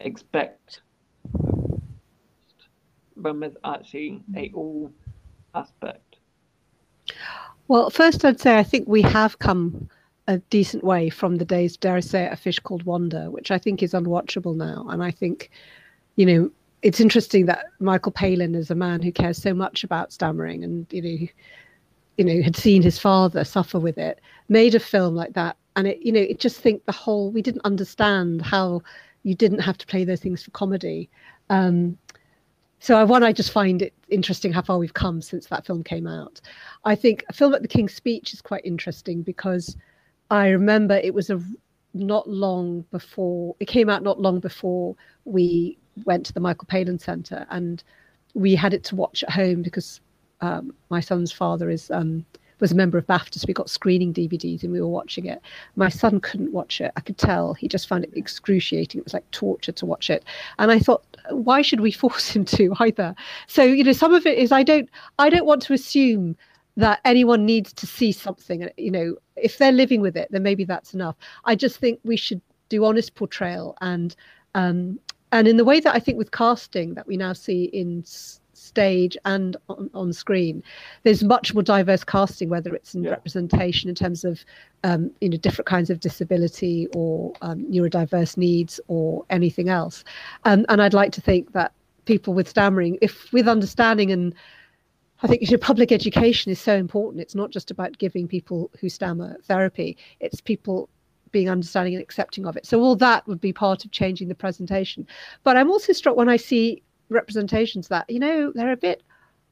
expect 0.00 0.82
when 3.14 3.40
there's 3.40 3.56
actually 3.64 4.24
a 4.36 4.50
all 4.54 4.92
aspect? 5.54 6.07
Well, 7.68 7.90
first 7.90 8.24
I'd 8.24 8.40
say 8.40 8.58
I 8.58 8.62
think 8.62 8.88
we 8.88 9.02
have 9.02 9.38
come 9.38 9.88
a 10.26 10.38
decent 10.50 10.84
way 10.84 11.10
from 11.10 11.36
the 11.36 11.44
days, 11.44 11.76
dare 11.76 11.96
I 11.96 12.00
say, 12.00 12.26
a 12.26 12.36
fish 12.36 12.58
called 12.58 12.82
Wanda, 12.84 13.30
which 13.30 13.50
I 13.50 13.58
think 13.58 13.82
is 13.82 13.92
unwatchable 13.92 14.56
now. 14.56 14.86
And 14.88 15.02
I 15.02 15.10
think, 15.10 15.50
you 16.16 16.26
know, 16.26 16.50
it's 16.82 17.00
interesting 17.00 17.46
that 17.46 17.66
Michael 17.80 18.12
Palin 18.12 18.54
is 18.54 18.70
a 18.70 18.74
man 18.74 19.02
who 19.02 19.12
cares 19.12 19.38
so 19.38 19.52
much 19.54 19.84
about 19.84 20.12
stammering 20.12 20.64
and, 20.64 20.86
you 20.90 21.02
know, 21.02 21.28
you 22.16 22.24
know, 22.24 22.42
had 22.42 22.56
seen 22.56 22.82
his 22.82 22.98
father 22.98 23.44
suffer 23.44 23.78
with 23.78 23.96
it, 23.96 24.20
made 24.48 24.74
a 24.74 24.80
film 24.80 25.14
like 25.14 25.34
that. 25.34 25.56
And 25.76 25.86
it, 25.86 25.98
you 26.02 26.10
know, 26.12 26.20
it 26.20 26.40
just 26.40 26.60
think 26.60 26.84
the 26.84 26.92
whole, 26.92 27.30
we 27.30 27.42
didn't 27.42 27.64
understand 27.64 28.42
how 28.42 28.82
you 29.22 29.34
didn't 29.34 29.60
have 29.60 29.78
to 29.78 29.86
play 29.86 30.04
those 30.04 30.20
things 30.20 30.42
for 30.42 30.50
comedy. 30.50 31.08
Um, 31.48 31.96
so 32.80 32.96
I 32.96 33.04
one, 33.04 33.22
I 33.22 33.32
just 33.32 33.52
find 33.52 33.82
it 33.82 33.94
interesting 34.08 34.52
how 34.52 34.62
far 34.62 34.78
we've 34.78 34.94
come 34.94 35.20
since 35.20 35.46
that 35.46 35.66
film 35.66 35.82
came 35.82 36.06
out. 36.06 36.40
I 36.84 36.94
think 36.94 37.24
a 37.28 37.32
film 37.32 37.54
at 37.54 37.62
the 37.62 37.68
King's 37.68 37.94
Speech 37.94 38.32
is 38.32 38.40
quite 38.40 38.64
interesting 38.64 39.22
because 39.22 39.76
I 40.30 40.48
remember 40.48 40.96
it 40.96 41.14
was 41.14 41.30
a 41.30 41.42
not 41.94 42.28
long 42.28 42.84
before 42.90 43.56
it 43.60 43.66
came 43.66 43.88
out 43.88 44.02
not 44.02 44.20
long 44.20 44.38
before 44.40 44.94
we 45.24 45.76
went 46.04 46.24
to 46.26 46.32
the 46.32 46.40
Michael 46.40 46.66
Palin 46.66 46.98
Centre 46.98 47.46
and 47.50 47.82
we 48.34 48.54
had 48.54 48.74
it 48.74 48.84
to 48.84 48.96
watch 48.96 49.24
at 49.24 49.30
home 49.30 49.62
because 49.62 50.00
um, 50.40 50.72
my 50.90 51.00
son's 51.00 51.32
father 51.32 51.70
is 51.70 51.90
um, 51.90 52.24
was 52.60 52.72
a 52.72 52.74
member 52.74 52.98
of 52.98 53.06
BAFTA, 53.06 53.38
so 53.38 53.44
we 53.46 53.54
got 53.54 53.70
screening 53.70 54.12
DVDs 54.12 54.62
and 54.62 54.72
we 54.72 54.80
were 54.80 54.88
watching 54.88 55.26
it. 55.26 55.40
My 55.76 55.88
son 55.88 56.20
couldn't 56.20 56.52
watch 56.52 56.80
it. 56.80 56.92
I 56.96 57.00
could 57.00 57.18
tell 57.18 57.54
he 57.54 57.68
just 57.68 57.88
found 57.88 58.04
it 58.04 58.10
excruciating. 58.14 58.98
It 58.98 59.04
was 59.04 59.14
like 59.14 59.30
torture 59.30 59.72
to 59.72 59.86
watch 59.86 60.10
it. 60.10 60.24
And 60.58 60.70
I 60.70 60.78
thought, 60.78 61.04
why 61.30 61.62
should 61.62 61.80
we 61.80 61.90
force 62.04 62.30
him 62.30 62.44
to 62.46 62.74
either? 62.80 63.14
So 63.46 63.62
you 63.62 63.84
know, 63.84 63.92
some 63.92 64.14
of 64.14 64.26
it 64.26 64.38
is 64.38 64.52
I 64.52 64.62
don't 64.62 64.88
I 65.18 65.30
don't 65.30 65.46
want 65.46 65.62
to 65.62 65.72
assume 65.72 66.36
that 66.76 67.00
anyone 67.04 67.44
needs 67.44 67.72
to 67.72 67.86
see 67.86 68.12
something. 68.12 68.68
You 68.76 68.90
know, 68.90 69.16
if 69.36 69.58
they're 69.58 69.72
living 69.72 70.00
with 70.00 70.16
it, 70.16 70.28
then 70.30 70.42
maybe 70.42 70.64
that's 70.64 70.94
enough. 70.94 71.16
I 71.44 71.56
just 71.56 71.78
think 71.78 72.00
we 72.04 72.16
should 72.16 72.40
do 72.68 72.84
honest 72.84 73.14
portrayal 73.14 73.76
and 73.80 74.14
um, 74.54 74.98
and 75.32 75.46
in 75.46 75.56
the 75.56 75.64
way 75.64 75.80
that 75.80 75.94
I 75.94 75.98
think 75.98 76.16
with 76.16 76.30
casting 76.30 76.94
that 76.94 77.06
we 77.06 77.16
now 77.16 77.32
see 77.32 77.64
in 77.64 78.04
stage 78.68 79.16
and 79.24 79.56
on, 79.68 79.90
on 79.94 80.12
screen 80.12 80.62
there's 81.02 81.24
much 81.24 81.54
more 81.54 81.62
diverse 81.62 82.04
casting 82.04 82.48
whether 82.48 82.74
it's 82.74 82.94
in 82.94 83.02
yeah. 83.02 83.10
representation 83.10 83.88
in 83.88 83.94
terms 83.94 84.24
of 84.24 84.44
um, 84.84 85.10
you 85.20 85.28
know 85.28 85.36
different 85.36 85.66
kinds 85.66 85.90
of 85.90 86.00
disability 86.00 86.86
or 86.94 87.32
um, 87.42 87.64
neurodiverse 87.64 88.36
needs 88.36 88.80
or 88.88 89.24
anything 89.30 89.68
else 89.68 90.04
um, 90.44 90.64
and 90.68 90.82
i'd 90.82 90.94
like 90.94 91.12
to 91.12 91.20
think 91.20 91.52
that 91.52 91.72
people 92.04 92.34
with 92.34 92.48
stammering 92.48 92.98
if 93.02 93.32
with 93.32 93.48
understanding 93.48 94.10
and 94.10 94.34
I 95.20 95.26
think 95.26 95.42
you 95.42 95.50
know, 95.50 95.58
public 95.58 95.90
education 95.90 96.52
is 96.52 96.60
so 96.60 96.76
important. 96.76 97.20
It's 97.20 97.34
not 97.34 97.50
just 97.50 97.72
about 97.72 97.98
giving 97.98 98.28
people 98.28 98.70
who 98.80 98.88
stammer 98.88 99.36
therapy; 99.42 99.96
it's 100.20 100.40
people 100.40 100.88
being 101.32 101.50
understanding 101.50 101.94
and 101.94 102.02
accepting 102.02 102.46
of 102.46 102.56
it. 102.56 102.66
So 102.66 102.80
all 102.80 102.96
that 102.96 103.26
would 103.26 103.40
be 103.40 103.52
part 103.52 103.84
of 103.84 103.90
changing 103.90 104.28
the 104.28 104.34
presentation. 104.34 105.06
But 105.42 105.56
I'm 105.56 105.70
also 105.70 105.92
struck 105.92 106.16
when 106.16 106.28
I 106.28 106.36
see 106.36 106.82
representations 107.08 107.88
that 107.88 108.08
you 108.08 108.18
know 108.18 108.52
they're 108.54 108.72
a 108.72 108.76
bit 108.76 109.02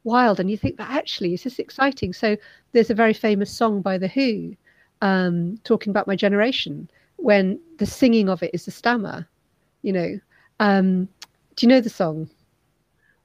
wild 0.03 0.39
and 0.39 0.49
you 0.49 0.57
think 0.57 0.77
that 0.77 0.89
actually 0.89 1.33
is 1.33 1.43
this 1.43 1.59
exciting? 1.59 2.13
So 2.13 2.37
there's 2.71 2.89
a 2.89 2.95
very 2.95 3.13
famous 3.13 3.51
song 3.51 3.81
by 3.81 3.97
the 3.97 4.07
who 4.07 4.55
um, 5.01 5.59
talking 5.63 5.91
about 5.91 6.07
my 6.07 6.15
generation 6.15 6.89
when 7.17 7.59
the 7.77 7.85
singing 7.85 8.29
of 8.29 8.41
it 8.43 8.51
is 8.53 8.65
the 8.65 8.71
stammer 8.71 9.27
you 9.81 9.93
know. 9.93 10.19
Um, 10.59 11.05
do 11.55 11.65
you 11.65 11.67
know 11.69 11.81
the 11.81 11.89
song? 11.89 12.29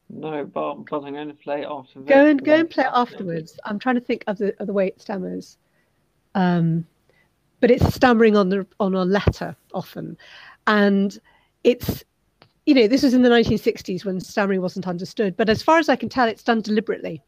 No 0.08 0.44
but, 0.44 0.84
but 0.84 1.04
i'm 1.04 1.12
going 1.14 1.28
to 1.28 1.34
play 1.34 1.62
it 1.62 1.68
after 1.68 2.00
go 2.00 2.26
and 2.26 2.44
go 2.44 2.54
and 2.54 2.68
play 2.68 2.84
it 2.84 2.90
afterwards. 2.92 3.58
I'm 3.64 3.78
trying 3.78 3.94
to 3.94 4.00
think 4.00 4.24
of 4.26 4.38
the 4.38 4.54
of 4.60 4.66
the 4.66 4.72
way 4.72 4.88
it 4.88 5.00
stammers. 5.00 5.56
Um, 6.34 6.86
but 7.60 7.70
it's 7.70 7.94
stammering 7.94 8.36
on 8.36 8.50
the 8.50 8.66
on 8.78 8.94
a 8.94 9.04
letter 9.04 9.56
often. 9.74 10.18
And 10.66 11.18
it's 11.64 12.04
you 12.66 12.74
know, 12.74 12.86
this 12.86 13.02
was 13.02 13.14
in 13.14 13.22
the 13.22 13.28
1960s 13.28 14.04
when 14.04 14.20
stammering 14.20 14.60
wasn't 14.60 14.86
understood, 14.86 15.36
but 15.36 15.48
as 15.48 15.62
far 15.62 15.78
as 15.78 15.88
I 15.88 15.96
can 15.96 16.08
tell, 16.08 16.28
it's 16.28 16.44
done 16.44 16.60
deliberately. 16.60 17.22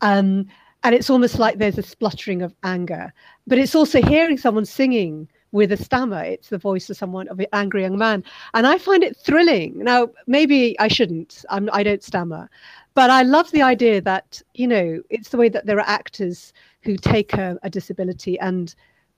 Um, 0.00 0.46
and 0.82 0.94
it's 0.94 1.10
almost 1.10 1.38
like 1.38 1.58
there's 1.58 1.78
a 1.78 1.82
spluttering 1.82 2.42
of 2.42 2.54
anger, 2.64 3.12
but 3.46 3.58
it's 3.58 3.74
also 3.74 4.02
hearing 4.02 4.36
someone 4.36 4.64
singing 4.64 5.28
with 5.52 5.70
a 5.70 5.76
stammer. 5.76 6.24
It's 6.24 6.48
the 6.48 6.58
voice 6.58 6.90
of 6.90 6.96
someone 6.96 7.28
of 7.28 7.38
an 7.38 7.46
angry 7.52 7.82
young 7.82 7.96
man, 7.96 8.24
and 8.54 8.66
I 8.66 8.78
find 8.78 9.04
it 9.04 9.16
thrilling. 9.16 9.78
Now, 9.78 10.08
maybe 10.26 10.78
I 10.80 10.88
shouldn't. 10.88 11.44
I'm, 11.50 11.70
I 11.72 11.84
don't 11.84 12.02
stammer, 12.02 12.50
but 12.94 13.10
I 13.10 13.22
love 13.22 13.50
the 13.52 13.62
idea 13.62 14.00
that 14.00 14.42
you 14.54 14.66
know 14.66 15.00
it's 15.08 15.28
the 15.28 15.36
way 15.36 15.48
that 15.50 15.66
there 15.66 15.78
are 15.78 15.88
actors 15.88 16.52
who 16.82 16.96
take 16.96 17.34
a, 17.34 17.58
a 17.62 17.70
disability 17.70 18.38
and 18.40 18.74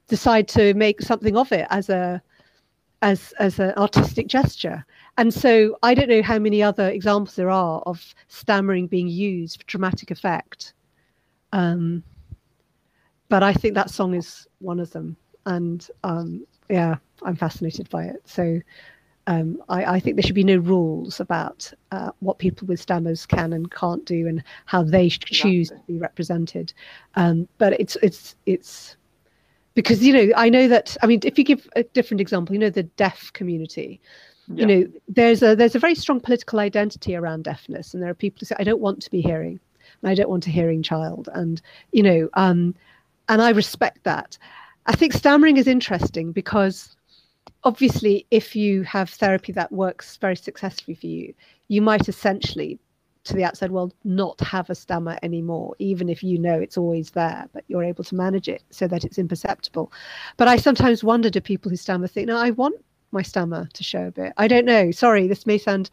decide 0.09 0.49
to 0.49 0.75
make 0.75 1.01
something 1.01 1.37
of 1.37 1.51
it 1.51 1.67
as 1.71 1.89
a 1.89 2.21
as 3.01 3.33
as 3.39 3.59
an 3.59 3.73
artistic 3.77 4.27
gesture 4.27 4.85
and 5.17 5.33
so 5.33 5.79
I 5.83 5.95
don't 5.95 6.09
know 6.09 6.23
how 6.23 6.39
many 6.39 6.63
other 6.63 6.89
examples 6.89 7.37
there 7.37 7.51
are 7.51 7.81
of 7.87 8.15
stammering 8.29 8.87
being 8.87 9.09
used 9.09 9.61
for 9.61 9.67
dramatic 9.67 10.11
effect. 10.11 10.75
Um, 11.53 12.03
but 13.29 13.43
I 13.43 13.53
think 13.53 13.75
that 13.75 13.91
song 13.91 14.15
is 14.15 14.47
one 14.59 14.81
of 14.81 14.91
them. 14.91 15.17
And 15.47 15.87
um, 16.03 16.47
yeah, 16.69 16.97
I'm 17.23 17.37
fascinated 17.37 17.89
by 17.91 18.05
it. 18.05 18.23
So 18.25 18.61
um, 19.27 19.63
I, 19.69 19.85
I, 19.85 20.01
think 20.01 20.17
there 20.17 20.23
should 20.23 20.35
be 20.35 20.45
no 20.45 20.57
rules 20.57 21.21
about 21.21 21.73
uh, 21.93 22.11
what 22.21 22.39
people 22.39 22.67
with 22.67 22.81
stammers 22.81 23.25
can 23.25 23.53
and 23.53 23.71
can't 23.71 24.05
do 24.05 24.27
and 24.27 24.43
how 24.67 24.83
they 24.83 25.09
choose 25.09 25.69
to 25.71 25.81
be 25.87 25.99
represented. 25.99 26.75
Um, 27.15 27.49
but 27.59 27.79
it's 27.81 27.97
it's 28.03 28.37
it's 28.45 28.97
because 29.75 30.03
you 30.03 30.13
know 30.13 30.33
I 30.37 30.51
know 30.51 30.69
that 30.69 30.97
I 31.03 31.07
mean 31.07 31.21
if 31.23 31.39
you 31.39 31.45
give 31.45 31.67
a 31.75 31.85
different 31.85 32.21
example, 32.21 32.55
you 32.55 32.61
know 32.61 32.69
the 32.69 32.83
deaf 32.83 33.33
community 33.33 34.01
yeah. 34.49 34.67
you 34.67 34.67
know 34.67 34.89
there's 35.09 35.43
a 35.43 35.55
there's 35.55 35.75
a 35.75 35.79
very 35.79 35.95
strong 35.95 36.21
political 36.21 36.59
identity 36.59 37.15
around 37.15 37.45
deafness 37.45 37.95
and 37.95 38.03
there 38.03 38.11
are 38.11 38.15
people 38.15 38.39
who 38.41 38.47
say 38.47 38.57
i 38.59 38.65
don't 38.65 38.81
want 38.81 39.01
to 39.03 39.11
be 39.11 39.21
hearing 39.21 39.59
and 40.03 40.11
i 40.11 40.15
don't 40.15 40.31
want 40.31 40.47
a 40.47 40.51
hearing 40.51 40.83
child 40.83 41.29
and 41.35 41.63
you 41.93 42.03
know 42.03 42.29
um 42.35 42.75
and 43.29 43.41
i 43.41 43.51
respect 43.51 44.03
that 44.05 44.37
i 44.87 44.93
think 44.95 45.13
stammering 45.13 45.57
is 45.57 45.67
interesting 45.67 46.33
because 46.33 46.97
obviously 47.65 48.27
if 48.31 48.55
you 48.55 48.83
have 48.83 49.11
therapy 49.11 49.53
that 49.53 49.73
works 49.73 50.17
very 50.19 50.37
successfully 50.37 50.95
for 50.95 51.07
you 51.07 51.33
you 51.69 51.81
might 51.81 52.09
essentially 52.09 52.79
to 53.25 53.33
the 53.33 53.45
outside 53.45 53.71
world 53.71 53.95
not 54.05 54.39
have 54.41 54.69
a 54.69 54.75
stammer 54.75 55.19
anymore 55.23 55.75
even 55.79 56.11
if 56.11 56.23
you 56.23 56.39
know 56.39 56.61
it's 56.61 56.77
always 56.77 57.11
there 57.13 57.49
but 57.55 57.65
you're 57.69 57.83
able 57.83 58.05
to 58.05 58.15
manage 58.15 58.49
it 58.49 58.63
so 58.69 58.87
that 58.87 59.05
it's 59.05 59.19
imperceptible 59.19 59.91
but 60.37 60.47
i 60.47 60.57
sometimes 60.57 61.03
wonder 61.03 61.31
do 61.31 61.41
people 61.41 61.71
who 61.71 61.77
stammer 61.77 62.07
think 62.07 62.27
no 62.27 62.37
i 62.37 62.51
want 62.51 62.77
my 63.15 63.23
stammer 63.23 63.69
to 63.73 63.83
show 63.85 64.07
a 64.07 64.11
bit. 64.11 64.33
I 64.37 64.49
don't 64.49 64.67
know. 64.67 64.91
Sorry, 64.91 65.27
this 65.27 65.47
may 65.47 65.57
sound 65.57 65.91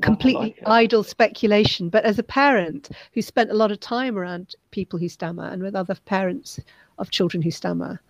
completely 0.00 0.54
like 0.58 0.68
idle 0.68 1.02
speculation, 1.02 1.88
but 1.88 2.04
as 2.04 2.18
a 2.18 2.22
parent 2.22 2.90
who 3.12 3.20
spent 3.20 3.50
a 3.50 3.54
lot 3.54 3.72
of 3.72 3.80
time 3.80 4.16
around 4.16 4.54
people 4.70 4.98
who 4.98 5.08
stammer 5.08 5.44
and 5.44 5.62
with 5.62 5.74
other 5.74 5.96
parents 6.06 6.60
of 6.98 7.10
children 7.10 7.42
who 7.42 7.50
stammer, 7.50 8.00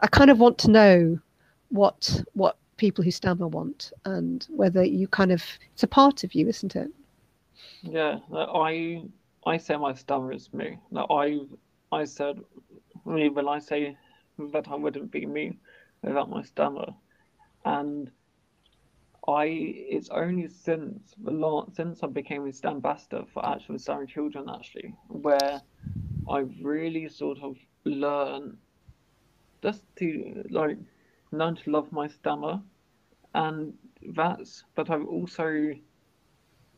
I 0.00 0.06
kind 0.06 0.30
of 0.30 0.38
want 0.38 0.58
to 0.58 0.70
know 0.70 1.18
what 1.70 2.22
what 2.34 2.56
people 2.76 3.04
who 3.04 3.10
stammer 3.10 3.48
want 3.48 3.92
and 4.04 4.46
whether 4.50 4.84
you 4.84 5.08
kind 5.08 5.32
of 5.32 5.42
it's 5.72 5.82
a 5.82 5.88
part 5.88 6.24
of 6.24 6.34
you, 6.34 6.48
isn't 6.48 6.76
it? 6.76 6.90
Yeah, 7.82 8.18
I 8.32 9.04
I 9.46 9.56
say 9.56 9.76
my 9.76 9.94
stammer 9.94 10.32
is 10.32 10.52
me. 10.52 10.78
Now 10.90 11.06
I 11.10 11.40
I 11.92 12.04
said 12.04 12.40
when 13.04 13.48
I 13.48 13.58
say 13.58 13.96
that 14.38 14.68
I 14.68 14.74
wouldn't 14.74 15.10
be 15.10 15.26
me 15.26 15.58
without 16.02 16.30
my 16.30 16.42
stammer 16.42 16.94
and 17.64 18.10
I 19.26 19.44
it's 19.46 20.10
only 20.10 20.48
since 20.48 21.14
the 21.22 21.30
last 21.30 21.76
since 21.76 22.02
I 22.02 22.08
became 22.08 22.46
a 22.46 22.68
ambassador 22.68 23.24
for 23.32 23.44
Action 23.44 23.78
Stammering 23.78 24.08
Children 24.08 24.50
actually 24.54 24.94
where 25.08 25.62
I've 26.28 26.52
really 26.62 27.08
sort 27.08 27.38
of 27.40 27.56
learned 27.84 28.58
just 29.62 29.82
to 29.96 30.44
like 30.50 30.78
learn 31.32 31.56
to 31.56 31.70
love 31.70 31.90
my 31.90 32.06
stammer. 32.06 32.62
And 33.34 33.74
that's 34.14 34.64
but 34.74 34.90
I've 34.90 35.06
also 35.06 35.74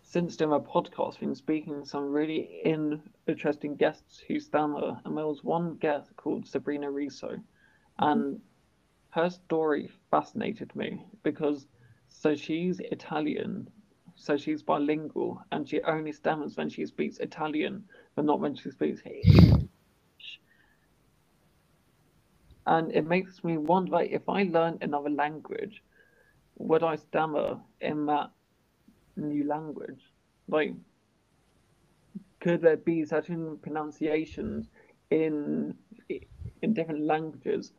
since 0.03 0.37
doing 0.37 0.51
my 0.51 0.59
podcast 0.59 1.19
been 1.19 1.35
speaking 1.35 1.83
to 1.83 1.89
some 1.89 2.05
really 2.13 2.61
in, 2.65 3.03
interesting 3.27 3.75
guests 3.75 4.23
who 4.29 4.39
stammer. 4.39 5.01
And 5.05 5.17
there 5.17 5.27
was 5.27 5.43
one 5.43 5.77
guest 5.79 6.15
called 6.17 6.47
Sabrina 6.47 6.91
Riso. 6.91 7.41
And 7.99 8.41
her 9.17 9.31
story 9.31 9.91
fascinated 10.11 10.77
me 10.77 11.07
because 11.25 11.67
so 12.09 12.35
she's 12.37 12.81
Italian, 12.81 13.71
so 14.15 14.37
she's 14.37 14.63
bilingual, 14.63 15.43
and 15.53 15.69
she 15.69 15.83
only 15.83 16.13
stammers 16.13 16.57
when 16.57 16.69
she 16.69 16.87
speaks 16.87 17.19
Italian, 17.19 17.85
but 18.15 18.27
not 18.27 18.41
when 18.41 18.55
she 18.55 18.71
speaks 18.71 19.03
English. 19.07 20.41
And 22.67 22.93
it 22.93 23.07
makes 23.07 23.43
me 23.43 23.57
wonder 23.57 24.01
if 24.03 24.29
I 24.29 24.45
learn 24.45 24.79
another 24.83 25.11
language, 25.11 25.83
would 26.59 26.83
I 26.83 26.97
stammer 26.97 27.61
in 27.81 28.07
that 28.07 28.31
new 29.17 29.45
language? 29.47 30.03
like 30.49 30.75
could 32.41 32.61
there 32.63 32.77
be 32.77 33.05
certain 33.05 33.59
pronunciations 33.59 34.69
in 35.11 35.75
in 36.63 36.75
different 36.75 37.01
languages 37.03 37.73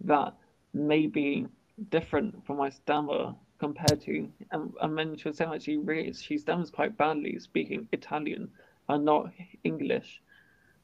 that 0.00 0.34
may 0.74 1.06
be 1.06 1.46
different 1.90 2.44
from 2.46 2.56
my 2.58 2.70
stammer 2.70 3.34
compared 3.58 4.00
to 4.00 4.28
and, 4.50 4.72
and 4.80 4.98
then 4.98 5.16
she 5.16 5.28
was 5.28 5.36
saying 5.36 5.50
like 5.50 5.62
she 5.62 5.76
really 5.76 6.12
she 6.12 6.36
stammers 6.36 6.70
quite 6.70 6.96
badly 6.96 7.38
speaking 7.38 7.88
Italian 7.92 8.50
and 8.88 9.04
not 9.04 9.30
English 9.64 10.20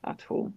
at 0.04 0.24
all. 0.30 0.52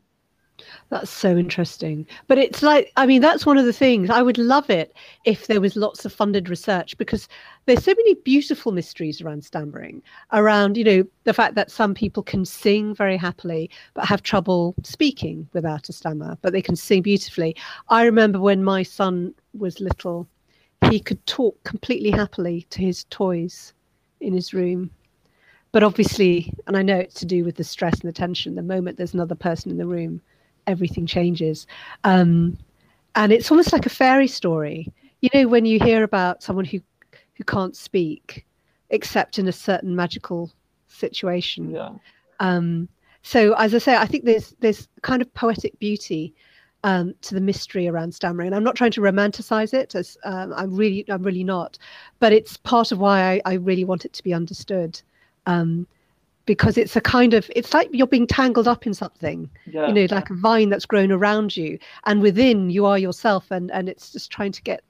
That's 0.90 1.10
so 1.10 1.38
interesting. 1.38 2.06
But 2.28 2.38
it's 2.38 2.62
like, 2.62 2.92
I 2.98 3.06
mean, 3.06 3.22
that's 3.22 3.46
one 3.46 3.58
of 3.58 3.66
the 3.66 3.74
things 3.74 4.10
I 4.10 4.22
would 4.22 4.38
love 4.38 4.70
it 4.70 4.94
if 5.26 5.48
there 5.48 5.62
was 5.62 5.76
lots 5.76 6.06
of 6.06 6.14
funded 6.14 6.50
research 6.50 6.98
because 6.98 7.28
there's 7.66 7.84
so 7.84 7.94
many 7.96 8.16
beautiful 8.16 8.72
mysteries 8.72 9.22
around 9.22 9.44
stammering, 9.44 10.02
around, 10.34 10.78
you 10.78 10.84
know, 10.84 11.04
the 11.24 11.34
fact 11.34 11.56
that 11.56 11.72
some 11.72 11.94
people 11.94 12.24
can 12.24 12.46
sing 12.46 12.96
very 12.96 13.18
happily 13.18 13.70
but 13.94 14.06
have 14.06 14.24
trouble 14.24 14.76
speaking 14.84 15.48
without 15.54 15.90
a 15.90 15.94
stammer, 15.94 16.38
but 16.42 16.54
they 16.54 16.62
can 16.62 16.76
sing 16.76 17.02
beautifully. 17.02 17.56
I 17.90 18.06
remember 18.06 18.40
when 18.40 18.64
my 18.64 18.84
son 18.84 19.34
was 19.54 19.80
little, 19.80 20.28
he 20.90 21.00
could 21.00 21.26
talk 21.26 21.64
completely 21.64 22.12
happily 22.12 22.64
to 22.72 22.82
his 22.82 23.04
toys 23.06 23.74
in 24.20 24.34
his 24.34 24.54
room 24.54 24.90
but 25.72 25.84
obviously 25.84 26.54
and 26.68 26.78
i 26.78 26.82
know 26.82 26.98
it's 26.98 27.16
to 27.16 27.26
do 27.26 27.44
with 27.44 27.56
the 27.56 27.64
stress 27.64 28.00
and 28.00 28.10
the 28.10 28.14
tension 28.14 28.56
the 28.56 28.62
moment 28.62 28.98
there's 28.98 29.14
another 29.14 29.36
person 29.36 29.72
in 29.72 29.78
the 29.78 29.86
room 29.86 30.22
everything 30.68 31.06
changes. 31.06 31.68
Um, 32.04 32.58
and 33.16 33.32
it's 33.32 33.52
almost 33.52 33.74
like 33.74 33.86
a 33.86 33.90
fairy 33.90 34.28
story. 34.28 34.92
You 35.22 35.30
know, 35.34 35.48
when 35.48 35.66
you 35.66 35.80
hear 35.80 36.04
about 36.04 36.44
someone 36.44 36.66
who 36.66 36.80
who 37.34 37.44
can't 37.44 37.76
speak 37.76 38.46
except 38.90 39.40
in 39.40 39.48
a 39.48 39.52
certain 39.52 39.96
magical 39.96 40.52
situation. 40.88 41.72
Yeah. 41.72 41.92
Um, 42.40 42.88
so 43.24 43.54
as 43.54 43.74
I 43.74 43.78
say, 43.78 43.96
I 43.96 44.06
think 44.06 44.26
there's 44.26 44.56
there's 44.60 44.88
kind 45.02 45.22
of 45.22 45.34
poetic 45.34 45.78
beauty 45.80 46.34
um, 46.84 47.14
to 47.22 47.36
the 47.36 47.42
mystery 47.42 47.88
around 47.88 48.14
stammering, 48.14 48.48
and 48.48 48.56
I'm 48.56 48.64
not 48.64 48.76
trying 48.76 48.92
to 48.92 49.02
romanticize 49.02 49.74
it. 49.74 49.96
As 49.96 50.18
um, 50.24 50.54
I'm 50.56 50.76
really, 50.76 51.06
I'm 51.10 51.24
really 51.24 51.44
not, 51.44 51.78
but 52.20 52.34
it's 52.34 52.58
part 52.58 52.92
of 52.92 53.00
why 53.00 53.34
I, 53.34 53.42
I 53.46 53.54
really 53.56 53.86
want 53.86 54.06
it 54.06 54.14
to 54.14 54.24
be 54.24 54.34
understood. 54.34 55.02
Um, 55.46 55.88
because 56.46 56.78
it's 56.78 56.96
a 56.96 57.02
kind 57.02 57.34
of 57.34 57.50
it's 57.56 57.74
like 57.74 57.90
you're 57.92 58.08
being 58.08 58.28
tangled 58.28 58.68
up 58.68 58.88
in 58.88 58.94
something 58.94 59.50
yeah. 59.68 59.88
you 59.88 59.94
know 59.94 60.08
like 60.10 60.30
a 60.30 60.34
vine 60.34 60.70
that's 60.70 60.86
grown 60.86 61.12
around 61.12 61.56
you. 61.56 61.78
And 62.06 62.22
within 62.22 62.70
you 62.70 62.86
are 62.86 62.98
yourself 62.98 63.52
and 63.52 63.72
and 63.72 63.88
it's 63.90 64.12
just 64.12 64.32
trying 64.32 64.52
to 64.54 64.62
get 64.62 64.84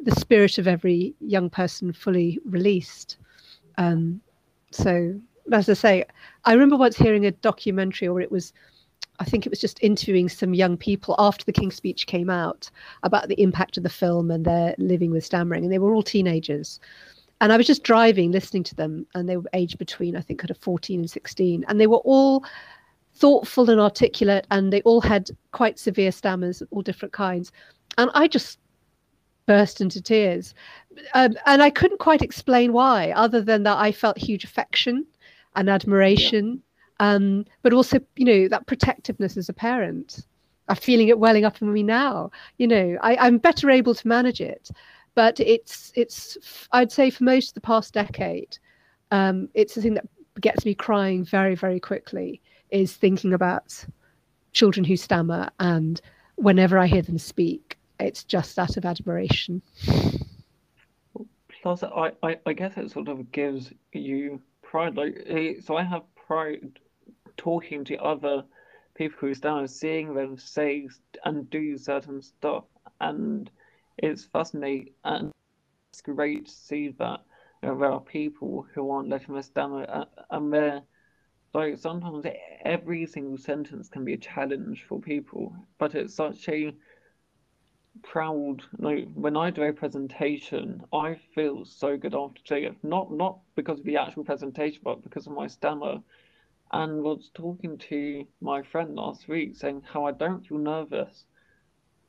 the 0.00 0.12
spirit 0.12 0.58
of 0.58 0.68
every 0.68 1.14
young 1.20 1.50
person 1.50 1.92
fully 1.92 2.38
released. 2.44 3.16
Um 3.78 4.20
so 4.70 5.18
as 5.52 5.68
i 5.68 5.74
say 5.74 6.04
i 6.46 6.52
remember 6.52 6.74
once 6.74 6.96
hearing 6.96 7.26
a 7.26 7.30
documentary 7.30 8.08
or 8.08 8.18
it 8.20 8.32
was 8.32 8.52
I 9.20 9.24
think 9.24 9.46
it 9.46 9.50
was 9.50 9.60
just 9.60 9.82
interviewing 9.82 10.28
some 10.28 10.54
young 10.54 10.76
people 10.76 11.14
after 11.18 11.44
the 11.44 11.52
King's 11.52 11.76
Speech 11.76 12.06
came 12.06 12.28
out 12.28 12.68
about 13.04 13.28
the 13.28 13.40
impact 13.40 13.76
of 13.76 13.84
the 13.84 13.88
film 13.88 14.30
and 14.30 14.44
their 14.44 14.74
living 14.78 15.12
with 15.12 15.24
stammering, 15.24 15.62
and 15.62 15.72
they 15.72 15.78
were 15.78 15.94
all 15.94 16.02
teenagers 16.02 16.80
and 17.40 17.52
I 17.52 17.56
was 17.56 17.66
just 17.66 17.82
driving, 17.82 18.32
listening 18.32 18.62
to 18.64 18.74
them, 18.74 19.06
and 19.14 19.28
they 19.28 19.36
were 19.36 19.50
aged 19.52 19.78
between, 19.78 20.16
I 20.16 20.20
think, 20.20 20.40
kind 20.40 20.50
of 20.50 20.58
14 20.58 21.00
and 21.00 21.10
16, 21.10 21.64
and 21.68 21.80
they 21.80 21.86
were 21.86 21.98
all 21.98 22.44
thoughtful 23.14 23.70
and 23.70 23.80
articulate, 23.80 24.46
and 24.50 24.72
they 24.72 24.82
all 24.82 25.00
had 25.00 25.30
quite 25.52 25.78
severe 25.78 26.12
stammers, 26.12 26.62
all 26.70 26.82
different 26.82 27.12
kinds, 27.12 27.52
and 27.98 28.10
I 28.14 28.28
just 28.28 28.58
burst 29.46 29.80
into 29.80 30.00
tears, 30.00 30.54
um, 31.14 31.36
and 31.46 31.62
I 31.62 31.70
couldn't 31.70 31.98
quite 32.00 32.22
explain 32.22 32.72
why, 32.72 33.12
other 33.12 33.40
than 33.40 33.64
that 33.64 33.78
I 33.78 33.92
felt 33.92 34.16
huge 34.16 34.44
affection 34.44 35.04
and 35.56 35.68
admiration, 35.68 36.62
yeah. 37.00 37.12
um, 37.12 37.44
but 37.62 37.72
also, 37.72 37.98
you 38.16 38.24
know, 38.24 38.48
that 38.48 38.66
protectiveness 38.66 39.36
as 39.36 39.48
a 39.48 39.54
parent. 39.54 40.26
I'm 40.66 40.76
feeling 40.76 41.08
it 41.08 41.18
welling 41.18 41.44
up 41.44 41.60
in 41.60 41.70
me 41.70 41.82
now. 41.82 42.30
You 42.56 42.66
know, 42.68 42.96
I, 43.02 43.16
I'm 43.16 43.36
better 43.36 43.70
able 43.70 43.94
to 43.94 44.08
manage 44.08 44.40
it 44.40 44.70
but 45.14 45.40
it's 45.40 45.92
it's 45.94 46.68
I'd 46.72 46.92
say 46.92 47.10
for 47.10 47.24
most 47.24 47.48
of 47.48 47.54
the 47.54 47.60
past 47.60 47.94
decade, 47.94 48.58
um, 49.10 49.48
it's 49.54 49.74
the 49.74 49.82
thing 49.82 49.94
that 49.94 50.06
gets 50.40 50.64
me 50.64 50.74
crying 50.74 51.24
very 51.24 51.54
very 51.54 51.80
quickly 51.80 52.40
is 52.70 52.94
thinking 52.94 53.32
about 53.32 53.84
children 54.52 54.84
who 54.84 54.96
stammer 54.96 55.50
and 55.60 56.00
whenever 56.36 56.78
I 56.78 56.86
hear 56.86 57.02
them 57.02 57.18
speak, 57.18 57.78
it's 58.00 58.24
just 58.24 58.58
out 58.58 58.76
of 58.76 58.84
admiration. 58.84 59.62
Plus, 61.62 61.82
I, 61.82 62.12
I, 62.22 62.38
I 62.46 62.52
guess 62.52 62.76
it 62.76 62.90
sort 62.90 63.08
of 63.08 63.30
gives 63.32 63.72
you 63.92 64.40
pride. 64.62 64.96
Like, 64.96 65.22
eh, 65.26 65.54
so 65.62 65.76
I 65.76 65.82
have 65.82 66.02
pride 66.14 66.78
talking 67.36 67.84
to 67.84 67.96
other 67.96 68.44
people 68.94 69.16
who 69.20 69.34
stammer, 69.34 69.66
seeing 69.66 70.14
them 70.14 70.36
say 70.36 70.88
and 71.24 71.48
do 71.50 71.78
certain 71.78 72.20
stuff, 72.22 72.64
and 73.00 73.50
it's 73.98 74.24
fascinating 74.24 74.92
and 75.04 75.30
it's 75.92 76.02
great 76.02 76.46
to 76.46 76.52
see 76.52 76.88
that 76.98 77.20
there 77.62 77.84
are 77.84 78.00
people 78.00 78.66
who 78.74 78.90
aren't 78.90 79.08
letting 79.08 79.36
us 79.36 79.50
uh, 79.56 79.60
down 79.60 80.06
and 80.30 80.52
they're 80.52 80.82
like 81.54 81.78
sometimes 81.78 82.26
every 82.64 83.06
single 83.06 83.38
sentence 83.38 83.88
can 83.88 84.04
be 84.04 84.14
a 84.14 84.18
challenge 84.18 84.84
for 84.88 85.00
people 85.00 85.54
but 85.78 85.94
it's 85.94 86.14
such 86.14 86.48
a 86.48 86.74
proud 88.02 88.62
like 88.78 89.08
when 89.14 89.36
i 89.36 89.50
do 89.50 89.62
a 89.62 89.72
presentation 89.72 90.82
i 90.92 91.14
feel 91.34 91.64
so 91.64 91.96
good 91.96 92.14
after 92.14 92.42
doing 92.44 92.64
it. 92.64 92.76
Not 92.82 93.12
not 93.12 93.38
because 93.54 93.78
of 93.78 93.86
the 93.86 93.96
actual 93.96 94.24
presentation 94.24 94.80
but 94.84 95.02
because 95.02 95.26
of 95.26 95.32
my 95.32 95.46
stammer 95.46 96.02
and 96.72 97.02
was 97.02 97.30
talking 97.34 97.78
to 97.78 98.26
my 98.40 98.62
friend 98.62 98.96
last 98.96 99.28
week 99.28 99.56
saying 99.56 99.82
how 99.86 100.04
i 100.06 100.12
don't 100.12 100.46
feel 100.46 100.58
nervous 100.58 101.24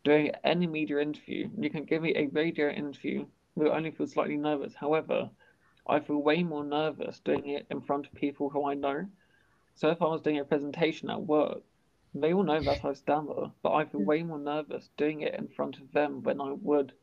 doing 0.06 0.32
any 0.43 0.68
media 0.68 0.99
interview. 0.99 1.49
You 1.58 1.70
can 1.70 1.84
give 1.84 2.01
me 2.01 2.14
a 2.16 2.28
radio 2.28 2.70
interview 2.70 3.26
will 3.56 3.72
only 3.72 3.91
feel 3.91 4.08
slightly 4.08 4.38
nervous. 4.38 4.76
However, 4.76 5.30
I 5.88 5.99
feel 5.99 6.22
way 6.22 6.43
more 6.43 6.64
nervous 6.64 7.20
doing 7.20 7.49
it 7.49 7.66
in 7.70 7.82
front 7.82 8.06
of 8.06 8.14
people 8.14 8.49
who 8.49 8.68
I 8.70 8.76
know. 8.76 9.08
So 9.76 9.89
if 9.89 10.01
I 10.01 10.06
was 10.06 10.22
doing 10.22 10.39
a 10.39 10.45
presentation 10.45 11.10
at 11.10 11.22
work, 11.22 11.62
they 12.14 12.34
all 12.34 12.43
know 12.43 12.62
that 12.62 12.86
I 12.86 12.93
stammer, 12.93 13.51
but 13.62 13.74
I 13.74 13.86
feel 13.86 14.01
hmm. 14.01 14.06
way 14.06 14.24
more 14.24 14.39
nervous 14.39 14.89
doing 14.95 15.22
it 15.22 15.36
in 15.36 15.47
front 15.47 15.80
of 15.80 15.91
them 15.91 16.22
than 16.24 16.39
I 16.39 16.51
would 16.51 16.93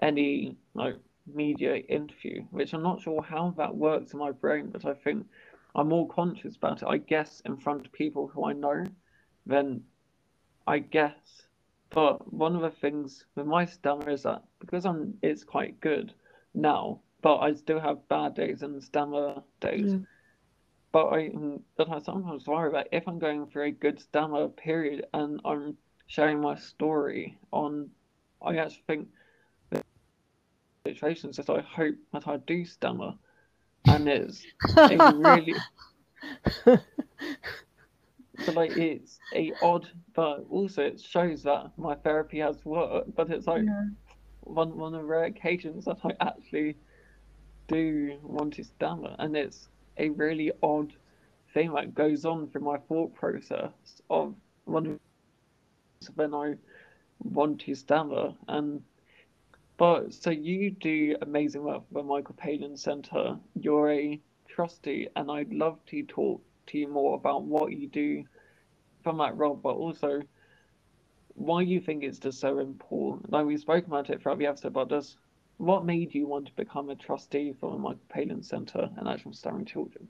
any 0.00 0.56
like 0.74 0.96
media 1.26 1.76
interview, 1.76 2.42
which 2.50 2.72
I'm 2.72 2.82
not 2.82 3.00
sure 3.00 3.22
how 3.22 3.54
that 3.56 3.74
works 3.74 4.12
in 4.12 4.18
my 4.18 4.30
brain, 4.30 4.70
but 4.70 4.84
I 4.84 4.94
think 4.94 5.26
I'm 5.74 5.88
more 5.88 6.08
conscious 6.08 6.56
about 6.56 6.82
it, 6.82 6.88
I 6.88 6.98
guess, 6.98 7.40
in 7.44 7.56
front 7.56 7.86
of 7.86 7.92
people 7.92 8.28
who 8.28 8.44
I 8.44 8.52
know 8.52 8.84
than 9.46 9.84
I 10.66 10.78
guess 10.78 11.46
but 11.90 12.32
one 12.32 12.54
of 12.56 12.62
the 12.62 12.70
things 12.70 13.24
with 13.34 13.46
my 13.46 13.64
stammer 13.64 14.10
is 14.10 14.22
that 14.22 14.42
because 14.60 14.86
I'm 14.86 15.14
it's 15.22 15.44
quite 15.44 15.80
good 15.80 16.12
now, 16.54 17.00
but 17.22 17.38
I 17.38 17.54
still 17.54 17.80
have 17.80 18.08
bad 18.08 18.34
days 18.34 18.62
and 18.62 18.82
stammer 18.82 19.42
days. 19.60 19.96
But 20.92 21.06
I 21.06 21.28
um, 21.28 21.60
but 21.76 21.88
I 21.90 21.98
sometimes 22.00 22.46
worry 22.46 22.68
about 22.68 22.88
if 22.92 23.06
I'm 23.06 23.18
going 23.18 23.46
through 23.46 23.64
a 23.64 23.70
good 23.70 24.00
stammer 24.00 24.48
period 24.48 25.06
and 25.14 25.40
I'm 25.44 25.76
sharing 26.06 26.40
my 26.40 26.56
story 26.56 27.38
on 27.52 27.90
I 28.42 28.56
actually 28.56 28.82
think 28.86 29.08
situations 30.86 31.36
that 31.36 31.50
I 31.50 31.60
hope 31.60 31.96
that 32.12 32.26
I 32.26 32.38
do 32.38 32.64
stammer. 32.64 33.14
And 33.86 34.08
it's 34.08 34.44
a 34.78 35.14
really 35.14 35.54
so 38.44 38.52
like 38.52 38.76
it's 38.76 39.18
a 39.34 39.52
odd, 39.62 39.88
but 40.14 40.44
also 40.50 40.82
it 40.82 41.00
shows 41.00 41.42
that 41.42 41.70
my 41.76 41.94
therapy 41.94 42.38
has 42.38 42.64
worked. 42.64 43.14
But 43.14 43.30
it's 43.30 43.46
like 43.46 43.64
yeah. 43.64 43.86
one 44.40 44.76
one 44.76 44.94
of 44.94 45.02
the 45.02 45.06
rare 45.06 45.24
occasions 45.24 45.84
that 45.84 45.98
I 46.04 46.10
actually 46.20 46.76
do 47.68 48.18
want 48.22 48.54
to 48.54 48.64
stammer, 48.64 49.14
and 49.18 49.36
it's 49.36 49.68
a 49.98 50.10
really 50.10 50.52
odd 50.62 50.92
thing 51.52 51.72
that 51.74 51.94
goes 51.94 52.24
on 52.24 52.48
through 52.48 52.62
my 52.62 52.78
thought 52.88 53.14
process 53.14 53.72
of 54.08 54.34
when 54.64 54.98
when 56.14 56.34
I 56.34 56.54
want 57.22 57.60
to 57.62 57.74
stammer 57.74 58.34
and. 58.48 58.82
But 59.76 60.12
so 60.12 60.28
you 60.28 60.72
do 60.72 61.16
amazing 61.22 61.62
work 61.62 61.88
for 61.88 62.02
the 62.02 62.06
Michael 62.06 62.34
Palin 62.36 62.76
Centre. 62.76 63.38
You're 63.58 63.90
a 63.90 64.20
trustee, 64.46 65.08
and 65.16 65.30
I'd 65.30 65.54
love 65.54 65.78
to 65.86 66.02
talk 66.02 66.42
to 66.66 66.78
you 66.78 66.88
more 66.88 67.14
about 67.14 67.44
what 67.44 67.72
you 67.72 67.88
do 67.88 68.24
from 69.02 69.18
that 69.18 69.36
role, 69.36 69.56
but 69.56 69.74
also 69.74 70.22
why 71.34 71.62
you 71.62 71.80
think 71.80 72.02
it's 72.02 72.18
just 72.18 72.40
so 72.40 72.58
important. 72.58 73.30
Like 73.32 73.46
we 73.46 73.56
spoke 73.56 73.86
about 73.86 74.10
it 74.10 74.20
throughout 74.20 74.38
the 74.38 74.46
episode, 74.46 74.72
but 74.72 74.88
does 74.88 75.16
what 75.58 75.84
made 75.84 76.14
you 76.14 76.26
want 76.26 76.46
to 76.46 76.52
become 76.56 76.90
a 76.90 76.94
trustee 76.94 77.54
for 77.58 77.70
the 77.72 77.78
Michael 77.78 78.00
Palin 78.08 78.42
Centre 78.42 78.88
and 78.96 79.08
Action 79.08 79.32
Stammering 79.32 79.66
Children? 79.66 80.08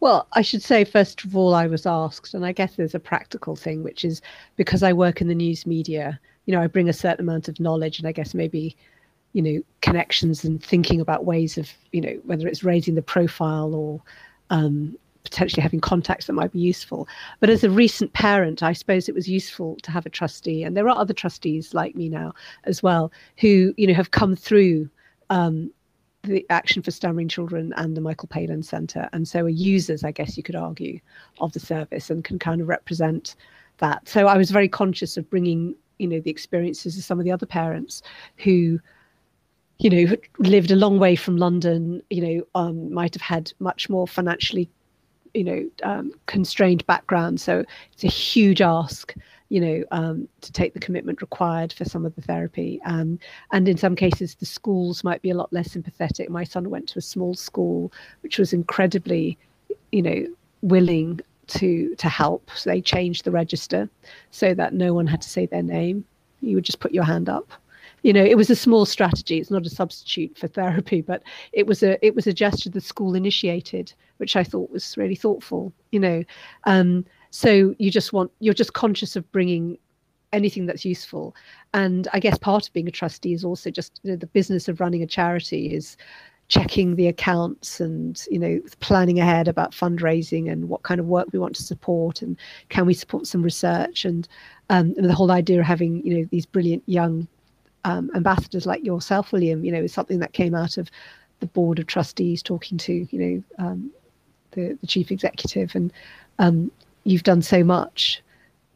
Well, 0.00 0.26
I 0.32 0.42
should 0.42 0.62
say, 0.62 0.84
first 0.84 1.24
of 1.24 1.36
all, 1.36 1.54
I 1.54 1.66
was 1.66 1.86
asked, 1.86 2.34
and 2.34 2.44
I 2.44 2.52
guess 2.52 2.76
there's 2.76 2.94
a 2.94 3.00
practical 3.00 3.54
thing, 3.54 3.82
which 3.82 4.04
is 4.04 4.22
because 4.56 4.82
I 4.82 4.92
work 4.92 5.20
in 5.20 5.28
the 5.28 5.34
news 5.34 5.66
media, 5.66 6.18
you 6.46 6.54
know, 6.54 6.62
I 6.62 6.66
bring 6.66 6.88
a 6.88 6.94
certain 6.94 7.26
amount 7.26 7.48
of 7.48 7.60
knowledge 7.60 7.98
and 7.98 8.08
I 8.08 8.12
guess 8.12 8.32
maybe, 8.32 8.74
you 9.34 9.42
know, 9.42 9.62
connections 9.82 10.44
and 10.44 10.62
thinking 10.62 11.00
about 11.00 11.26
ways 11.26 11.58
of, 11.58 11.70
you 11.92 12.00
know, 12.00 12.18
whether 12.24 12.48
it's 12.48 12.64
raising 12.64 12.94
the 12.94 13.02
profile 13.02 13.74
or 13.74 14.00
um, 14.48 14.96
potentially 15.28 15.62
having 15.62 15.80
contacts 15.80 16.26
that 16.26 16.32
might 16.32 16.52
be 16.52 16.60
useful. 16.60 17.08
But 17.40 17.50
as 17.50 17.64
a 17.64 17.70
recent 17.70 18.12
parent, 18.12 18.62
I 18.62 18.72
suppose 18.72 19.08
it 19.08 19.14
was 19.14 19.28
useful 19.28 19.76
to 19.82 19.90
have 19.90 20.06
a 20.06 20.10
trustee, 20.10 20.62
and 20.62 20.76
there 20.76 20.88
are 20.88 20.98
other 20.98 21.14
trustees 21.14 21.74
like 21.74 21.94
me 21.94 22.08
now 22.08 22.32
as 22.64 22.82
well 22.82 23.12
who 23.38 23.74
you 23.76 23.86
know 23.86 23.94
have 23.94 24.10
come 24.10 24.36
through 24.36 24.88
um, 25.30 25.70
the 26.22 26.44
Action 26.50 26.82
for 26.82 26.90
Stammering 26.90 27.28
Children 27.28 27.72
and 27.76 27.96
the 27.96 28.00
Michael 28.00 28.28
Palin 28.28 28.62
Centre, 28.62 29.08
and 29.12 29.26
so 29.26 29.44
are 29.44 29.48
users, 29.48 30.04
I 30.04 30.10
guess 30.10 30.36
you 30.36 30.42
could 30.42 30.56
argue, 30.56 30.98
of 31.40 31.52
the 31.52 31.60
service 31.60 32.10
and 32.10 32.24
can 32.24 32.38
kind 32.38 32.60
of 32.60 32.68
represent 32.68 33.36
that. 33.78 34.08
So 34.08 34.26
I 34.26 34.36
was 34.36 34.50
very 34.50 34.68
conscious 34.68 35.16
of 35.16 35.28
bringing 35.30 35.74
you 35.98 36.06
know 36.06 36.20
the 36.20 36.30
experiences 36.30 36.96
of 36.96 37.04
some 37.04 37.18
of 37.18 37.24
the 37.24 37.32
other 37.32 37.46
parents 37.46 38.02
who 38.36 38.78
you 39.78 39.90
know 39.90 40.16
lived 40.38 40.70
a 40.70 40.76
long 40.76 40.98
way 40.98 41.14
from 41.14 41.36
london 41.36 42.02
you 42.10 42.20
know 42.20 42.46
um, 42.54 42.92
might 42.92 43.14
have 43.14 43.22
had 43.22 43.52
much 43.58 43.88
more 43.88 44.06
financially 44.06 44.68
you 45.34 45.44
know 45.44 45.70
um, 45.82 46.12
constrained 46.26 46.86
background. 46.86 47.40
So 47.40 47.64
it's 47.92 48.04
a 48.04 48.08
huge 48.08 48.60
ask 48.60 49.14
you 49.50 49.60
know 49.60 49.84
um, 49.90 50.28
to 50.40 50.52
take 50.52 50.74
the 50.74 50.80
commitment 50.80 51.20
required 51.20 51.72
for 51.72 51.84
some 51.84 52.04
of 52.04 52.14
the 52.14 52.22
therapy. 52.22 52.80
Um, 52.84 53.18
and 53.52 53.68
in 53.68 53.76
some 53.76 53.96
cases 53.96 54.34
the 54.34 54.46
schools 54.46 55.04
might 55.04 55.22
be 55.22 55.30
a 55.30 55.34
lot 55.34 55.52
less 55.52 55.72
sympathetic 55.72 56.30
my 56.30 56.44
son 56.44 56.70
went 56.70 56.88
to 56.90 56.98
a 56.98 57.02
small 57.02 57.34
school 57.34 57.92
which 58.22 58.38
was 58.38 58.52
incredibly 58.52 59.38
you 59.92 60.02
know 60.02 60.26
willing 60.62 61.20
to 61.48 61.94
to 61.96 62.08
help. 62.08 62.50
So 62.54 62.70
they 62.70 62.80
changed 62.80 63.24
the 63.24 63.30
register 63.30 63.88
so 64.30 64.54
that 64.54 64.74
no 64.74 64.94
one 64.94 65.06
had 65.06 65.22
to 65.22 65.28
say 65.28 65.46
their 65.46 65.62
name. 65.62 66.04
You 66.40 66.56
would 66.56 66.64
just 66.64 66.80
put 66.80 66.92
your 66.92 67.04
hand 67.04 67.28
up 67.28 67.50
you 68.08 68.14
know 68.14 68.24
it 68.24 68.38
was 68.38 68.48
a 68.48 68.56
small 68.56 68.86
strategy. 68.86 69.36
It's 69.36 69.50
not 69.50 69.66
a 69.66 69.70
substitute 69.70 70.38
for 70.38 70.48
therapy 70.48 71.02
but 71.02 71.22
it 71.52 71.66
was 71.66 71.82
a 71.82 72.04
it 72.04 72.14
was 72.14 72.26
a 72.26 72.32
gesture 72.32 72.70
the 72.70 72.80
school 72.80 73.14
initiated 73.14 73.92
which 74.16 74.34
i 74.34 74.42
thought 74.42 74.70
was 74.70 74.96
really 74.96 75.14
thoughtful 75.14 75.74
you 75.90 76.00
know. 76.00 76.24
Um, 76.64 77.04
so 77.30 77.74
you 77.78 77.90
just 77.90 78.14
want 78.14 78.32
you're 78.40 78.54
just 78.54 78.72
conscious 78.72 79.14
of 79.14 79.30
bringing 79.30 79.76
anything 80.32 80.64
that's 80.64 80.86
useful. 80.86 81.36
And 81.74 82.08
i 82.14 82.18
guess 82.18 82.38
part 82.38 82.66
of 82.66 82.72
being 82.72 82.88
a 82.88 82.98
trustee 83.00 83.34
is 83.34 83.44
also 83.44 83.70
just 83.70 84.00
you 84.02 84.12
know, 84.12 84.16
the 84.16 84.26
business 84.38 84.68
of 84.68 84.80
running 84.80 85.02
a 85.02 85.06
charity 85.06 85.74
is 85.74 85.98
checking 86.48 86.96
the 86.96 87.08
accounts 87.08 87.78
and 87.78 88.24
you 88.30 88.38
know 88.38 88.58
planning 88.80 89.20
ahead 89.20 89.48
about 89.48 89.72
fundraising 89.72 90.50
and 90.50 90.70
what 90.70 90.82
kind 90.82 90.98
of 90.98 91.04
work 91.04 91.28
we 91.30 91.38
want 91.38 91.54
to 91.56 91.62
support 91.62 92.22
and 92.22 92.38
can 92.70 92.86
we 92.86 92.94
support 92.94 93.26
some 93.26 93.42
research. 93.42 94.06
And, 94.06 94.26
um, 94.70 94.94
and 94.96 95.10
the 95.10 95.14
whole 95.14 95.30
idea 95.30 95.60
of 95.60 95.66
having 95.66 96.02
you 96.06 96.16
know 96.16 96.28
these 96.30 96.46
brilliant 96.46 96.82
young 96.86 97.28
um, 97.84 98.10
ambassadors 98.14 98.66
like 98.66 98.84
yourself, 98.84 99.32
William, 99.32 99.64
you 99.64 99.72
know, 99.72 99.82
is 99.82 99.92
something 99.92 100.18
that 100.20 100.32
came 100.32 100.54
out 100.54 100.76
of 100.76 100.90
the 101.40 101.46
board 101.46 101.78
of 101.78 101.86
trustees 101.86 102.42
talking 102.42 102.78
to, 102.78 103.06
you 103.10 103.18
know, 103.18 103.64
um, 103.64 103.90
the, 104.52 104.76
the 104.80 104.86
chief 104.86 105.10
executive. 105.10 105.74
And 105.74 105.92
um, 106.38 106.70
you've 107.04 107.22
done 107.22 107.42
so 107.42 107.62
much 107.62 108.22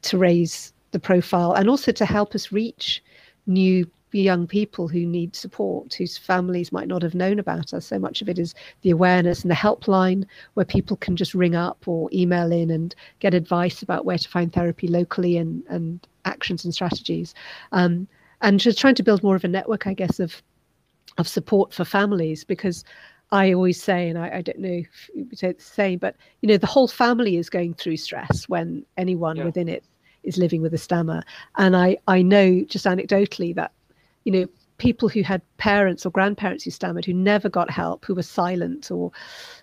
to 0.02 0.18
raise 0.18 0.72
the 0.92 1.00
profile 1.00 1.52
and 1.54 1.68
also 1.68 1.92
to 1.92 2.04
help 2.04 2.34
us 2.34 2.52
reach 2.52 3.02
new 3.46 3.88
young 4.12 4.46
people 4.46 4.88
who 4.88 5.06
need 5.06 5.34
support, 5.34 5.94
whose 5.94 6.18
families 6.18 6.70
might 6.70 6.88
not 6.88 7.02
have 7.02 7.14
known 7.14 7.38
about 7.38 7.72
us. 7.72 7.86
So 7.86 7.98
much 7.98 8.20
of 8.20 8.28
it 8.28 8.38
is 8.38 8.54
the 8.82 8.90
awareness 8.90 9.42
and 9.42 9.50
the 9.50 9.54
helpline 9.54 10.26
where 10.54 10.66
people 10.66 10.96
can 10.98 11.16
just 11.16 11.34
ring 11.34 11.56
up 11.56 11.88
or 11.88 12.10
email 12.12 12.52
in 12.52 12.70
and 12.70 12.94
get 13.20 13.32
advice 13.34 13.82
about 13.82 14.04
where 14.04 14.18
to 14.18 14.28
find 14.28 14.52
therapy 14.52 14.86
locally 14.86 15.38
and, 15.38 15.62
and 15.68 16.06
actions 16.26 16.64
and 16.64 16.74
strategies. 16.74 17.34
Um, 17.72 18.06
and 18.42 18.60
just 18.60 18.78
trying 18.78 18.94
to 18.96 19.02
build 19.02 19.22
more 19.22 19.36
of 19.36 19.44
a 19.44 19.48
network, 19.48 19.86
I 19.86 19.94
guess, 19.94 20.20
of 20.20 20.42
of 21.18 21.28
support 21.28 21.74
for 21.74 21.84
families 21.84 22.44
because 22.44 22.84
I 23.32 23.52
always 23.52 23.82
say, 23.82 24.08
and 24.08 24.18
I, 24.18 24.36
I 24.36 24.42
don't 24.42 24.58
know 24.58 24.68
if 24.68 25.10
you 25.14 25.24
would 25.24 25.38
say 25.38 25.52
the 25.52 25.62
same, 25.62 25.98
but 25.98 26.16
you 26.42 26.48
know, 26.48 26.58
the 26.58 26.66
whole 26.66 26.88
family 26.88 27.36
is 27.36 27.48
going 27.48 27.74
through 27.74 27.96
stress 27.96 28.48
when 28.48 28.84
anyone 28.98 29.36
yeah. 29.36 29.44
within 29.44 29.68
it 29.68 29.84
is 30.22 30.36
living 30.36 30.62
with 30.62 30.74
a 30.74 30.78
stammer. 30.78 31.22
And 31.56 31.76
I, 31.76 31.96
I 32.08 32.22
know 32.22 32.62
just 32.64 32.84
anecdotally 32.84 33.54
that, 33.54 33.72
you 34.24 34.32
know, 34.32 34.46
people 34.76 35.08
who 35.08 35.22
had 35.22 35.40
parents 35.56 36.04
or 36.04 36.10
grandparents 36.10 36.64
who 36.64 36.70
stammered, 36.70 37.04
who 37.04 37.14
never 37.14 37.48
got 37.48 37.70
help, 37.70 38.04
who 38.04 38.14
were 38.14 38.22
silent, 38.22 38.90
or, 38.90 39.10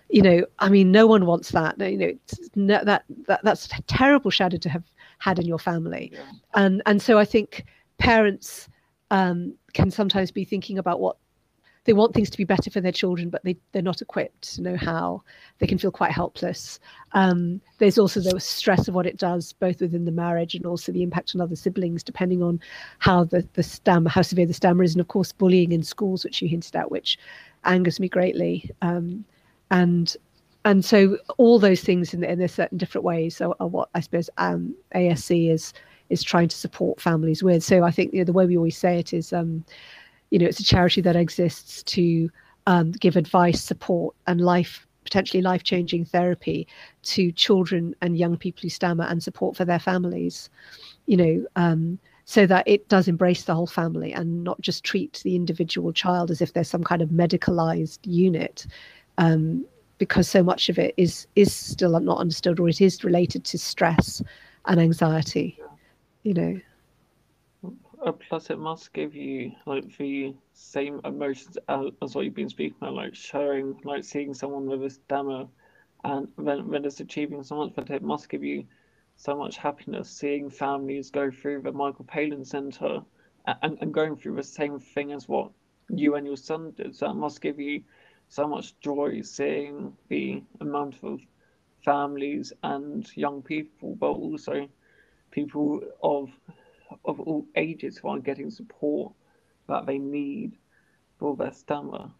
you 0.08 0.22
know, 0.22 0.44
I 0.58 0.68
mean, 0.68 0.90
no 0.90 1.06
one 1.06 1.26
wants 1.26 1.50
that. 1.50 1.78
You 1.78 1.96
know, 1.96 2.12
no, 2.54 2.84
that, 2.84 3.04
that 3.28 3.40
that's 3.44 3.66
a 3.66 3.82
terrible 3.82 4.30
shadow 4.30 4.56
to 4.58 4.68
have 4.68 4.84
had 5.18 5.38
in 5.38 5.46
your 5.46 5.58
family. 5.58 6.10
Yeah. 6.12 6.20
And 6.54 6.82
and 6.86 7.00
so 7.00 7.18
I 7.18 7.24
think 7.24 7.64
parents 8.00 8.68
um, 9.10 9.54
can 9.74 9.90
sometimes 9.90 10.30
be 10.30 10.44
thinking 10.44 10.78
about 10.78 11.00
what 11.00 11.16
they 11.84 11.92
want 11.94 12.12
things 12.12 12.28
to 12.28 12.36
be 12.36 12.44
better 12.44 12.70
for 12.70 12.80
their 12.80 12.92
children, 12.92 13.30
but 13.30 13.42
they, 13.42 13.56
they're 13.72 13.80
not 13.80 14.02
equipped 14.02 14.54
to 14.54 14.62
know 14.62 14.76
how. 14.76 15.22
They 15.58 15.66
can 15.66 15.78
feel 15.78 15.90
quite 15.90 16.12
helpless. 16.12 16.78
Um, 17.12 17.60
there's 17.78 17.98
also 17.98 18.20
the 18.20 18.38
stress 18.38 18.86
of 18.86 18.94
what 18.94 19.06
it 19.06 19.16
does, 19.16 19.54
both 19.54 19.80
within 19.80 20.04
the 20.04 20.12
marriage 20.12 20.54
and 20.54 20.66
also 20.66 20.92
the 20.92 21.02
impact 21.02 21.34
on 21.34 21.40
other 21.40 21.56
siblings, 21.56 22.02
depending 22.02 22.42
on 22.42 22.60
how 22.98 23.24
the, 23.24 23.46
the 23.54 24.08
how 24.08 24.22
severe 24.22 24.46
the 24.46 24.52
stammer 24.52 24.82
is, 24.82 24.92
and 24.92 25.00
of 25.00 25.08
course 25.08 25.32
bullying 25.32 25.72
in 25.72 25.82
schools, 25.82 26.22
which 26.22 26.42
you 26.42 26.48
hinted 26.48 26.76
at, 26.76 26.90
which 26.90 27.18
angers 27.64 27.98
me 27.98 28.08
greatly. 28.08 28.70
Um, 28.82 29.24
and 29.70 30.16
and 30.66 30.84
so 30.84 31.16
all 31.38 31.58
those 31.58 31.80
things 31.80 32.12
in, 32.12 32.22
in 32.22 32.42
a 32.42 32.48
certain 32.48 32.76
different 32.76 33.04
ways 33.04 33.40
are, 33.40 33.54
are 33.58 33.66
what 33.66 33.88
I 33.94 34.00
suppose 34.00 34.28
um, 34.36 34.74
ASC 34.94 35.50
is 35.50 35.72
is 36.10 36.22
trying 36.22 36.48
to 36.48 36.56
support 36.56 37.00
families 37.00 37.42
with. 37.42 37.62
So 37.62 37.84
I 37.84 37.90
think 37.90 38.12
you 38.12 38.20
know, 38.20 38.24
the 38.24 38.32
way 38.32 38.46
we 38.46 38.56
always 38.56 38.76
say 38.76 38.98
it 38.98 39.12
is, 39.12 39.32
um, 39.32 39.64
you 40.30 40.38
know, 40.38 40.46
it's 40.46 40.60
a 40.60 40.64
charity 40.64 41.00
that 41.00 41.16
exists 41.16 41.82
to 41.84 42.30
um, 42.66 42.92
give 42.92 43.16
advice, 43.16 43.62
support, 43.62 44.14
and 44.26 44.40
life 44.40 44.86
potentially 45.04 45.42
life 45.42 45.64
changing 45.64 46.04
therapy 46.04 46.68
to 47.02 47.32
children 47.32 47.96
and 48.02 48.18
young 48.18 48.36
people 48.36 48.60
who 48.62 48.68
stammer 48.68 49.04
and 49.04 49.22
support 49.22 49.56
for 49.56 49.64
their 49.64 49.78
families. 49.78 50.50
You 51.06 51.16
know. 51.16 51.46
Um, 51.56 51.98
so 52.26 52.46
that 52.46 52.62
it 52.68 52.88
does 52.88 53.08
embrace 53.08 53.42
the 53.42 53.54
whole 53.56 53.66
family 53.66 54.12
and 54.12 54.44
not 54.44 54.60
just 54.60 54.84
treat 54.84 55.20
the 55.24 55.34
individual 55.34 55.92
child 55.92 56.30
as 56.30 56.40
if 56.40 56.52
there's 56.52 56.68
some 56.68 56.84
kind 56.84 57.02
of 57.02 57.08
medicalized 57.08 57.98
unit 58.04 58.68
um, 59.18 59.64
because 59.98 60.28
so 60.28 60.40
much 60.40 60.68
of 60.68 60.78
it 60.78 60.94
is 60.96 61.26
is 61.34 61.52
still 61.52 61.98
not 61.98 62.18
understood 62.18 62.60
or 62.60 62.68
it 62.68 62.80
is 62.80 63.02
related 63.02 63.44
to 63.44 63.58
stress 63.58 64.22
and 64.66 64.80
anxiety 64.80 65.58
you 66.22 66.34
know. 66.34 66.60
Uh, 68.04 68.12
plus, 68.12 68.50
it 68.50 68.58
must 68.58 68.92
give 68.94 69.14
you 69.14 69.52
like 69.66 69.96
the 69.98 70.34
same 70.54 71.00
emotions 71.04 71.58
as, 71.68 71.86
as 72.02 72.14
what 72.14 72.24
you've 72.24 72.34
been 72.34 72.48
speaking 72.48 72.76
about, 72.80 72.94
like 72.94 73.14
showing, 73.14 73.78
like 73.84 74.04
seeing 74.04 74.32
someone 74.32 74.66
with 74.66 74.82
a 74.84 74.90
stammer, 74.90 75.46
and 76.04 76.28
when 76.36 76.66
when 76.68 76.84
it's 76.84 77.00
achieving 77.00 77.42
so 77.42 77.56
much, 77.56 77.72
but 77.74 77.90
it 77.90 78.02
must 78.02 78.28
give 78.30 78.42
you 78.42 78.64
so 79.16 79.36
much 79.36 79.58
happiness 79.58 80.08
seeing 80.08 80.48
families 80.48 81.10
go 81.10 81.30
through 81.30 81.60
the 81.60 81.72
Michael 81.72 82.06
Palin 82.06 82.42
Centre 82.42 83.02
and, 83.62 83.76
and 83.82 83.92
going 83.92 84.16
through 84.16 84.36
the 84.36 84.42
same 84.42 84.78
thing 84.78 85.12
as 85.12 85.28
what 85.28 85.50
you 85.90 86.14
and 86.14 86.26
your 86.26 86.38
son 86.38 86.72
did. 86.76 86.96
So 86.96 87.10
it 87.10 87.14
must 87.14 87.42
give 87.42 87.60
you 87.60 87.82
so 88.28 88.48
much 88.48 88.78
joy 88.80 89.20
seeing 89.20 89.92
the 90.08 90.42
amount 90.60 90.96
of 91.02 91.20
families 91.84 92.54
and 92.62 93.06
young 93.14 93.42
people, 93.42 93.94
but 93.96 94.12
also 94.12 94.66
people 95.30 95.80
of 96.02 96.30
of 97.04 97.20
all 97.20 97.46
ages 97.56 97.98
who 97.98 98.08
aren't 98.08 98.24
getting 98.24 98.50
support 98.50 99.12
that 99.68 99.86
they 99.86 99.98
need 99.98 100.56
for 101.18 101.36
their 101.36 101.52
stammer. 101.52 102.10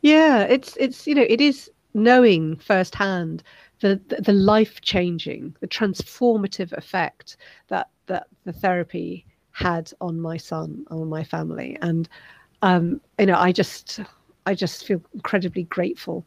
Yeah, 0.00 0.42
it's 0.42 0.76
it's 0.78 1.06
you 1.06 1.14
know 1.14 1.26
it 1.28 1.40
is 1.40 1.70
knowing 1.92 2.56
firsthand 2.56 3.42
the 3.80 4.00
the, 4.08 4.22
the 4.22 4.32
life 4.32 4.80
changing, 4.80 5.56
the 5.60 5.68
transformative 5.68 6.72
effect 6.72 7.36
that 7.68 7.88
that 8.06 8.26
the 8.44 8.52
therapy 8.52 9.26
had 9.52 9.92
on 10.00 10.20
my 10.20 10.36
son, 10.36 10.84
on 10.90 11.08
my 11.08 11.22
family, 11.24 11.76
and 11.82 12.08
um, 12.62 13.00
you 13.18 13.26
know 13.26 13.38
I 13.38 13.52
just 13.52 14.00
I 14.46 14.54
just 14.54 14.86
feel 14.86 15.02
incredibly 15.14 15.64
grateful 15.64 16.24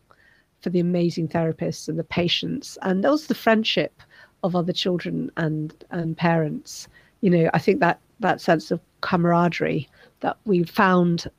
for 0.62 0.70
the 0.70 0.80
amazing 0.80 1.28
therapists 1.28 1.88
and 1.88 2.00
the 2.00 2.04
patients 2.04 2.78
and 2.82 3.06
also 3.06 3.28
the 3.28 3.36
friendship 3.36 4.02
of 4.44 4.56
other 4.56 4.74
children 4.74 5.32
and 5.38 5.74
and 5.92 6.18
parents. 6.18 6.88
You 7.22 7.30
know 7.30 7.50
i 7.54 7.60
think 7.60 7.80
that 7.80 8.00
that 8.20 8.42
sense 8.42 8.72
of 8.72 8.80
camaraderie 9.02 9.88
that 10.20 10.38
we 10.46 10.64
found 10.64 11.30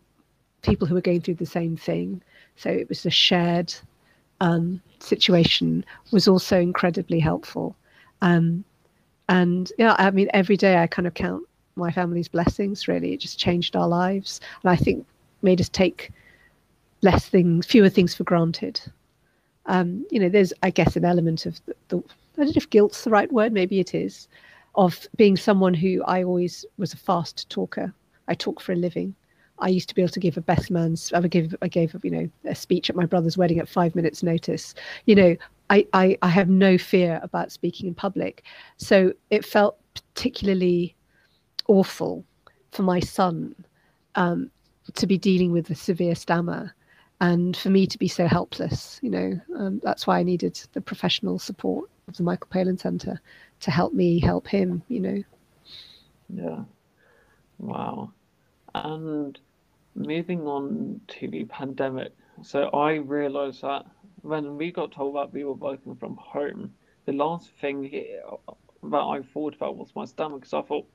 people 0.62 0.86
who 0.86 0.94
were 0.94 1.00
going 1.00 1.20
through 1.20 1.34
the 1.34 1.46
same 1.46 1.76
thing. 1.76 2.22
So 2.56 2.70
it 2.70 2.88
was 2.88 3.06
a 3.06 3.10
shared 3.10 3.74
um, 4.40 4.80
situation 5.00 5.84
was 6.12 6.28
also 6.28 6.60
incredibly 6.60 7.20
helpful. 7.20 7.76
Um, 8.22 8.64
and 9.28 9.70
yeah 9.78 9.94
i 9.98 10.10
mean 10.10 10.28
every 10.32 10.56
day 10.56 10.78
i 10.78 10.86
kind 10.86 11.06
of 11.06 11.12
count 11.12 11.42
my 11.76 11.92
family's 11.92 12.28
blessings 12.28 12.88
really. 12.88 13.12
It 13.12 13.20
just 13.20 13.38
changed 13.38 13.76
our 13.76 13.88
lives. 13.88 14.40
And 14.62 14.70
i 14.70 14.76
think 14.76 15.06
made 15.42 15.60
us 15.60 15.68
take 15.68 16.10
less 17.02 17.28
things 17.28 17.66
fewer 17.66 17.88
things 17.88 18.14
for 18.14 18.24
granted. 18.24 18.80
Um, 19.66 20.06
you 20.10 20.18
know 20.18 20.28
there's 20.28 20.52
i 20.62 20.70
guess 20.70 20.96
an 20.96 21.04
element 21.04 21.46
of 21.46 21.60
the, 21.66 21.74
the 21.88 22.02
I 22.38 22.44
don't 22.44 22.54
know 22.54 22.60
if 22.60 22.70
guilt's 22.70 23.02
the 23.02 23.10
right 23.10 23.30
word, 23.32 23.52
maybe 23.52 23.80
it 23.80 23.94
is, 23.94 24.28
of 24.76 25.08
being 25.16 25.36
someone 25.36 25.74
who 25.74 26.02
I 26.04 26.22
always 26.22 26.64
was 26.76 26.92
a 26.92 26.96
fast 26.96 27.48
talker. 27.50 27.92
I 28.28 28.34
talk 28.34 28.60
for 28.60 28.72
a 28.72 28.76
living. 28.76 29.14
I 29.58 29.68
used 29.68 29.88
to 29.88 29.94
be 29.94 30.02
able 30.02 30.12
to 30.12 30.20
give 30.20 30.36
a 30.36 30.40
best 30.40 30.70
man's. 30.70 31.12
I 31.12 31.20
gave 31.22 31.54
I 31.62 31.68
gave 31.68 31.96
you 32.04 32.10
know 32.10 32.30
a 32.44 32.54
speech 32.54 32.88
at 32.88 32.94
my 32.94 33.06
brother's 33.06 33.36
wedding 33.36 33.58
at 33.58 33.68
five 33.68 33.96
minutes 33.96 34.22
notice. 34.22 34.74
You 35.06 35.16
know, 35.16 35.36
I 35.68 35.86
I, 35.92 36.16
I 36.22 36.28
have 36.28 36.48
no 36.48 36.78
fear 36.78 37.18
about 37.24 37.50
speaking 37.50 37.88
in 37.88 37.94
public, 37.94 38.44
so 38.76 39.12
it 39.30 39.44
felt 39.44 39.76
particularly 39.94 40.94
awful 41.66 42.24
for 42.70 42.82
my 42.82 43.00
son 43.00 43.54
um, 44.14 44.50
to 44.94 45.06
be 45.06 45.18
dealing 45.18 45.50
with 45.50 45.70
a 45.70 45.74
severe 45.74 46.14
stammer 46.14 46.74
and 47.20 47.56
for 47.56 47.70
me 47.70 47.86
to 47.86 47.98
be 47.98 48.06
so 48.06 48.26
helpless 48.26 49.00
you 49.02 49.10
know 49.10 49.40
um, 49.56 49.80
that's 49.82 50.06
why 50.06 50.18
i 50.18 50.22
needed 50.22 50.60
the 50.72 50.80
professional 50.80 51.38
support 51.38 51.90
of 52.08 52.16
the 52.16 52.22
michael 52.22 52.48
palin 52.50 52.78
center 52.78 53.20
to 53.60 53.70
help 53.70 53.92
me 53.92 54.18
help 54.20 54.46
him 54.46 54.82
you 54.88 55.00
know. 55.00 55.22
Yeah. 56.30 56.64
Wow. 57.58 58.12
And 58.74 59.38
moving 59.94 60.46
on 60.46 61.00
to 61.08 61.28
the 61.28 61.44
pandemic 61.44 62.12
so 62.42 62.68
i 62.68 62.94
realized 62.94 63.62
that 63.62 63.84
when 64.22 64.56
we 64.56 64.70
got 64.70 64.92
told 64.92 65.16
that 65.16 65.32
we 65.32 65.44
were 65.44 65.54
working 65.54 65.96
from 65.96 66.16
home 66.16 66.72
the 67.06 67.12
last 67.12 67.50
thing 67.60 67.90
that 68.82 68.96
i 68.96 69.20
thought 69.32 69.54
about 69.56 69.76
was 69.76 69.90
my 69.96 70.04
stomach 70.04 70.40
because 70.40 70.54
i 70.54 70.62
thought 70.62 70.86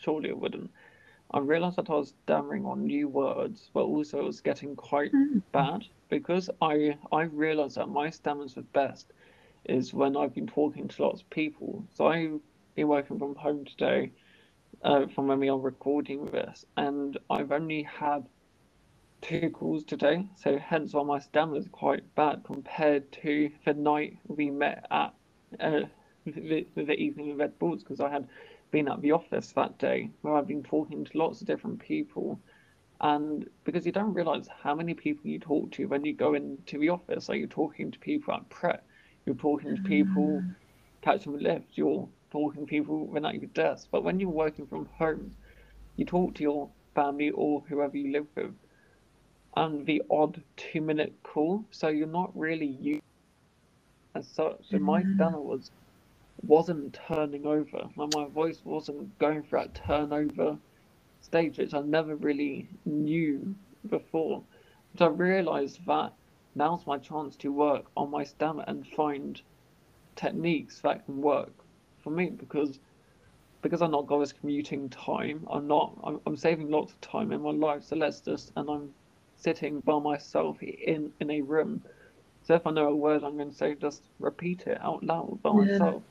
surely 0.00 0.28
it 0.30 0.38
wouldn't. 0.38 0.70
I 1.32 1.38
realized 1.40 1.76
that 1.76 1.90
I 1.90 1.94
was 1.94 2.14
stammering 2.24 2.64
on 2.64 2.86
new 2.86 3.08
words, 3.08 3.70
but 3.72 3.82
also 3.82 4.20
it 4.20 4.24
was 4.24 4.40
getting 4.40 4.76
quite 4.76 5.12
mm. 5.12 5.42
bad 5.52 5.84
because 6.08 6.50
I 6.60 6.96
I 7.12 7.22
realized 7.22 7.76
that 7.76 7.88
my 7.88 8.10
stammers 8.10 8.56
at 8.56 8.72
best 8.72 9.12
is 9.64 9.92
when 9.92 10.16
I've 10.16 10.34
been 10.34 10.46
talking 10.46 10.88
to 10.88 11.02
lots 11.02 11.22
of 11.22 11.30
people. 11.30 11.84
So 11.94 12.06
I've 12.06 12.40
been 12.74 12.88
working 12.88 13.18
from 13.18 13.34
home 13.34 13.64
today, 13.64 14.12
uh, 14.82 15.06
from 15.08 15.26
when 15.26 15.40
we 15.40 15.48
are 15.48 15.58
recording 15.58 16.26
this, 16.26 16.64
and 16.76 17.18
I've 17.30 17.52
only 17.52 17.82
had 17.82 18.26
two 19.22 19.50
calls 19.50 19.82
today, 19.84 20.26
so 20.36 20.58
hence 20.58 20.92
why 20.92 21.02
my 21.02 21.18
stammer 21.18 21.56
is 21.56 21.66
quite 21.72 22.14
bad 22.14 22.44
compared 22.44 23.10
to 23.12 23.50
the 23.64 23.74
night 23.74 24.18
we 24.28 24.50
met 24.50 24.86
at 24.90 25.14
uh, 25.60 25.80
the, 26.24 26.66
the 26.76 26.92
evening 26.94 27.32
of 27.32 27.38
Red 27.38 27.58
Bulls 27.58 27.82
because 27.82 28.00
I 28.00 28.10
had 28.10 28.28
been 28.70 28.88
at 28.88 29.00
the 29.00 29.12
office 29.12 29.52
that 29.52 29.78
day 29.78 30.10
where 30.20 30.34
I've 30.34 30.46
been 30.46 30.62
talking 30.62 31.04
to 31.04 31.18
lots 31.18 31.40
of 31.40 31.46
different 31.46 31.80
people. 31.80 32.38
And 33.00 33.48
because 33.64 33.84
you 33.84 33.92
don't 33.92 34.14
realize 34.14 34.48
how 34.62 34.74
many 34.74 34.94
people 34.94 35.28
you 35.28 35.38
talk 35.38 35.70
to 35.72 35.86
when 35.86 36.04
you 36.04 36.14
go 36.14 36.34
into 36.34 36.78
the 36.78 36.88
office, 36.88 37.28
like 37.28 37.38
you're 37.38 37.48
talking 37.48 37.90
to 37.90 37.98
people 37.98 38.34
at 38.34 38.48
prep, 38.48 38.86
you're 39.26 39.34
talking 39.34 39.76
to 39.76 39.82
people 39.82 40.40
mm. 40.42 40.54
catching 41.02 41.32
the 41.32 41.42
lift, 41.42 41.66
you're 41.74 42.08
talking 42.30 42.62
to 42.62 42.66
people 42.66 43.06
when 43.06 43.26
at 43.26 43.34
your 43.34 43.50
desk. 43.50 43.88
But 43.90 44.02
when 44.02 44.18
you're 44.18 44.30
working 44.30 44.66
from 44.66 44.86
home, 44.98 45.32
you 45.96 46.06
talk 46.06 46.34
to 46.36 46.42
your 46.42 46.68
family 46.94 47.30
or 47.30 47.62
whoever 47.68 47.96
you 47.96 48.12
live 48.12 48.26
with, 48.34 48.54
and 49.56 49.84
the 49.84 50.02
odd 50.10 50.42
two 50.56 50.80
minute 50.80 51.12
call, 51.22 51.64
so 51.70 51.88
you're 51.88 52.06
not 52.06 52.30
really 52.34 52.66
used 52.66 53.02
as 54.14 54.26
such. 54.26 54.56
So 54.70 54.78
my 54.78 55.02
mm. 55.02 55.44
was 55.44 55.70
wasn't 56.42 56.98
turning 57.06 57.46
over. 57.46 57.88
Like 57.96 58.14
my 58.14 58.26
voice 58.26 58.60
wasn't 58.64 59.18
going 59.18 59.42
for 59.42 59.58
that 59.58 59.74
turnover 59.74 60.58
stage, 61.26 61.58
which 61.58 61.74
I 61.74 61.80
never 61.80 62.16
really 62.16 62.68
knew 62.84 63.54
before. 63.88 64.42
But 64.94 65.04
I 65.04 65.08
realised 65.08 65.84
that 65.86 66.12
now's 66.54 66.86
my 66.86 66.98
chance 66.98 67.36
to 67.36 67.52
work 67.52 67.84
on 67.96 68.10
my 68.10 68.24
stammer 68.24 68.64
and 68.66 68.86
find 68.86 69.40
techniques 70.14 70.80
that 70.80 71.04
can 71.04 71.20
work 71.20 71.52
for 72.02 72.10
me 72.10 72.30
because 72.30 72.78
because 73.62 73.82
I'm 73.82 73.90
not 73.90 74.06
going 74.06 74.26
commuting 74.40 74.88
time. 74.90 75.46
I'm 75.50 75.66
not. 75.66 75.98
I'm, 76.04 76.20
I'm 76.26 76.36
saving 76.36 76.70
lots 76.70 76.92
of 76.92 77.00
time 77.00 77.32
in 77.32 77.42
my 77.42 77.50
life. 77.50 77.82
So 77.82 77.96
let's 77.96 78.20
just 78.20 78.52
and 78.56 78.70
I'm 78.70 78.94
sitting 79.36 79.80
by 79.80 79.98
myself 79.98 80.62
in 80.62 81.12
in 81.20 81.30
a 81.30 81.40
room. 81.40 81.82
So 82.44 82.54
if 82.54 82.66
I 82.66 82.70
know 82.70 82.88
a 82.88 82.94
word, 82.94 83.24
I'm 83.24 83.36
going 83.36 83.50
to 83.50 83.56
say 83.56 83.74
just 83.74 84.02
repeat 84.20 84.66
it 84.66 84.78
out 84.80 85.02
loud 85.02 85.42
by 85.42 85.50
yeah. 85.50 85.56
myself. 85.56 86.02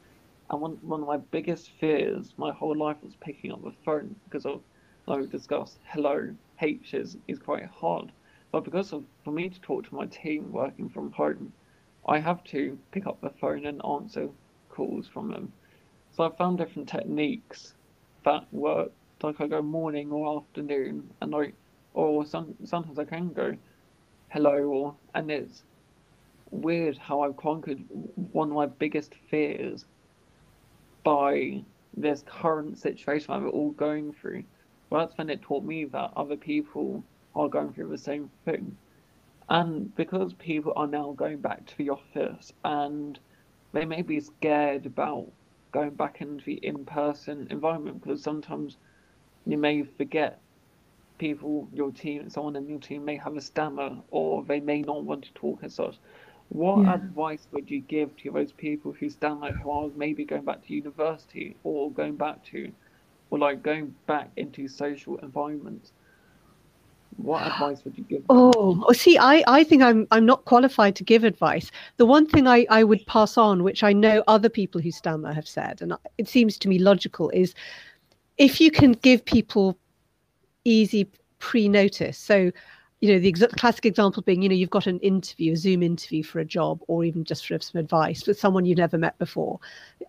And 0.50 0.62
one, 0.62 0.78
one 0.82 1.02
of 1.02 1.08
my 1.08 1.18
biggest 1.18 1.72
fears 1.80 2.34
my 2.38 2.52
whole 2.52 2.76
life 2.76 2.98
was 3.02 3.16
picking 3.16 3.52
up 3.52 3.64
the 3.64 3.72
phone 3.84 4.16
because 4.26 4.46
of, 4.46 4.62
like 5.08 5.30
discussed, 5.30 5.80
hello, 5.86 6.34
H 6.62 6.94
is, 6.94 7.18
is 7.28 7.40
quite 7.40 7.66
hard. 7.66 8.12
But 8.52 8.64
because 8.64 8.94
of, 8.94 9.04
for 9.24 9.32
me 9.32 9.50
to 9.50 9.62
talk 9.62 9.88
to 9.88 9.96
my 9.96 10.06
team 10.06 10.52
working 10.52 10.90
from 10.90 11.12
home, 11.12 11.52
I 12.08 12.20
have 12.20 12.44
to 12.46 12.78
pick 12.92 13.08
up 13.08 13.20
the 13.22 13.30
phone 13.30 13.66
and 13.66 13.82
answer 13.86 14.30
calls 14.70 15.08
from 15.08 15.32
them. 15.32 15.52
So 16.12 16.24
I 16.24 16.30
found 16.36 16.58
different 16.58 16.88
techniques 16.88 17.74
that 18.24 18.46
work. 18.54 18.92
Like 19.24 19.42
I 19.42 19.48
go 19.48 19.62
morning 19.62 20.12
or 20.12 20.38
afternoon, 20.38 21.10
and 21.22 21.34
I, 21.34 21.54
or 21.94 22.26
some 22.26 22.54
sometimes 22.64 23.00
I 23.00 23.06
can 23.06 23.34
go 23.34 23.56
hello, 24.30 24.58
or 24.64 24.96
and 25.16 25.32
it's 25.32 25.64
weird 26.52 26.98
how 26.98 27.22
I've 27.22 27.38
conquered 27.38 27.84
one 28.34 28.50
of 28.50 28.56
my 28.56 28.66
biggest 28.68 29.16
fears 29.30 29.86
by 31.04 31.64
this 31.96 32.24
current 32.28 32.78
situation 32.78 33.44
we're 33.44 33.50
all 33.50 33.72
going 33.72 34.14
through. 34.14 34.44
Well, 34.90 35.06
that's 35.06 35.18
when 35.18 35.30
it 35.30 35.42
taught 35.42 35.64
me 35.64 35.86
that 35.86 36.12
other 36.16 36.38
people 36.38 37.04
are 37.36 37.50
going 37.50 37.74
through 37.74 37.90
the 37.90 37.98
same 37.98 38.30
thing. 38.46 38.78
And 39.50 39.94
because 39.96 40.34
people 40.34 40.74
are 40.76 40.88
now 40.88 41.14
going 41.14 41.42
back 41.42 41.66
to 41.68 41.78
the 41.78 41.90
office 41.90 42.52
and 42.64 43.20
they 43.74 43.86
may 43.86 44.02
be 44.02 44.20
scared 44.20 44.86
about 44.86 45.32
going 45.72 45.92
back 45.96 46.22
into 46.22 46.46
the 46.46 46.54
in 46.66 46.86
person 46.86 47.48
environment 47.52 48.02
because 48.02 48.24
sometimes 48.24 48.78
you 49.46 49.58
may 49.58 49.84
forget 49.84 50.42
people, 51.18 51.70
your 51.74 51.92
team, 51.92 52.30
someone 52.30 52.56
in 52.56 52.68
your 52.68 52.80
team 52.80 53.06
may 53.06 53.18
have 53.18 53.36
a 53.36 53.42
stammer 53.42 53.98
or 54.10 54.44
they 54.46 54.60
may 54.60 54.82
not 54.82 55.04
want 55.04 55.24
to 55.26 55.34
talk 55.34 55.60
as 55.64 55.76
such. 55.76 55.98
What 56.50 56.84
yeah. 56.84 56.96
advice 56.96 57.48
would 57.52 57.70
you 57.70 57.82
give 57.82 58.16
to 58.18 58.32
those 58.32 58.52
people 58.54 58.94
who 58.94 59.10
stand 59.10 59.42
like 59.42 59.56
who 59.56 59.72
are 59.72 59.90
maybe 59.96 60.26
going 60.26 60.46
back 60.46 60.66
to 60.66 60.74
university 60.74 61.58
or 61.64 61.92
going 61.92 62.18
back 62.18 62.44
to, 62.46 62.72
or 63.36 63.40
like 63.40 63.62
going 63.62 63.94
back 64.08 64.32
into 64.38 64.68
social 64.68 65.18
environments? 65.18 65.92
What 67.18 67.46
advice 67.52 67.84
would 67.84 67.98
you 67.98 68.06
give? 68.06 68.20
Them? 68.20 68.28
Oh, 68.30 68.84
oh, 68.88 68.94
see, 68.94 69.18
I, 69.18 69.44
I 69.48 69.64
think 69.64 69.84
I'm 69.84 70.08
I'm 70.12 70.26
not 70.26 70.46
qualified 70.46 70.96
to 70.96 71.04
give 71.04 71.24
advice. 71.24 71.70
The 71.98 72.06
one 72.06 72.26
thing 72.28 72.48
I, 72.48 72.66
I 72.70 72.84
would 72.84 73.06
pass 73.08 73.38
on, 73.38 73.64
which 73.64 73.84
I 73.84 73.94
know 73.94 74.24
other 74.28 74.50
people 74.50 74.82
who 74.82 74.92
stammer 74.92 75.34
have 75.34 75.48
said, 75.48 75.82
and 75.82 75.94
it 76.18 76.30
seems 76.30 76.58
to 76.60 76.70
me 76.70 76.80
logical, 76.80 77.30
is 77.32 77.54
if 78.38 78.62
you 78.62 78.72
can 78.72 78.94
give 78.94 79.24
people 79.26 79.78
easy 80.64 81.08
pre-notice. 81.40 82.18
So 82.18 82.52
you 83.02 83.12
know 83.12 83.20
the 83.20 83.28
ex- 83.28 83.54
classic 83.58 83.86
example 83.86 84.24
being 84.24 84.42
you 84.42 84.50
know 84.50 84.56
you've 84.56 84.70
got 84.70 84.88
an 84.88 85.00
interview 85.00 85.54
a 85.54 85.56
zoom 85.56 85.84
interview 85.84 86.24
for 86.24 86.40
a 86.40 86.46
job 86.46 86.80
or 86.88 87.04
even 87.04 87.24
just 87.24 87.46
for 87.46 87.60
some 87.60 87.80
advice 87.80 88.26
with 88.26 88.40
someone 88.40 88.66
you've 88.66 88.78
never 88.78 88.98
met 88.98 89.18
before. 89.20 89.60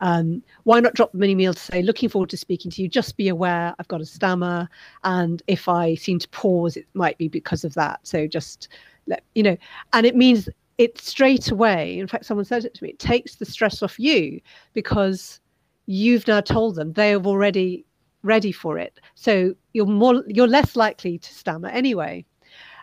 Um, 0.00 0.42
why 0.64 0.80
not 0.80 0.94
drop 0.94 1.12
them 1.12 1.22
an 1.22 1.30
email 1.30 1.54
to 1.54 1.60
say 1.60 1.82
looking 1.82 2.08
forward 2.08 2.30
to 2.30 2.36
speaking 2.36 2.70
to 2.72 2.82
you. 2.82 2.88
Just 2.88 3.16
be 3.16 3.28
aware 3.28 3.74
i've 3.78 3.88
got 3.88 4.00
a 4.00 4.06
stammer 4.06 4.68
and 5.04 5.42
if 5.46 5.68
i 5.68 5.94
seem 5.94 6.18
to 6.18 6.28
pause 6.28 6.76
it 6.76 6.86
might 6.94 7.18
be 7.18 7.28
because 7.28 7.64
of 7.64 7.74
that. 7.74 8.00
So 8.02 8.26
just 8.26 8.68
let 9.06 9.22
you 9.34 9.42
know 9.42 9.56
and 9.92 10.06
it 10.06 10.16
means 10.16 10.48
it 10.78 10.98
straight 10.98 11.50
away 11.50 11.98
in 11.98 12.06
fact 12.06 12.26
someone 12.26 12.44
said 12.44 12.64
it 12.64 12.74
to 12.74 12.84
me 12.84 12.90
it 12.90 12.98
takes 12.98 13.36
the 13.36 13.44
stress 13.46 13.82
off 13.82 13.98
you 13.98 14.40
because 14.74 15.40
you've 15.86 16.26
now 16.26 16.40
told 16.40 16.74
them 16.74 16.92
they 16.92 17.10
have 17.10 17.26
already 17.26 17.84
ready 18.22 18.52
for 18.52 18.76
it. 18.78 19.00
So 19.14 19.54
you're 19.72 19.86
more 19.86 20.24
you're 20.26 20.48
less 20.48 20.76
likely 20.76 21.18
to 21.18 21.34
stammer 21.34 21.68
anyway 21.68 22.24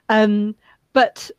um, 0.10 0.56
but 0.93 1.30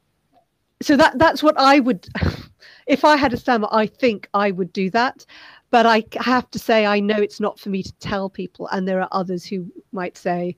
so 0.83 0.97
that 0.97 1.19
that's 1.19 1.43
what 1.43 1.59
I 1.59 1.81
would, 1.81 2.09
if 2.87 3.05
I 3.05 3.17
had 3.17 3.33
a 3.33 3.37
stammer, 3.37 3.69
I 3.71 3.87
think 3.87 4.29
I 4.35 4.51
would 4.51 4.73
do 4.73 4.91
that. 4.91 5.25
But 5.71 5.87
I 5.87 6.05
have 6.21 6.49
to 6.53 6.59
say, 6.59 6.87
I 6.87 7.01
know 7.01 7.17
it's 7.17 7.41
not 7.41 7.59
for 7.59 7.69
me 7.69 7.83
to 7.83 7.93
tell 7.95 8.31
people, 8.31 8.69
and 8.69 8.87
there 8.87 9.01
are 9.01 9.09
others 9.11 9.45
who 9.45 9.67
might 9.93 10.17
say, 10.17 10.57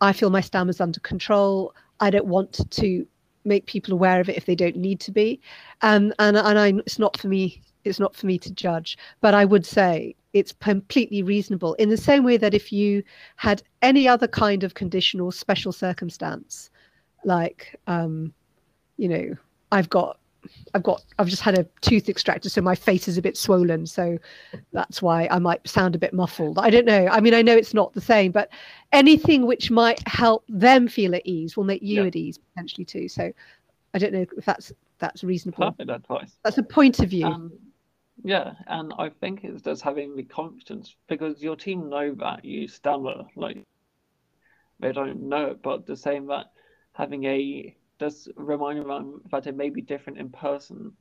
I 0.00 0.12
feel 0.12 0.30
my 0.30 0.40
stammer's 0.40 0.80
under 0.80 0.98
control. 1.00 1.74
I 2.00 2.10
don't 2.10 2.26
want 2.26 2.68
to 2.68 3.06
make 3.44 3.66
people 3.66 3.92
aware 3.92 4.20
of 4.20 4.28
it 4.28 4.36
if 4.36 4.46
they 4.46 4.56
don't 4.56 4.76
need 4.76 4.98
to 5.00 5.12
be, 5.12 5.40
um, 5.82 6.12
and 6.18 6.36
and 6.36 6.58
I, 6.58 6.68
it's 6.86 6.98
not 6.98 7.16
for 7.18 7.28
me. 7.28 7.62
It's 7.84 8.00
not 8.00 8.14
for 8.16 8.26
me 8.26 8.38
to 8.38 8.50
judge. 8.52 8.96
But 9.20 9.34
I 9.34 9.44
would 9.44 9.66
say 9.66 10.14
it's 10.32 10.52
completely 10.52 11.22
reasonable 11.22 11.74
in 11.74 11.88
the 11.88 11.96
same 11.96 12.24
way 12.24 12.36
that 12.36 12.54
if 12.54 12.72
you 12.72 13.02
had 13.36 13.62
any 13.82 14.08
other 14.08 14.28
kind 14.28 14.64
of 14.64 14.74
condition 14.74 15.20
or 15.20 15.32
special 15.32 15.72
circumstance 15.72 16.70
like 17.24 17.78
um 17.86 18.32
you 18.96 19.08
know 19.08 19.36
i've 19.70 19.88
got 19.88 20.18
i've 20.74 20.82
got 20.82 21.02
i've 21.18 21.28
just 21.28 21.42
had 21.42 21.56
a 21.56 21.64
tooth 21.80 22.08
extracted 22.08 22.50
so 22.50 22.60
my 22.60 22.74
face 22.74 23.06
is 23.06 23.16
a 23.16 23.22
bit 23.22 23.36
swollen 23.36 23.86
so 23.86 24.18
that's 24.72 25.00
why 25.00 25.28
i 25.30 25.38
might 25.38 25.66
sound 25.68 25.94
a 25.94 25.98
bit 25.98 26.12
muffled. 26.12 26.58
I 26.58 26.70
don't 26.70 26.84
know. 26.84 27.06
I 27.08 27.20
mean 27.20 27.34
i 27.34 27.42
know 27.42 27.54
it's 27.54 27.74
not 27.74 27.92
the 27.92 28.00
same 28.00 28.32
but 28.32 28.50
anything 28.92 29.46
which 29.46 29.70
might 29.70 30.06
help 30.08 30.44
them 30.48 30.88
feel 30.88 31.14
at 31.14 31.22
ease 31.24 31.56
will 31.56 31.64
make 31.64 31.82
you 31.82 32.02
yeah. 32.02 32.08
at 32.08 32.16
ease 32.16 32.38
potentially 32.38 32.84
too. 32.84 33.08
So 33.08 33.32
i 33.94 33.98
don't 33.98 34.12
know 34.12 34.26
if 34.36 34.44
that's 34.44 34.72
that's 34.98 35.24
reasonable. 35.24 35.70
Perfect 35.70 35.90
advice. 35.90 36.38
That's 36.44 36.58
a 36.58 36.62
point 36.62 37.00
of 37.00 37.10
view. 37.10 37.26
Um, 37.26 37.52
yeah 38.24 38.52
and 38.68 38.92
i 38.98 39.08
think 39.08 39.40
it's 39.42 39.62
just 39.62 39.82
having 39.82 40.14
the 40.14 40.22
confidence 40.22 40.94
because 41.08 41.42
your 41.42 41.56
team 41.56 41.88
know 41.88 42.14
that 42.14 42.44
you 42.44 42.68
stammer 42.68 43.24
like 43.34 43.64
they 44.82 44.92
don't 44.92 45.22
know 45.22 45.46
it, 45.46 45.62
but 45.62 45.86
the 45.86 45.96
same 45.96 46.26
that 46.26 46.46
having 46.92 47.24
a 47.24 47.76
does 47.98 48.28
remind 48.36 48.84
that 49.30 49.46
it 49.46 49.56
may 49.56 49.70
be 49.70 49.80
different 49.80 50.18
in 50.18 50.28
person, 50.28 50.92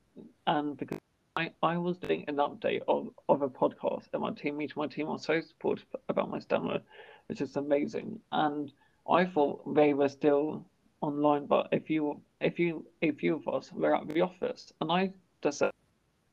and 0.45 0.77
because 0.77 0.99
I, 1.35 1.51
I 1.63 1.77
was 1.77 1.97
doing 1.97 2.25
an 2.27 2.35
update 2.37 2.81
of, 2.87 3.09
of 3.29 3.41
a 3.41 3.49
podcast 3.49 4.07
and 4.13 4.21
my 4.21 4.31
team 4.31 4.57
meeting, 4.57 4.75
my 4.77 4.87
team 4.87 5.07
was 5.07 5.23
so 5.23 5.39
supportive 5.39 5.85
about 6.09 6.29
my 6.29 6.39
stammer, 6.39 6.81
which 7.27 7.39
is 7.41 7.55
amazing. 7.55 8.19
And 8.31 8.71
I 9.09 9.25
thought 9.25 9.73
they 9.73 9.93
were 9.93 10.09
still 10.09 10.65
online, 10.99 11.45
but 11.45 11.69
if 11.71 11.89
you 11.89 12.21
if 12.41 12.59
you 12.59 12.85
a 13.01 13.11
few 13.11 13.35
of 13.35 13.47
us 13.47 13.71
were 13.71 13.95
at 13.95 14.07
the 14.07 14.21
office, 14.21 14.71
and 14.81 14.91
I 14.91 15.11
just 15.41 15.59
said, 15.59 15.71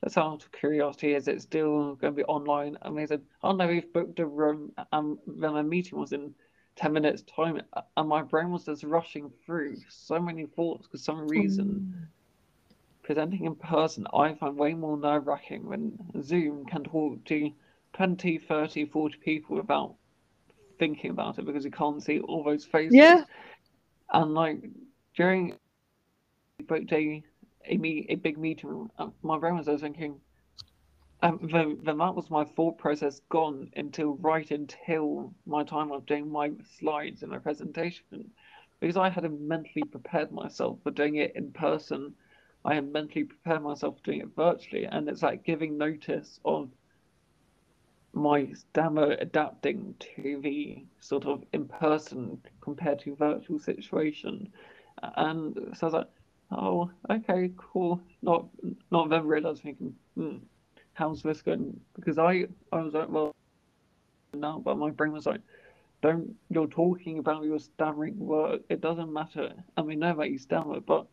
"That's 0.02 0.18
out 0.18 0.42
of 0.42 0.52
curiosity, 0.52 1.14
is 1.14 1.28
it 1.28 1.42
still 1.42 1.94
going 1.94 2.12
to 2.14 2.16
be 2.16 2.24
online?" 2.24 2.76
And 2.82 2.98
they 2.98 3.06
said, 3.06 3.22
"Oh 3.42 3.52
no, 3.52 3.68
we've 3.68 3.92
booked 3.92 4.18
a 4.18 4.26
room." 4.26 4.72
And 4.92 5.18
then 5.26 5.54
the 5.54 5.62
meeting 5.62 5.98
was 5.98 6.12
in 6.12 6.34
ten 6.78 6.92
minutes 6.92 7.22
time, 7.22 7.60
and 7.96 8.08
my 8.08 8.22
brain 8.22 8.50
was 8.50 8.64
just 8.64 8.84
rushing 8.84 9.30
through 9.44 9.76
so 9.88 10.20
many 10.20 10.46
thoughts 10.46 10.86
for 10.86 10.96
some 10.96 11.26
reason. 11.28 11.92
Mm. 11.94 12.06
Presenting 13.02 13.46
in 13.46 13.54
person, 13.54 14.06
I 14.14 14.34
find 14.34 14.56
way 14.56 14.74
more 14.74 14.96
nerve 14.96 15.26
wracking 15.26 15.66
when 15.66 15.98
Zoom 16.22 16.66
can 16.66 16.84
talk 16.84 17.24
to 17.24 17.50
20, 17.94 18.38
30, 18.38 18.84
40 18.84 19.18
people 19.18 19.56
without 19.56 19.94
thinking 20.78 21.10
about 21.10 21.38
it 21.38 21.46
because 21.46 21.64
you 21.64 21.70
can't 21.70 22.02
see 22.02 22.20
all 22.20 22.44
those 22.44 22.64
faces. 22.64 22.94
Yeah. 22.94 23.24
And 24.12 24.34
like 24.34 24.70
during 25.16 25.54
booked 26.66 26.92
a 26.92 27.22
a, 27.66 27.76
me, 27.76 28.06
a 28.08 28.14
big 28.14 28.38
meeting, 28.38 28.88
uh, 28.98 29.08
my 29.22 29.38
brain 29.38 29.56
was 29.56 29.66
was 29.66 29.80
thinking, 29.80 30.20
um, 31.22 31.48
then, 31.52 31.78
then 31.84 31.98
that 31.98 32.14
was 32.14 32.30
my 32.30 32.44
thought 32.44 32.78
process 32.78 33.20
gone 33.28 33.70
until 33.76 34.16
right 34.16 34.50
until 34.50 35.32
my 35.46 35.64
time 35.64 35.92
of 35.92 36.06
doing 36.06 36.30
my 36.30 36.52
slides 36.78 37.22
and 37.22 37.32
my 37.32 37.38
presentation, 37.38 38.30
because 38.80 38.96
I 38.96 39.08
had 39.08 39.24
mentally 39.40 39.84
prepared 39.84 40.30
myself 40.32 40.78
for 40.82 40.90
doing 40.90 41.16
it 41.16 41.32
in 41.34 41.52
person. 41.52 42.14
I 42.64 42.74
had 42.74 42.92
mentally 42.92 43.24
prepared 43.24 43.62
myself 43.62 43.96
for 43.96 44.04
doing 44.04 44.20
it 44.20 44.36
virtually, 44.36 44.84
and 44.84 45.08
it's 45.08 45.22
like 45.22 45.44
giving 45.44 45.78
notice 45.78 46.40
of 46.44 46.70
my 48.14 48.52
stammer 48.52 49.16
adapting 49.20 49.94
to 50.00 50.40
the 50.42 50.84
sort 51.00 51.26
of 51.26 51.44
in-person 51.52 52.40
compared 52.60 52.98
to 53.00 53.14
virtual 53.14 53.58
situation. 53.58 54.50
And 55.02 55.54
so 55.74 55.86
I 55.86 55.90
was 55.90 55.94
like, 55.94 56.08
oh, 56.50 56.90
okay, 57.10 57.52
cool. 57.56 58.00
Not 58.22 58.46
not 58.90 59.10
then 59.10 59.26
realized 59.26 59.62
thinking, 59.62 59.94
hmm, 60.16 60.38
how's 60.98 61.22
this 61.22 61.42
going? 61.42 61.78
Because 61.94 62.18
I 62.18 62.46
I 62.72 62.80
was 62.80 62.92
like, 62.92 63.08
well, 63.08 63.34
no, 64.34 64.58
but 64.58 64.76
my 64.76 64.90
brain 64.90 65.12
was 65.12 65.26
like, 65.26 65.40
don't 66.02 66.34
you're 66.50 66.66
talking 66.66 67.18
about 67.18 67.44
your 67.44 67.60
stammering 67.60 68.18
work. 68.18 68.62
It 68.68 68.80
doesn't 68.80 69.12
matter. 69.12 69.52
I 69.76 69.82
mean, 69.82 70.00
know 70.00 70.16
that 70.16 70.30
you 70.30 70.38
stammer, 70.38 70.80
but 70.80 71.06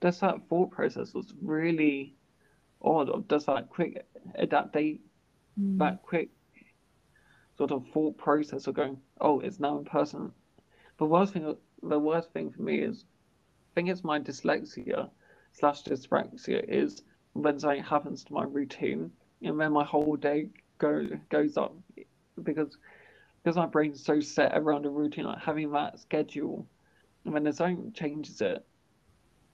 just 0.00 0.20
that 0.20 0.48
thought 0.48 0.70
process 0.70 1.12
was 1.12 1.34
really 1.42 2.14
odd. 2.80 3.28
Does 3.28 3.46
that 3.46 3.68
quick 3.68 4.06
adaptate, 4.40 5.00
mm. 5.60 5.78
that 5.78 6.02
quick 6.02 6.30
sort 7.58 7.72
of 7.72 7.84
thought 7.92 8.16
process 8.16 8.66
of 8.66 8.74
going, 8.74 8.96
oh, 9.20 9.40
it's 9.40 9.60
now 9.60 9.78
in 9.78 9.84
person. 9.84 10.32
The 10.98 11.04
worst 11.04 11.32
thing, 11.32 11.56
the 11.82 11.98
worst 11.98 12.32
thing 12.32 12.50
for 12.50 12.62
me 12.62 12.78
is, 12.78 13.04
I 13.04 13.74
think 13.74 13.88
it's 13.88 14.04
my 14.04 14.20
dyslexia 14.20 15.10
slash 15.52 15.82
dyspraxia 15.82 16.64
is 16.68 17.02
when 17.32 17.58
something 17.58 17.82
happens 17.82 18.24
to 18.24 18.32
my 18.32 18.44
routine 18.44 19.10
and 19.42 19.60
then 19.60 19.72
my 19.72 19.84
whole 19.84 20.16
day 20.16 20.48
go 20.78 21.06
goes 21.30 21.56
up 21.56 21.74
because 22.42 22.76
because 23.42 23.56
my 23.56 23.66
brain's 23.66 24.04
so 24.04 24.20
set 24.20 24.56
around 24.56 24.86
a 24.86 24.90
routine, 24.90 25.24
like 25.24 25.38
having 25.38 25.72
that 25.72 25.98
schedule, 25.98 26.66
and 27.24 27.34
when 27.34 27.42
there's 27.42 27.56
something 27.56 27.92
changes 27.92 28.40
it, 28.40 28.64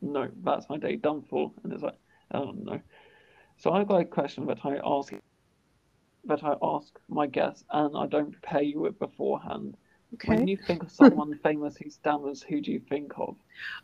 no, 0.03 0.29
that's 0.43 0.69
my 0.69 0.77
day 0.77 0.97
done 0.97 1.23
for, 1.29 1.53
and 1.65 1.73
it's 1.73 1.83
like, 1.83 1.99
oh 2.33 2.53
no. 2.53 2.81
So 3.57 3.73
I've 3.73 3.89
got 3.89 4.01
a 4.01 4.05
question 4.05 4.47
that 4.47 4.59
I 4.65 4.79
ask 4.85 5.13
that 6.25 6.45
I 6.45 6.55
ask 6.63 6.99
my 7.09 7.27
guests, 7.27 7.65
and 7.71 7.97
I 7.97 8.07
don't 8.07 8.33
prepare 8.33 8.63
you 8.63 8.81
with 8.81 8.99
beforehand. 8.99 9.77
Okay. 10.15 10.37
When 10.37 10.49
you 10.49 10.57
think 10.57 10.83
of 10.83 10.91
someone 10.93 11.39
famous 11.43 11.77
who 11.77 11.91
stammers, 11.91 12.43
who 12.43 12.61
do 12.61 12.73
you 12.73 12.81
think 12.81 13.13
of? 13.19 13.37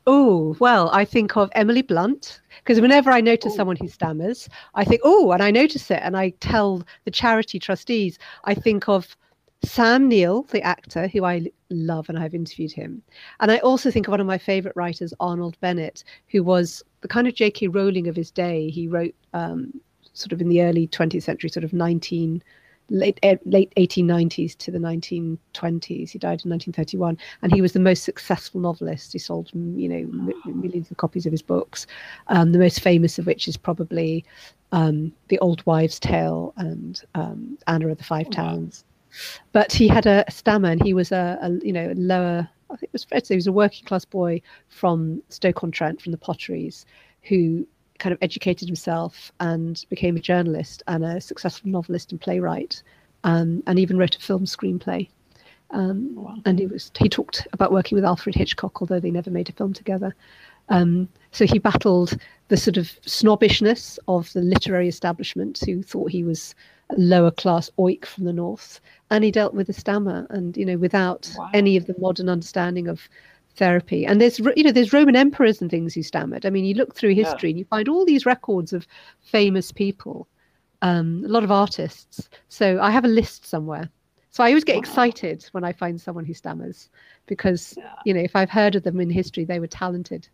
Oh, 0.06 0.56
well, 0.58 0.90
I 0.92 1.04
think 1.04 1.36
of 1.36 1.50
Emily 1.54 1.82
Blunt 1.82 2.40
because 2.58 2.80
whenever 2.80 3.10
I 3.10 3.20
notice 3.20 3.52
Ooh. 3.52 3.56
someone 3.56 3.76
who 3.76 3.88
stammers, 3.88 4.48
I 4.74 4.84
think, 4.84 5.02
oh, 5.04 5.32
and 5.32 5.42
I 5.42 5.50
notice 5.50 5.90
it 5.90 6.00
and 6.02 6.16
I 6.16 6.30
tell 6.40 6.82
the 7.04 7.10
charity 7.10 7.58
trustees, 7.58 8.18
I 8.44 8.54
think 8.54 8.88
of 8.88 9.16
Sam 9.64 10.08
Neill, 10.08 10.42
the 10.44 10.62
actor 10.62 11.08
who 11.08 11.24
I 11.24 11.46
love 11.70 12.08
and 12.08 12.18
I've 12.18 12.34
interviewed 12.34 12.72
him. 12.72 13.02
And 13.40 13.50
I 13.50 13.58
also 13.58 13.90
think 13.90 14.06
of 14.06 14.12
one 14.12 14.20
of 14.20 14.26
my 14.26 14.38
favorite 14.38 14.76
writers, 14.76 15.14
Arnold 15.20 15.58
Bennett, 15.60 16.04
who 16.28 16.42
was 16.42 16.82
the 17.00 17.08
kind 17.08 17.26
of 17.26 17.34
J.K. 17.34 17.68
Rowling 17.68 18.08
of 18.08 18.16
his 18.16 18.30
day. 18.30 18.70
He 18.70 18.88
wrote 18.88 19.14
um, 19.32 19.72
sort 20.12 20.32
of 20.32 20.40
in 20.40 20.48
the 20.48 20.62
early 20.62 20.86
20th 20.88 21.22
century, 21.22 21.50
sort 21.50 21.64
of 21.64 21.72
19 21.72 22.42
late 22.90 23.18
eh, 23.22 23.36
late 23.44 23.72
1890s 23.76 24.56
to 24.58 24.70
the 24.70 24.78
1920s. 24.78 26.10
He 26.10 26.18
died 26.18 26.42
in 26.44 26.50
1931, 26.50 27.18
and 27.42 27.52
he 27.52 27.60
was 27.60 27.72
the 27.72 27.80
most 27.80 28.04
successful 28.04 28.60
novelist. 28.60 29.12
He 29.12 29.18
sold 29.18 29.50
mm, 29.52 29.78
you 29.78 29.88
know 29.88 29.96
m- 29.96 30.60
millions 30.60 30.90
of 30.90 30.96
copies 30.96 31.26
of 31.26 31.32
his 31.32 31.42
books. 31.42 31.86
Um, 32.28 32.52
the 32.52 32.58
most 32.58 32.80
famous 32.80 33.18
of 33.18 33.26
which 33.26 33.48
is 33.48 33.56
probably 33.56 34.24
um, 34.72 35.12
The 35.28 35.38
Old 35.38 35.64
Wives' 35.66 35.98
Tale 35.98 36.52
and 36.56 37.02
um, 37.14 37.58
Anna 37.66 37.88
of 37.88 37.98
the 37.98 38.04
Five 38.04 38.30
Towns. 38.30 38.84
But 39.52 39.72
he 39.72 39.86
had 39.86 40.06
a, 40.06 40.24
stammer, 40.28 40.70
and 40.70 40.82
he 40.82 40.92
was 40.92 41.12
a, 41.12 41.38
a 41.40 41.50
you 41.64 41.72
know 41.72 41.92
lower. 41.96 42.48
I 42.70 42.76
think 42.76 42.84
it 42.84 42.92
was 42.92 43.04
fair 43.04 43.20
to 43.20 43.26
say 43.26 43.34
he 43.34 43.36
was 43.36 43.46
a 43.46 43.52
working 43.52 43.84
class 43.84 44.04
boy 44.04 44.42
from 44.68 45.22
Stoke-on-Trent, 45.28 46.00
from 46.00 46.12
the 46.12 46.18
Potteries, 46.18 46.86
who 47.22 47.66
kind 47.98 48.12
of 48.12 48.18
educated 48.22 48.68
himself 48.68 49.32
and 49.40 49.84
became 49.88 50.16
a 50.16 50.20
journalist 50.20 50.82
and 50.86 51.04
a 51.04 51.20
successful 51.20 51.70
novelist 51.70 52.12
and 52.12 52.20
playwright, 52.20 52.82
um, 53.24 53.62
and 53.66 53.78
even 53.78 53.98
wrote 53.98 54.16
a 54.16 54.20
film 54.20 54.44
screenplay. 54.44 55.08
Um, 55.70 56.14
wow. 56.14 56.36
And 56.44 56.58
he 56.58 56.66
was 56.66 56.90
he 56.98 57.08
talked 57.08 57.46
about 57.52 57.72
working 57.72 57.96
with 57.96 58.04
Alfred 58.04 58.34
Hitchcock, 58.34 58.80
although 58.80 59.00
they 59.00 59.10
never 59.10 59.30
made 59.30 59.48
a 59.48 59.52
film 59.52 59.72
together. 59.72 60.14
Um, 60.68 61.08
so 61.30 61.46
he 61.46 61.58
battled 61.58 62.16
the 62.48 62.56
sort 62.56 62.76
of 62.76 62.92
snobbishness 63.04 63.98
of 64.08 64.32
the 64.32 64.40
literary 64.40 64.88
establishment, 64.88 65.60
who 65.64 65.82
thought 65.82 66.10
he 66.10 66.24
was 66.24 66.54
a 66.90 66.98
lower 66.98 67.30
class 67.30 67.70
oik 67.78 68.04
from 68.04 68.24
the 68.24 68.32
north, 68.32 68.80
and 69.10 69.24
he 69.24 69.30
dealt 69.30 69.54
with 69.54 69.66
the 69.66 69.72
stammer, 69.72 70.26
and 70.30 70.56
you 70.56 70.64
know, 70.64 70.76
without 70.76 71.34
wow. 71.38 71.50
any 71.54 71.76
of 71.76 71.86
the 71.86 71.94
modern 71.98 72.28
understanding 72.28 72.88
of 72.88 73.08
therapy. 73.56 74.06
And 74.06 74.20
there's 74.20 74.38
you 74.38 74.64
know 74.64 74.72
there's 74.72 74.92
Roman 74.92 75.16
emperors 75.16 75.60
and 75.60 75.70
things 75.70 75.94
who 75.94 76.02
stammered. 76.02 76.46
I 76.46 76.50
mean, 76.50 76.64
you 76.64 76.74
look 76.74 76.94
through 76.94 77.14
history 77.14 77.50
yeah. 77.50 77.52
and 77.52 77.58
you 77.58 77.64
find 77.64 77.88
all 77.88 78.04
these 78.04 78.26
records 78.26 78.72
of 78.72 78.86
famous 79.20 79.72
people, 79.72 80.28
um, 80.82 81.22
a 81.24 81.28
lot 81.28 81.44
of 81.44 81.50
artists. 81.50 82.28
So 82.48 82.80
I 82.80 82.90
have 82.90 83.04
a 83.04 83.08
list 83.08 83.46
somewhere. 83.46 83.88
So 84.30 84.42
I 84.42 84.48
always 84.48 84.64
get 84.64 84.74
wow. 84.74 84.80
excited 84.80 85.44
when 85.52 85.64
I 85.64 85.72
find 85.72 86.00
someone 86.00 86.24
who 86.24 86.34
stammers 86.34 86.88
because 87.26 87.74
yeah. 87.76 87.94
you 88.04 88.12
know 88.14 88.20
if 88.20 88.34
I've 88.34 88.50
heard 88.50 88.74
of 88.74 88.82
them 88.82 89.00
in 89.00 89.10
history, 89.10 89.44
they 89.44 89.60
were 89.60 89.66
talented. 89.66 90.28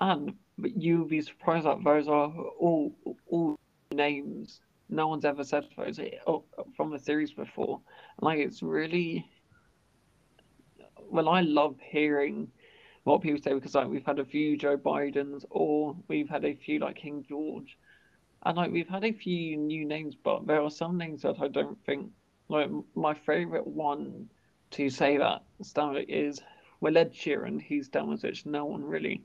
And 0.00 0.34
you'll 0.58 1.06
be 1.06 1.20
surprised 1.20 1.66
that 1.66 1.82
those 1.84 2.08
are 2.08 2.32
all 2.58 2.92
all 3.28 3.56
names 3.92 4.60
no 4.88 5.08
one's 5.08 5.24
ever 5.24 5.44
said 5.44 5.64
those 5.76 6.00
oh, 6.26 6.44
from 6.76 6.90
the 6.90 6.98
series 6.98 7.32
before. 7.32 7.80
Like 8.20 8.38
it's 8.38 8.62
really 8.62 9.26
well, 11.10 11.28
I 11.28 11.40
love 11.40 11.76
hearing 11.80 12.48
what 13.04 13.20
people 13.20 13.40
say 13.42 13.52
because 13.52 13.74
like 13.74 13.88
we've 13.88 14.04
had 14.04 14.18
a 14.18 14.24
few 14.24 14.56
Joe 14.56 14.76
Bidens 14.76 15.44
or 15.50 15.94
we've 16.08 16.28
had 16.28 16.44
a 16.44 16.54
few 16.54 16.78
like 16.78 16.96
King 16.96 17.24
George, 17.28 17.76
and 18.44 18.56
like 18.56 18.72
we've 18.72 18.88
had 18.88 19.04
a 19.04 19.12
few 19.12 19.56
new 19.56 19.84
names, 19.84 20.14
but 20.14 20.46
there 20.46 20.62
are 20.62 20.70
some 20.70 20.98
names 20.98 21.22
that 21.22 21.36
I 21.40 21.48
don't 21.48 21.78
think 21.84 22.10
like 22.48 22.70
my 22.94 23.14
favorite 23.14 23.66
one 23.66 24.28
to 24.72 24.90
say 24.90 25.18
that 25.18 25.42
Stanley 25.62 26.04
is 26.04 26.40
well 26.80 26.96
Ed 26.96 27.12
Sheeran. 27.12 27.60
He's 27.60 27.90
which 28.22 28.46
no 28.46 28.64
one 28.64 28.84
really 28.84 29.22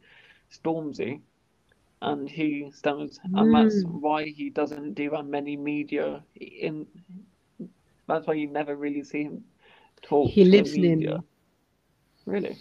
Stormzy, 0.52 1.22
and 2.02 2.30
he 2.30 2.72
stammers, 2.74 3.20
mm. 3.20 3.40
and 3.40 3.54
that's 3.54 3.84
mm. 3.84 3.92
why 4.02 4.26
he 4.26 4.50
doesn't 4.50 4.94
do 4.94 5.10
that 5.12 5.26
many 5.26 5.56
media 5.56 6.24
in. 6.36 6.86
That's 8.08 8.26
why 8.26 8.34
you 8.34 8.48
never 8.48 8.76
really 8.76 9.04
see 9.04 9.24
him 9.24 9.44
talk. 10.02 10.30
He 10.30 10.44
lives 10.44 10.74
in 10.74 11.22
Really? 12.30 12.58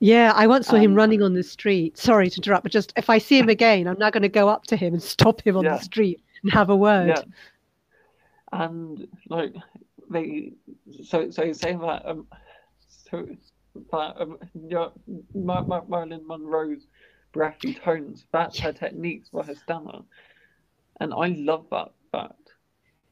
Yeah, 0.00 0.32
I 0.36 0.46
once 0.46 0.68
saw 0.68 0.76
um, 0.76 0.82
him 0.82 0.94
running 0.94 1.22
on 1.22 1.34
the 1.34 1.42
street. 1.42 1.98
Sorry 1.98 2.30
to 2.30 2.36
interrupt, 2.36 2.62
but 2.62 2.70
just 2.70 2.92
if 2.96 3.10
I 3.10 3.18
see 3.18 3.38
him 3.38 3.48
again, 3.58 3.88
I'm 3.88 3.98
now 3.98 4.10
going 4.10 4.22
to 4.22 4.28
go 4.28 4.48
up 4.48 4.64
to 4.66 4.76
him 4.76 4.94
and 4.94 5.02
stop 5.02 5.44
him 5.44 5.56
on 5.56 5.64
yeah. 5.64 5.76
the 5.76 5.82
street 5.82 6.22
and 6.42 6.52
have 6.52 6.70
a 6.70 6.76
word. 6.76 7.08
Yeah. 7.08 7.22
And 8.52 9.08
like 9.28 9.54
they, 10.08 10.52
so 11.04 11.30
so 11.30 11.52
saying 11.52 11.80
that 11.80 12.06
um, 12.06 12.26
so 12.88 13.26
that 13.90 14.14
um, 14.20 14.38
your, 14.68 14.92
Mar- 15.34 15.64
Mar- 15.64 15.84
Marilyn 15.88 16.26
Monroe's 16.26 16.86
breathy 17.32 17.74
tones, 17.74 18.24
that's 18.32 18.58
her 18.60 18.72
techniques 18.72 19.28
for 19.30 19.42
her 19.42 19.54
stammer, 19.54 20.00
and 21.00 21.12
I 21.12 21.28
love 21.28 21.66
that 21.72 21.90
fact. 22.12 22.47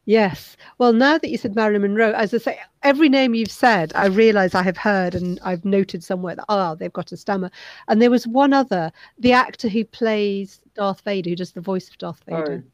Yes. 0.06 0.56
Well, 0.78 0.92
now 0.92 1.18
that 1.18 1.30
you 1.30 1.36
said 1.36 1.56
Marilyn 1.56 1.82
Monroe, 1.82 2.12
as 2.12 2.32
I 2.32 2.38
say, 2.38 2.60
every 2.84 3.08
name 3.08 3.34
you've 3.34 3.50
said, 3.50 3.92
I 3.96 4.06
realise 4.06 4.54
I 4.54 4.62
have 4.62 4.76
heard 4.76 5.16
and 5.16 5.40
I've 5.42 5.64
noted 5.64 6.04
somewhere 6.04 6.36
that, 6.36 6.44
oh, 6.48 6.76
they've 6.76 6.92
got 6.92 7.10
a 7.10 7.16
stammer. 7.16 7.50
And 7.88 8.00
there 8.00 8.10
was 8.10 8.24
one 8.24 8.52
other, 8.52 8.92
the 9.18 9.32
actor 9.32 9.68
who 9.68 9.84
plays 9.84 10.60
Darth 10.76 11.00
Vader, 11.00 11.30
who 11.30 11.36
does 11.36 11.52
the 11.52 11.60
voice 11.60 11.88
of 11.88 11.98
Darth 11.98 12.22
Vader. 12.24 12.64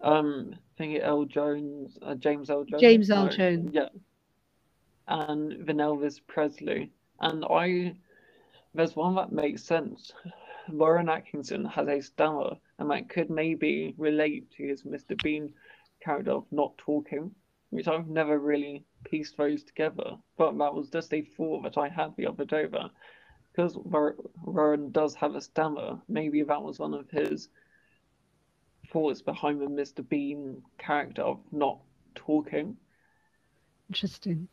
Oh, 0.00 0.10
um, 0.10 0.54
I 0.54 0.78
think 0.78 1.02
Earl 1.02 1.26
Jones, 1.26 1.98
uh, 2.00 2.14
James 2.14 2.48
Earl 2.48 2.64
Jones. 2.64 2.80
James 2.80 3.10
Earl 3.10 3.28
Jones. 3.28 3.70
Yeah. 3.74 3.88
And 5.06 5.66
then 5.66 5.76
Elvis 5.76 6.18
Presley. 6.26 6.90
And 7.20 7.44
I, 7.44 7.94
there's 8.74 8.96
one 8.96 9.16
that 9.16 9.32
makes 9.32 9.62
sense. 9.64 10.12
Rowan 10.70 11.10
Atkinson 11.10 11.66
has 11.66 11.88
a 11.88 12.00
stammer, 12.00 12.56
and 12.78 12.90
that 12.90 13.10
could 13.10 13.28
maybe 13.28 13.94
relate 13.98 14.50
to 14.52 14.66
his 14.66 14.84
Mr. 14.84 15.20
Bean 15.22 15.52
character 16.08 16.30
of 16.30 16.44
not 16.50 16.78
talking, 16.78 17.30
which 17.68 17.86
I've 17.86 18.08
never 18.08 18.38
really 18.38 18.84
pieced 19.04 19.36
those 19.36 19.62
together. 19.62 20.16
But 20.38 20.56
that 20.56 20.74
was 20.74 20.88
just 20.88 21.12
a 21.12 21.20
thought 21.20 21.64
that 21.64 21.76
I 21.76 21.88
had 21.88 22.14
the 22.16 22.26
other 22.26 22.46
day 22.46 22.64
that 22.66 22.90
because 23.52 23.76
Rowan 23.84 24.90
does 24.90 25.14
have 25.16 25.34
a 25.34 25.40
stammer, 25.40 26.00
maybe 26.08 26.42
that 26.42 26.62
was 26.62 26.78
one 26.78 26.94
of 26.94 27.10
his 27.10 27.48
thoughts 28.90 29.20
behind 29.20 29.60
the 29.60 29.66
Mr. 29.66 30.08
Bean 30.08 30.62
character 30.78 31.22
of 31.22 31.40
not 31.52 31.78
talking. 32.14 32.76
Interesting. 33.90 34.48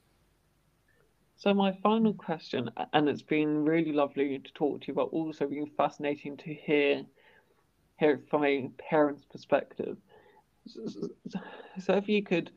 So 1.38 1.54
my 1.54 1.72
final 1.84 2.14
question, 2.14 2.70
and 2.94 3.08
it's 3.08 3.22
been 3.22 3.64
really 3.64 3.94
lovely 3.94 4.40
to 4.40 4.54
talk 4.54 4.82
to 4.82 4.88
you, 4.88 4.94
but 4.94 5.10
also 5.10 5.48
been 5.48 5.70
fascinating 5.78 6.36
to 6.38 6.54
hear 6.54 7.06
hear 7.98 8.20
from 8.30 8.44
a 8.44 8.70
parent's 8.90 9.24
perspective. 9.26 9.98
So 10.68 11.94
if 11.96 12.08
you 12.10 12.24
could, 12.24 12.52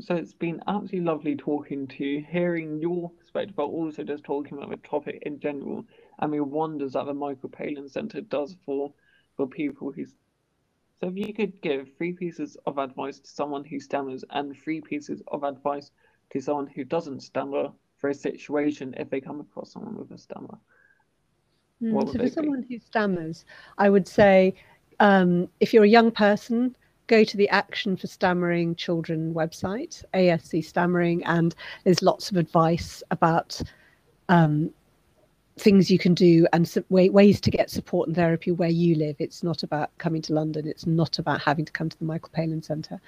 so 0.00 0.14
it's 0.14 0.34
been 0.34 0.62
absolutely 0.66 1.00
lovely 1.00 1.36
talking 1.36 1.86
to 1.88 2.04
you, 2.04 2.24
hearing 2.28 2.80
your 2.80 3.10
perspective, 3.10 3.56
but 3.56 3.64
also 3.64 4.02
just 4.02 4.24
talking 4.24 4.58
about 4.58 4.70
the 4.70 4.76
topic 4.88 5.22
in 5.22 5.40
general, 5.40 5.84
and 6.20 6.32
the 6.32 6.40
wonders 6.40 6.92
that 6.92 7.06
the 7.06 7.14
Michael 7.14 7.48
Palin 7.48 7.88
Centre 7.88 8.20
does 8.20 8.56
for 8.64 8.92
for 9.36 9.46
people 9.46 9.92
who 9.92 10.06
so 10.98 11.08
if 11.08 11.16
you 11.16 11.34
could 11.34 11.60
give 11.60 11.90
three 11.96 12.14
pieces 12.14 12.56
of 12.64 12.78
advice 12.78 13.20
to 13.20 13.28
someone 13.28 13.64
who 13.64 13.78
stammers 13.78 14.24
and 14.30 14.56
three 14.56 14.80
pieces 14.80 15.22
of 15.28 15.44
advice 15.44 15.90
to 16.30 16.40
someone 16.40 16.66
who 16.68 16.84
doesn't 16.84 17.20
stammer 17.20 17.70
for 17.98 18.08
a 18.08 18.14
situation 18.14 18.94
if 18.96 19.10
they 19.10 19.20
come 19.20 19.40
across 19.40 19.72
someone 19.72 19.98
with 19.98 20.10
a 20.10 20.18
stammer. 20.18 20.58
Mm, 21.82 22.12
so 22.12 22.18
for 22.18 22.28
someone 22.28 22.64
who 22.68 22.78
stammers, 22.78 23.44
I 23.78 23.90
would 23.90 24.08
say 24.08 24.54
um, 25.00 25.48
if 25.60 25.74
you're 25.74 25.84
a 25.84 25.88
young 25.88 26.10
person, 26.10 26.74
go 27.06 27.24
to 27.24 27.36
the 27.36 27.48
Action 27.50 27.96
for 27.96 28.06
Stammering 28.06 28.74
Children 28.76 29.34
website, 29.34 30.02
ASC 30.14 30.64
Stammering, 30.64 31.24
and 31.24 31.54
there's 31.84 32.02
lots 32.02 32.30
of 32.30 32.36
advice 32.36 33.02
about 33.10 33.60
um, 34.28 34.70
things 35.58 35.90
you 35.90 35.98
can 35.98 36.14
do 36.14 36.46
and 36.52 36.70
ways 36.90 37.40
to 37.40 37.50
get 37.50 37.70
support 37.70 38.08
and 38.08 38.16
therapy 38.16 38.50
where 38.50 38.68
you 38.68 38.94
live. 38.94 39.16
It's 39.18 39.42
not 39.42 39.62
about 39.62 39.96
coming 39.98 40.20
to 40.22 40.34
London. 40.34 40.66
It's 40.66 40.86
not 40.86 41.18
about 41.18 41.40
having 41.40 41.64
to 41.64 41.72
come 41.72 41.88
to 41.88 41.98
the 41.98 42.04
Michael 42.04 42.30
Palin 42.32 42.62
Centre. 42.62 43.00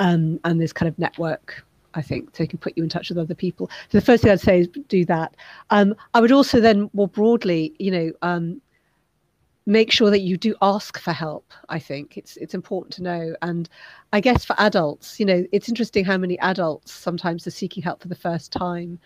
Um, 0.00 0.38
and 0.44 0.60
there's 0.60 0.72
kind 0.72 0.88
of 0.88 0.98
network, 0.98 1.64
I 1.94 2.02
think, 2.02 2.36
so 2.36 2.46
can 2.46 2.58
put 2.58 2.76
you 2.76 2.82
in 2.82 2.88
touch 2.88 3.08
with 3.08 3.18
other 3.18 3.34
people. 3.34 3.70
So 3.90 3.98
the 3.98 4.04
first 4.04 4.22
thing 4.22 4.32
I'd 4.32 4.40
say 4.40 4.60
is 4.60 4.68
do 4.88 5.04
that. 5.06 5.36
Um, 5.70 5.94
I 6.14 6.20
would 6.20 6.32
also 6.32 6.60
then 6.60 6.90
more 6.92 7.08
broadly, 7.08 7.74
you 7.78 7.90
know, 7.90 8.12
um, 8.22 8.60
make 9.66 9.90
sure 9.90 10.10
that 10.10 10.20
you 10.20 10.36
do 10.36 10.54
ask 10.60 10.98
for 10.98 11.12
help. 11.12 11.52
I 11.68 11.78
think 11.78 12.18
it's 12.18 12.36
it's 12.36 12.54
important 12.54 12.92
to 12.94 13.02
know. 13.02 13.34
And 13.42 13.68
I 14.12 14.20
guess 14.20 14.44
for 14.44 14.54
adults, 14.58 15.18
you 15.18 15.26
know, 15.26 15.46
it's 15.52 15.68
interesting 15.68 16.04
how 16.04 16.18
many 16.18 16.38
adults 16.40 16.92
sometimes 16.92 17.46
are 17.46 17.50
seeking 17.50 17.82
help 17.82 18.02
for 18.02 18.08
the 18.08 18.14
first 18.14 18.52
time. 18.52 18.98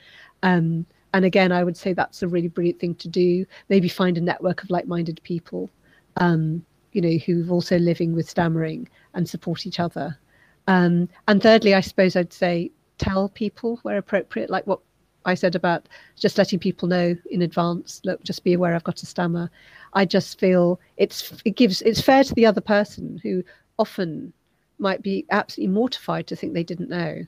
Um, 0.42 0.86
and 1.14 1.24
again, 1.24 1.52
I 1.52 1.64
would 1.64 1.76
say 1.76 1.92
that's 1.92 2.22
a 2.22 2.28
really 2.28 2.48
brilliant 2.48 2.80
thing 2.80 2.94
to 2.96 3.08
do. 3.08 3.46
Maybe 3.68 3.88
find 3.88 4.18
a 4.18 4.20
network 4.20 4.62
of 4.62 4.70
like-minded 4.70 5.20
people, 5.22 5.70
um, 6.16 6.64
you 6.92 7.00
know, 7.00 7.18
who've 7.18 7.52
also 7.52 7.78
living 7.78 8.14
with 8.14 8.28
stammering 8.28 8.88
and 9.14 9.28
support 9.28 9.66
each 9.66 9.80
other. 9.80 10.18
Um, 10.66 11.08
and 11.26 11.42
thirdly, 11.42 11.74
I 11.74 11.80
suppose 11.80 12.14
I'd 12.14 12.32
say 12.32 12.70
tell 12.98 13.28
people 13.28 13.78
where 13.82 13.98
appropriate, 13.98 14.50
like 14.50 14.66
what 14.66 14.80
I 15.24 15.34
said 15.34 15.54
about 15.54 15.88
just 16.16 16.38
letting 16.38 16.58
people 16.58 16.88
know 16.88 17.16
in 17.30 17.42
advance. 17.42 18.00
Look, 18.04 18.22
just 18.24 18.44
be 18.44 18.54
aware 18.54 18.74
I've 18.74 18.84
got 18.84 19.02
a 19.02 19.06
stammer. 19.06 19.50
I 19.92 20.04
just 20.04 20.38
feel 20.38 20.80
it's 20.96 21.32
it 21.44 21.56
gives 21.56 21.82
it's 21.82 22.00
fair 22.00 22.24
to 22.24 22.34
the 22.34 22.46
other 22.46 22.60
person 22.60 23.20
who 23.22 23.42
often 23.78 24.32
might 24.78 25.02
be 25.02 25.26
absolutely 25.30 25.74
mortified 25.74 26.26
to 26.28 26.36
think 26.36 26.54
they 26.54 26.64
didn't 26.64 26.88
know. 26.88 27.22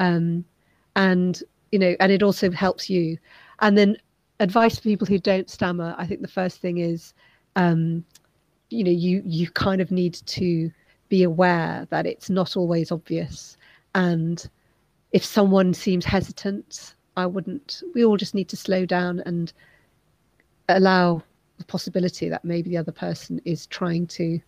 Um, 0.00 0.44
and 0.96 1.42
you 1.72 1.78
know, 1.78 1.96
and 1.98 2.12
it 2.12 2.22
also 2.22 2.50
helps 2.50 2.88
you. 2.88 3.18
And 3.60 3.76
then 3.76 3.96
advice 4.40 4.76
for 4.76 4.82
people 4.82 5.06
who 5.06 5.18
don't 5.18 5.50
stammer, 5.50 5.94
I 5.98 6.06
think 6.06 6.20
the 6.20 6.28
first 6.28 6.60
thing 6.60 6.78
is, 6.78 7.14
um, 7.56 8.04
you 8.70 8.84
know, 8.84 8.90
you 8.90 9.22
you 9.24 9.50
kind 9.50 9.80
of 9.80 9.90
need 9.90 10.14
to 10.26 10.70
be 11.08 11.22
aware 11.22 11.86
that 11.90 12.06
it's 12.06 12.30
not 12.30 12.56
always 12.56 12.92
obvious. 12.92 13.56
And 13.94 14.48
if 15.14 15.24
someone 15.24 15.72
seems 15.72 16.04
hesitant, 16.04 16.96
I 17.16 17.24
wouldn't. 17.24 17.82
We 17.94 18.04
all 18.04 18.16
just 18.16 18.34
need 18.34 18.48
to 18.48 18.56
slow 18.56 18.84
down 18.84 19.20
and 19.24 19.52
allow 20.68 21.22
the 21.56 21.64
possibility 21.64 22.28
that 22.28 22.44
maybe 22.44 22.68
the 22.68 22.76
other 22.76 22.90
person 22.90 23.40
is 23.44 23.66
trying 23.68 24.08
to 24.08 24.40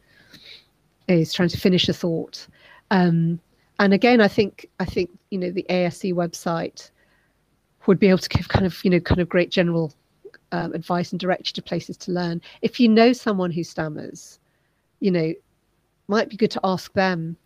is 1.06 1.32
trying 1.32 1.50
to 1.50 1.56
finish 1.56 1.88
a 1.88 1.92
thought. 1.92 2.48
Um, 2.90 3.38
and 3.78 3.94
again, 3.94 4.20
I 4.20 4.26
think 4.26 4.68
I 4.80 4.84
think 4.84 5.10
you 5.30 5.38
know 5.38 5.52
the 5.52 5.64
ASC 5.70 6.12
website 6.12 6.90
would 7.86 8.00
be 8.00 8.08
able 8.08 8.18
to 8.18 8.28
give 8.28 8.48
kind 8.48 8.66
of 8.66 8.84
you 8.84 8.90
know 8.90 8.98
kind 8.98 9.20
of 9.20 9.28
great 9.28 9.50
general 9.52 9.94
um, 10.50 10.72
advice 10.74 11.12
and 11.12 11.20
direct 11.20 11.46
you 11.46 11.52
to 11.52 11.62
places 11.62 11.96
to 11.98 12.10
learn. 12.10 12.42
If 12.60 12.80
you 12.80 12.88
know 12.88 13.12
someone 13.12 13.52
who 13.52 13.62
stammers, 13.62 14.40
you 14.98 15.12
know, 15.12 15.32
might 16.08 16.28
be 16.28 16.36
good 16.36 16.50
to 16.50 16.60
ask 16.64 16.92
them, 16.94 17.36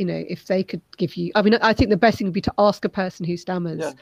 you 0.00 0.06
know, 0.06 0.24
if 0.28 0.46
they 0.46 0.64
could 0.64 0.80
give 0.96 1.16
you. 1.16 1.30
I 1.34 1.42
mean, 1.42 1.54
I 1.54 1.72
think 1.72 1.90
the 1.90 1.96
best 1.96 2.18
thing 2.18 2.26
would 2.26 2.34
be 2.34 2.40
to 2.40 2.54
ask 2.58 2.84
a 2.84 2.88
person 2.88 3.26
who 3.26 3.36
stammers, 3.36 3.80
yeah. 3.80 3.92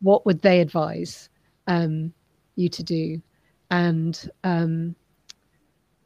what 0.00 0.26
would 0.26 0.42
they 0.42 0.60
advise 0.60 1.28
um, 1.66 2.12
you 2.56 2.68
to 2.70 2.82
do, 2.82 3.22
and 3.70 4.30
um, 4.42 4.96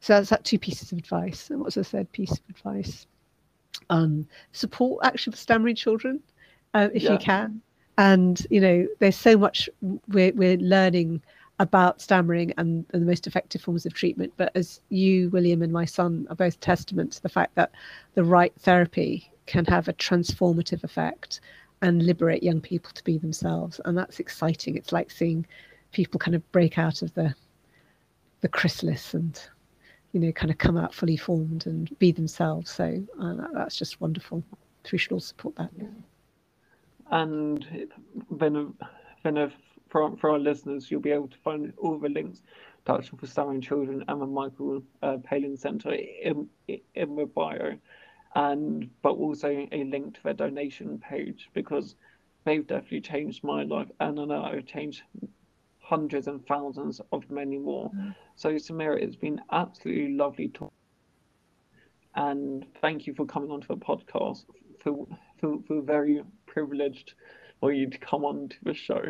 so 0.01 0.13
that's 0.13 0.29
that 0.29 0.43
two 0.43 0.59
pieces 0.59 0.91
of 0.91 0.97
advice. 0.97 1.49
And 1.49 1.61
what's 1.61 1.75
the 1.75 1.83
third 1.83 2.11
piece 2.11 2.31
of 2.31 2.41
advice? 2.49 3.07
Um, 3.89 4.27
support 4.51 5.05
actually 5.05 5.31
for 5.31 5.37
stammering 5.37 5.75
children, 5.75 6.21
uh, 6.73 6.89
if 6.93 7.03
yeah. 7.03 7.13
you 7.13 7.17
can 7.17 7.61
and 7.97 8.45
you 8.49 8.61
know 8.61 8.87
there's 8.99 9.15
so 9.15 9.37
much 9.37 9.69
we're, 10.07 10.31
we're 10.33 10.57
learning 10.57 11.21
about 11.59 11.99
stammering 11.99 12.53
and, 12.57 12.85
and, 12.91 13.01
the 13.01 13.05
most 13.05 13.25
effective 13.25 13.61
forms 13.61 13.85
of 13.85 13.93
treatment 13.93 14.31
but 14.37 14.51
as 14.55 14.81
you 14.89 15.29
william 15.31 15.61
and 15.61 15.73
my 15.73 15.85
son 15.85 16.27
are 16.29 16.35
both 16.35 16.59
testament 16.59 17.11
to 17.11 17.21
the 17.23 17.29
fact 17.29 17.55
that 17.55 17.71
the 18.13 18.23
right 18.23 18.53
therapy 18.59 19.31
can 19.47 19.65
have 19.65 19.87
a 19.87 19.93
transformative 19.93 20.83
effect 20.83 21.41
and 21.81 22.05
liberate 22.05 22.43
young 22.43 22.61
people 22.61 22.91
to 22.93 23.03
be 23.03 23.17
themselves. 23.17 23.79
And 23.85 23.97
that's 23.97 24.19
exciting. 24.19 24.75
It's 24.75 24.91
like 24.91 25.11
seeing 25.11 25.45
people 25.91 26.19
kind 26.19 26.35
of 26.35 26.51
break 26.51 26.77
out 26.77 27.01
of 27.01 27.13
the 27.13 27.33
the 28.41 28.47
chrysalis 28.47 29.15
and 29.15 29.41
you 30.11 30.19
know 30.19 30.31
kind 30.31 30.51
of 30.51 30.59
come 30.59 30.77
out 30.77 30.93
fully 30.93 31.17
formed 31.17 31.65
and 31.65 31.97
be 31.99 32.11
themselves. 32.11 32.69
So 32.71 33.03
uh, 33.19 33.35
that's 33.53 33.75
just 33.75 33.99
wonderful. 33.99 34.43
So 34.83 34.89
we 34.91 34.97
should 34.97 35.11
all 35.11 35.19
support 35.19 35.55
that. 35.55 35.71
And 37.09 37.89
then 38.29 38.73
then 39.23 39.51
for, 39.89 40.15
for 40.17 40.31
our 40.31 40.39
listeners, 40.39 40.91
you'll 40.91 41.01
be 41.01 41.11
able 41.11 41.27
to 41.29 41.37
find 41.37 41.73
all 41.77 41.97
the 41.97 42.09
links 42.09 42.41
to 42.85 42.93
Action 42.93 43.17
for 43.17 43.27
Stammering 43.27 43.61
Children 43.61 44.03
and 44.07 44.21
the 44.21 44.25
Michael 44.25 44.81
uh, 45.01 45.17
Palin 45.23 45.57
Centre 45.57 45.93
in, 45.93 46.47
in 46.67 47.15
the 47.15 47.25
bio, 47.25 47.77
and 48.37 48.87
but 49.01 49.13
also 49.13 49.67
a 49.71 49.83
link 49.85 50.13
to 50.13 50.23
their 50.23 50.33
donation 50.33 50.99
page 50.99 51.49
because 51.55 51.95
they've 52.45 52.67
definitely 52.67 53.01
changed 53.01 53.43
my 53.43 53.63
life, 53.63 53.87
and 53.99 54.19
I 54.19 54.25
know 54.25 54.43
I've 54.43 54.67
changed 54.67 55.01
hundreds 55.79 56.27
and 56.27 56.45
thousands 56.45 57.01
of 57.11 57.29
many 57.31 57.57
more. 57.57 57.89
Mm. 57.89 58.15
So 58.35 58.51
Samira, 58.53 59.01
it's 59.01 59.15
been 59.15 59.41
absolutely 59.51 60.13
lovely 60.13 60.49
talk, 60.49 60.71
and 62.15 62.63
thank 62.79 63.07
you 63.07 63.15
for 63.15 63.25
coming 63.25 63.49
onto 63.49 63.67
the 63.67 63.77
podcast. 63.77 64.45
For, 64.83 65.07
for, 65.39 65.57
for 65.67 65.81
very 65.81 66.21
privileged 66.45 67.15
for 67.59 67.73
you 67.73 67.89
to 67.89 67.97
come 67.97 68.23
on 68.23 68.49
to 68.49 68.57
the 68.61 68.75
show. 68.75 69.01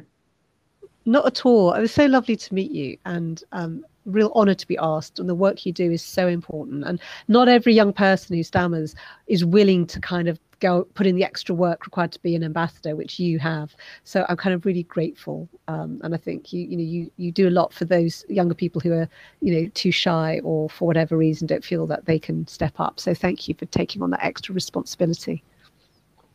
Not 1.08 1.26
at 1.26 1.46
all. 1.46 1.74
It 1.74 1.82
was 1.82 1.92
so 1.92 2.06
lovely 2.06 2.36
to 2.36 2.54
meet 2.54 2.72
you, 2.72 2.98
and 3.06 3.44
um, 3.54 3.86
real 4.06 4.32
honor 4.36 4.54
to 4.54 4.68
be 4.68 4.78
asked. 4.78 5.20
And 5.20 5.30
the 5.30 5.36
work 5.36 5.66
you 5.66 5.72
do 5.72 5.90
is 5.92 6.02
so 6.02 6.28
important. 6.28 6.84
And 6.86 7.00
not 7.28 7.48
every 7.48 7.74
young 7.74 7.94
person 7.94 8.36
who 8.36 8.44
stammers 8.44 8.96
is 9.28 9.44
willing 9.44 9.88
to 9.88 10.00
kind 10.00 10.28
of 10.28 10.40
go 10.60 10.86
put 10.96 11.06
in 11.06 11.16
the 11.16 11.24
extra 11.24 11.54
work 11.54 11.86
required 11.86 12.12
to 12.12 12.22
be 12.22 12.36
an 12.36 12.44
ambassador, 12.44 12.96
which 12.96 13.20
you 13.20 13.40
have. 13.40 13.76
So 14.04 14.26
I'm 14.28 14.38
kind 14.38 14.54
of 14.54 14.66
really 14.66 14.84
grateful, 14.84 15.48
um, 15.68 16.02
and 16.04 16.14
I 16.14 16.18
think 16.18 16.52
you 16.52 16.62
you 16.62 16.78
know 16.78 16.84
you 16.84 17.12
you 17.18 17.32
do 17.32 17.48
a 17.48 17.52
lot 17.52 17.74
for 17.74 17.86
those 17.86 18.26
younger 18.28 18.56
people 18.56 18.82
who 18.82 18.92
are 18.92 19.08
you 19.42 19.54
know 19.54 19.70
too 19.74 19.92
shy 19.92 20.42
or 20.44 20.70
for 20.70 20.86
whatever 20.86 21.18
reason 21.18 21.48
don't 21.48 21.64
feel 21.64 21.88
that 21.88 22.06
they 22.06 22.20
can 22.20 22.48
step 22.48 22.80
up. 22.80 23.00
So 23.00 23.14
thank 23.14 23.48
you 23.48 23.56
for 23.56 23.66
taking 23.68 24.02
on 24.02 24.10
that 24.12 24.24
extra 24.24 24.54
responsibility. 24.54 25.44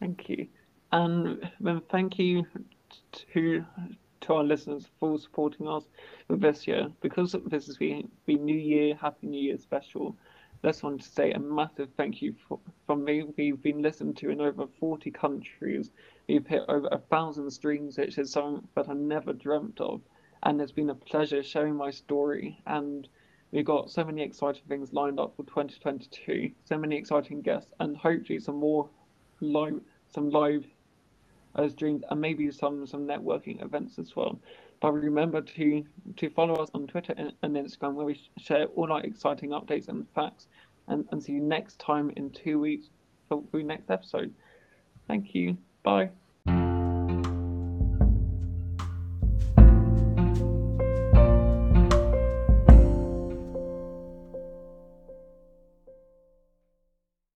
Thank 0.00 0.28
you, 0.28 0.46
and 0.92 1.50
then 1.60 1.82
thank 1.90 2.18
you 2.18 2.46
to 3.32 3.64
to 4.22 4.34
our 4.34 4.44
listeners 4.44 4.88
for 4.98 5.18
supporting 5.18 5.68
us 5.68 5.84
this 6.28 6.66
year 6.66 6.88
because 7.00 7.36
this 7.46 7.68
is 7.68 7.76
the, 7.76 8.04
the 8.26 8.36
New 8.36 8.56
Year 8.56 8.94
Happy 8.94 9.26
New 9.26 9.40
Year 9.40 9.58
special 9.58 10.16
I 10.64 10.68
just 10.68 10.84
want 10.84 11.02
to 11.02 11.08
say 11.08 11.32
a 11.32 11.40
massive 11.40 11.88
thank 11.96 12.22
you 12.22 12.36
for, 12.46 12.60
from 12.86 13.02
me. 13.02 13.24
We've 13.36 13.60
been 13.60 13.82
listened 13.82 14.16
to 14.18 14.30
in 14.30 14.40
over 14.40 14.68
40 14.78 15.10
countries. 15.10 15.90
We've 16.28 16.46
hit 16.46 16.62
over 16.68 16.86
a 16.92 16.98
thousand 16.98 17.50
streams, 17.50 17.98
which 17.98 18.16
is 18.16 18.30
something 18.30 18.68
that 18.76 18.88
I 18.88 18.92
never 18.92 19.32
dreamt 19.32 19.80
of. 19.80 20.02
And 20.44 20.60
it's 20.60 20.70
been 20.70 20.90
a 20.90 20.94
pleasure 20.94 21.42
sharing 21.42 21.74
my 21.74 21.90
story. 21.90 22.62
And 22.64 23.08
we've 23.50 23.64
got 23.64 23.90
so 23.90 24.04
many 24.04 24.22
exciting 24.22 24.62
things 24.68 24.92
lined 24.92 25.18
up 25.18 25.34
for 25.34 25.42
2022. 25.46 26.52
So 26.64 26.78
many 26.78 26.96
exciting 26.96 27.42
guests, 27.42 27.72
and 27.80 27.96
hopefully 27.96 28.38
some 28.38 28.56
more 28.56 28.88
live, 29.40 29.80
some 30.14 30.30
live 30.30 30.64
uh, 31.54 31.68
dreams, 31.76 32.02
and 32.10 32.20
maybe 32.20 32.50
some 32.50 32.86
some 32.86 33.06
networking 33.06 33.62
events 33.64 33.98
as 33.98 34.14
well. 34.16 34.38
But 34.80 34.92
remember 34.92 35.40
to 35.40 35.84
to 36.16 36.30
follow 36.30 36.54
us 36.54 36.70
on 36.74 36.86
Twitter 36.86 37.14
and, 37.16 37.32
and 37.42 37.56
Instagram 37.56 37.94
where 37.94 38.06
we 38.06 38.20
share 38.38 38.66
all 38.76 38.92
our 38.92 39.02
exciting 39.02 39.50
updates 39.50 39.88
and 39.88 40.06
facts. 40.14 40.48
And, 40.88 41.06
and 41.12 41.22
see 41.22 41.32
you 41.32 41.40
next 41.40 41.78
time 41.78 42.10
in 42.16 42.30
two 42.30 42.58
weeks 42.58 42.88
for 43.28 43.44
the 43.52 43.62
next 43.62 43.88
episode. 43.88 44.34
Thank 45.06 45.32
you. 45.32 45.56
Bye. 45.84 46.10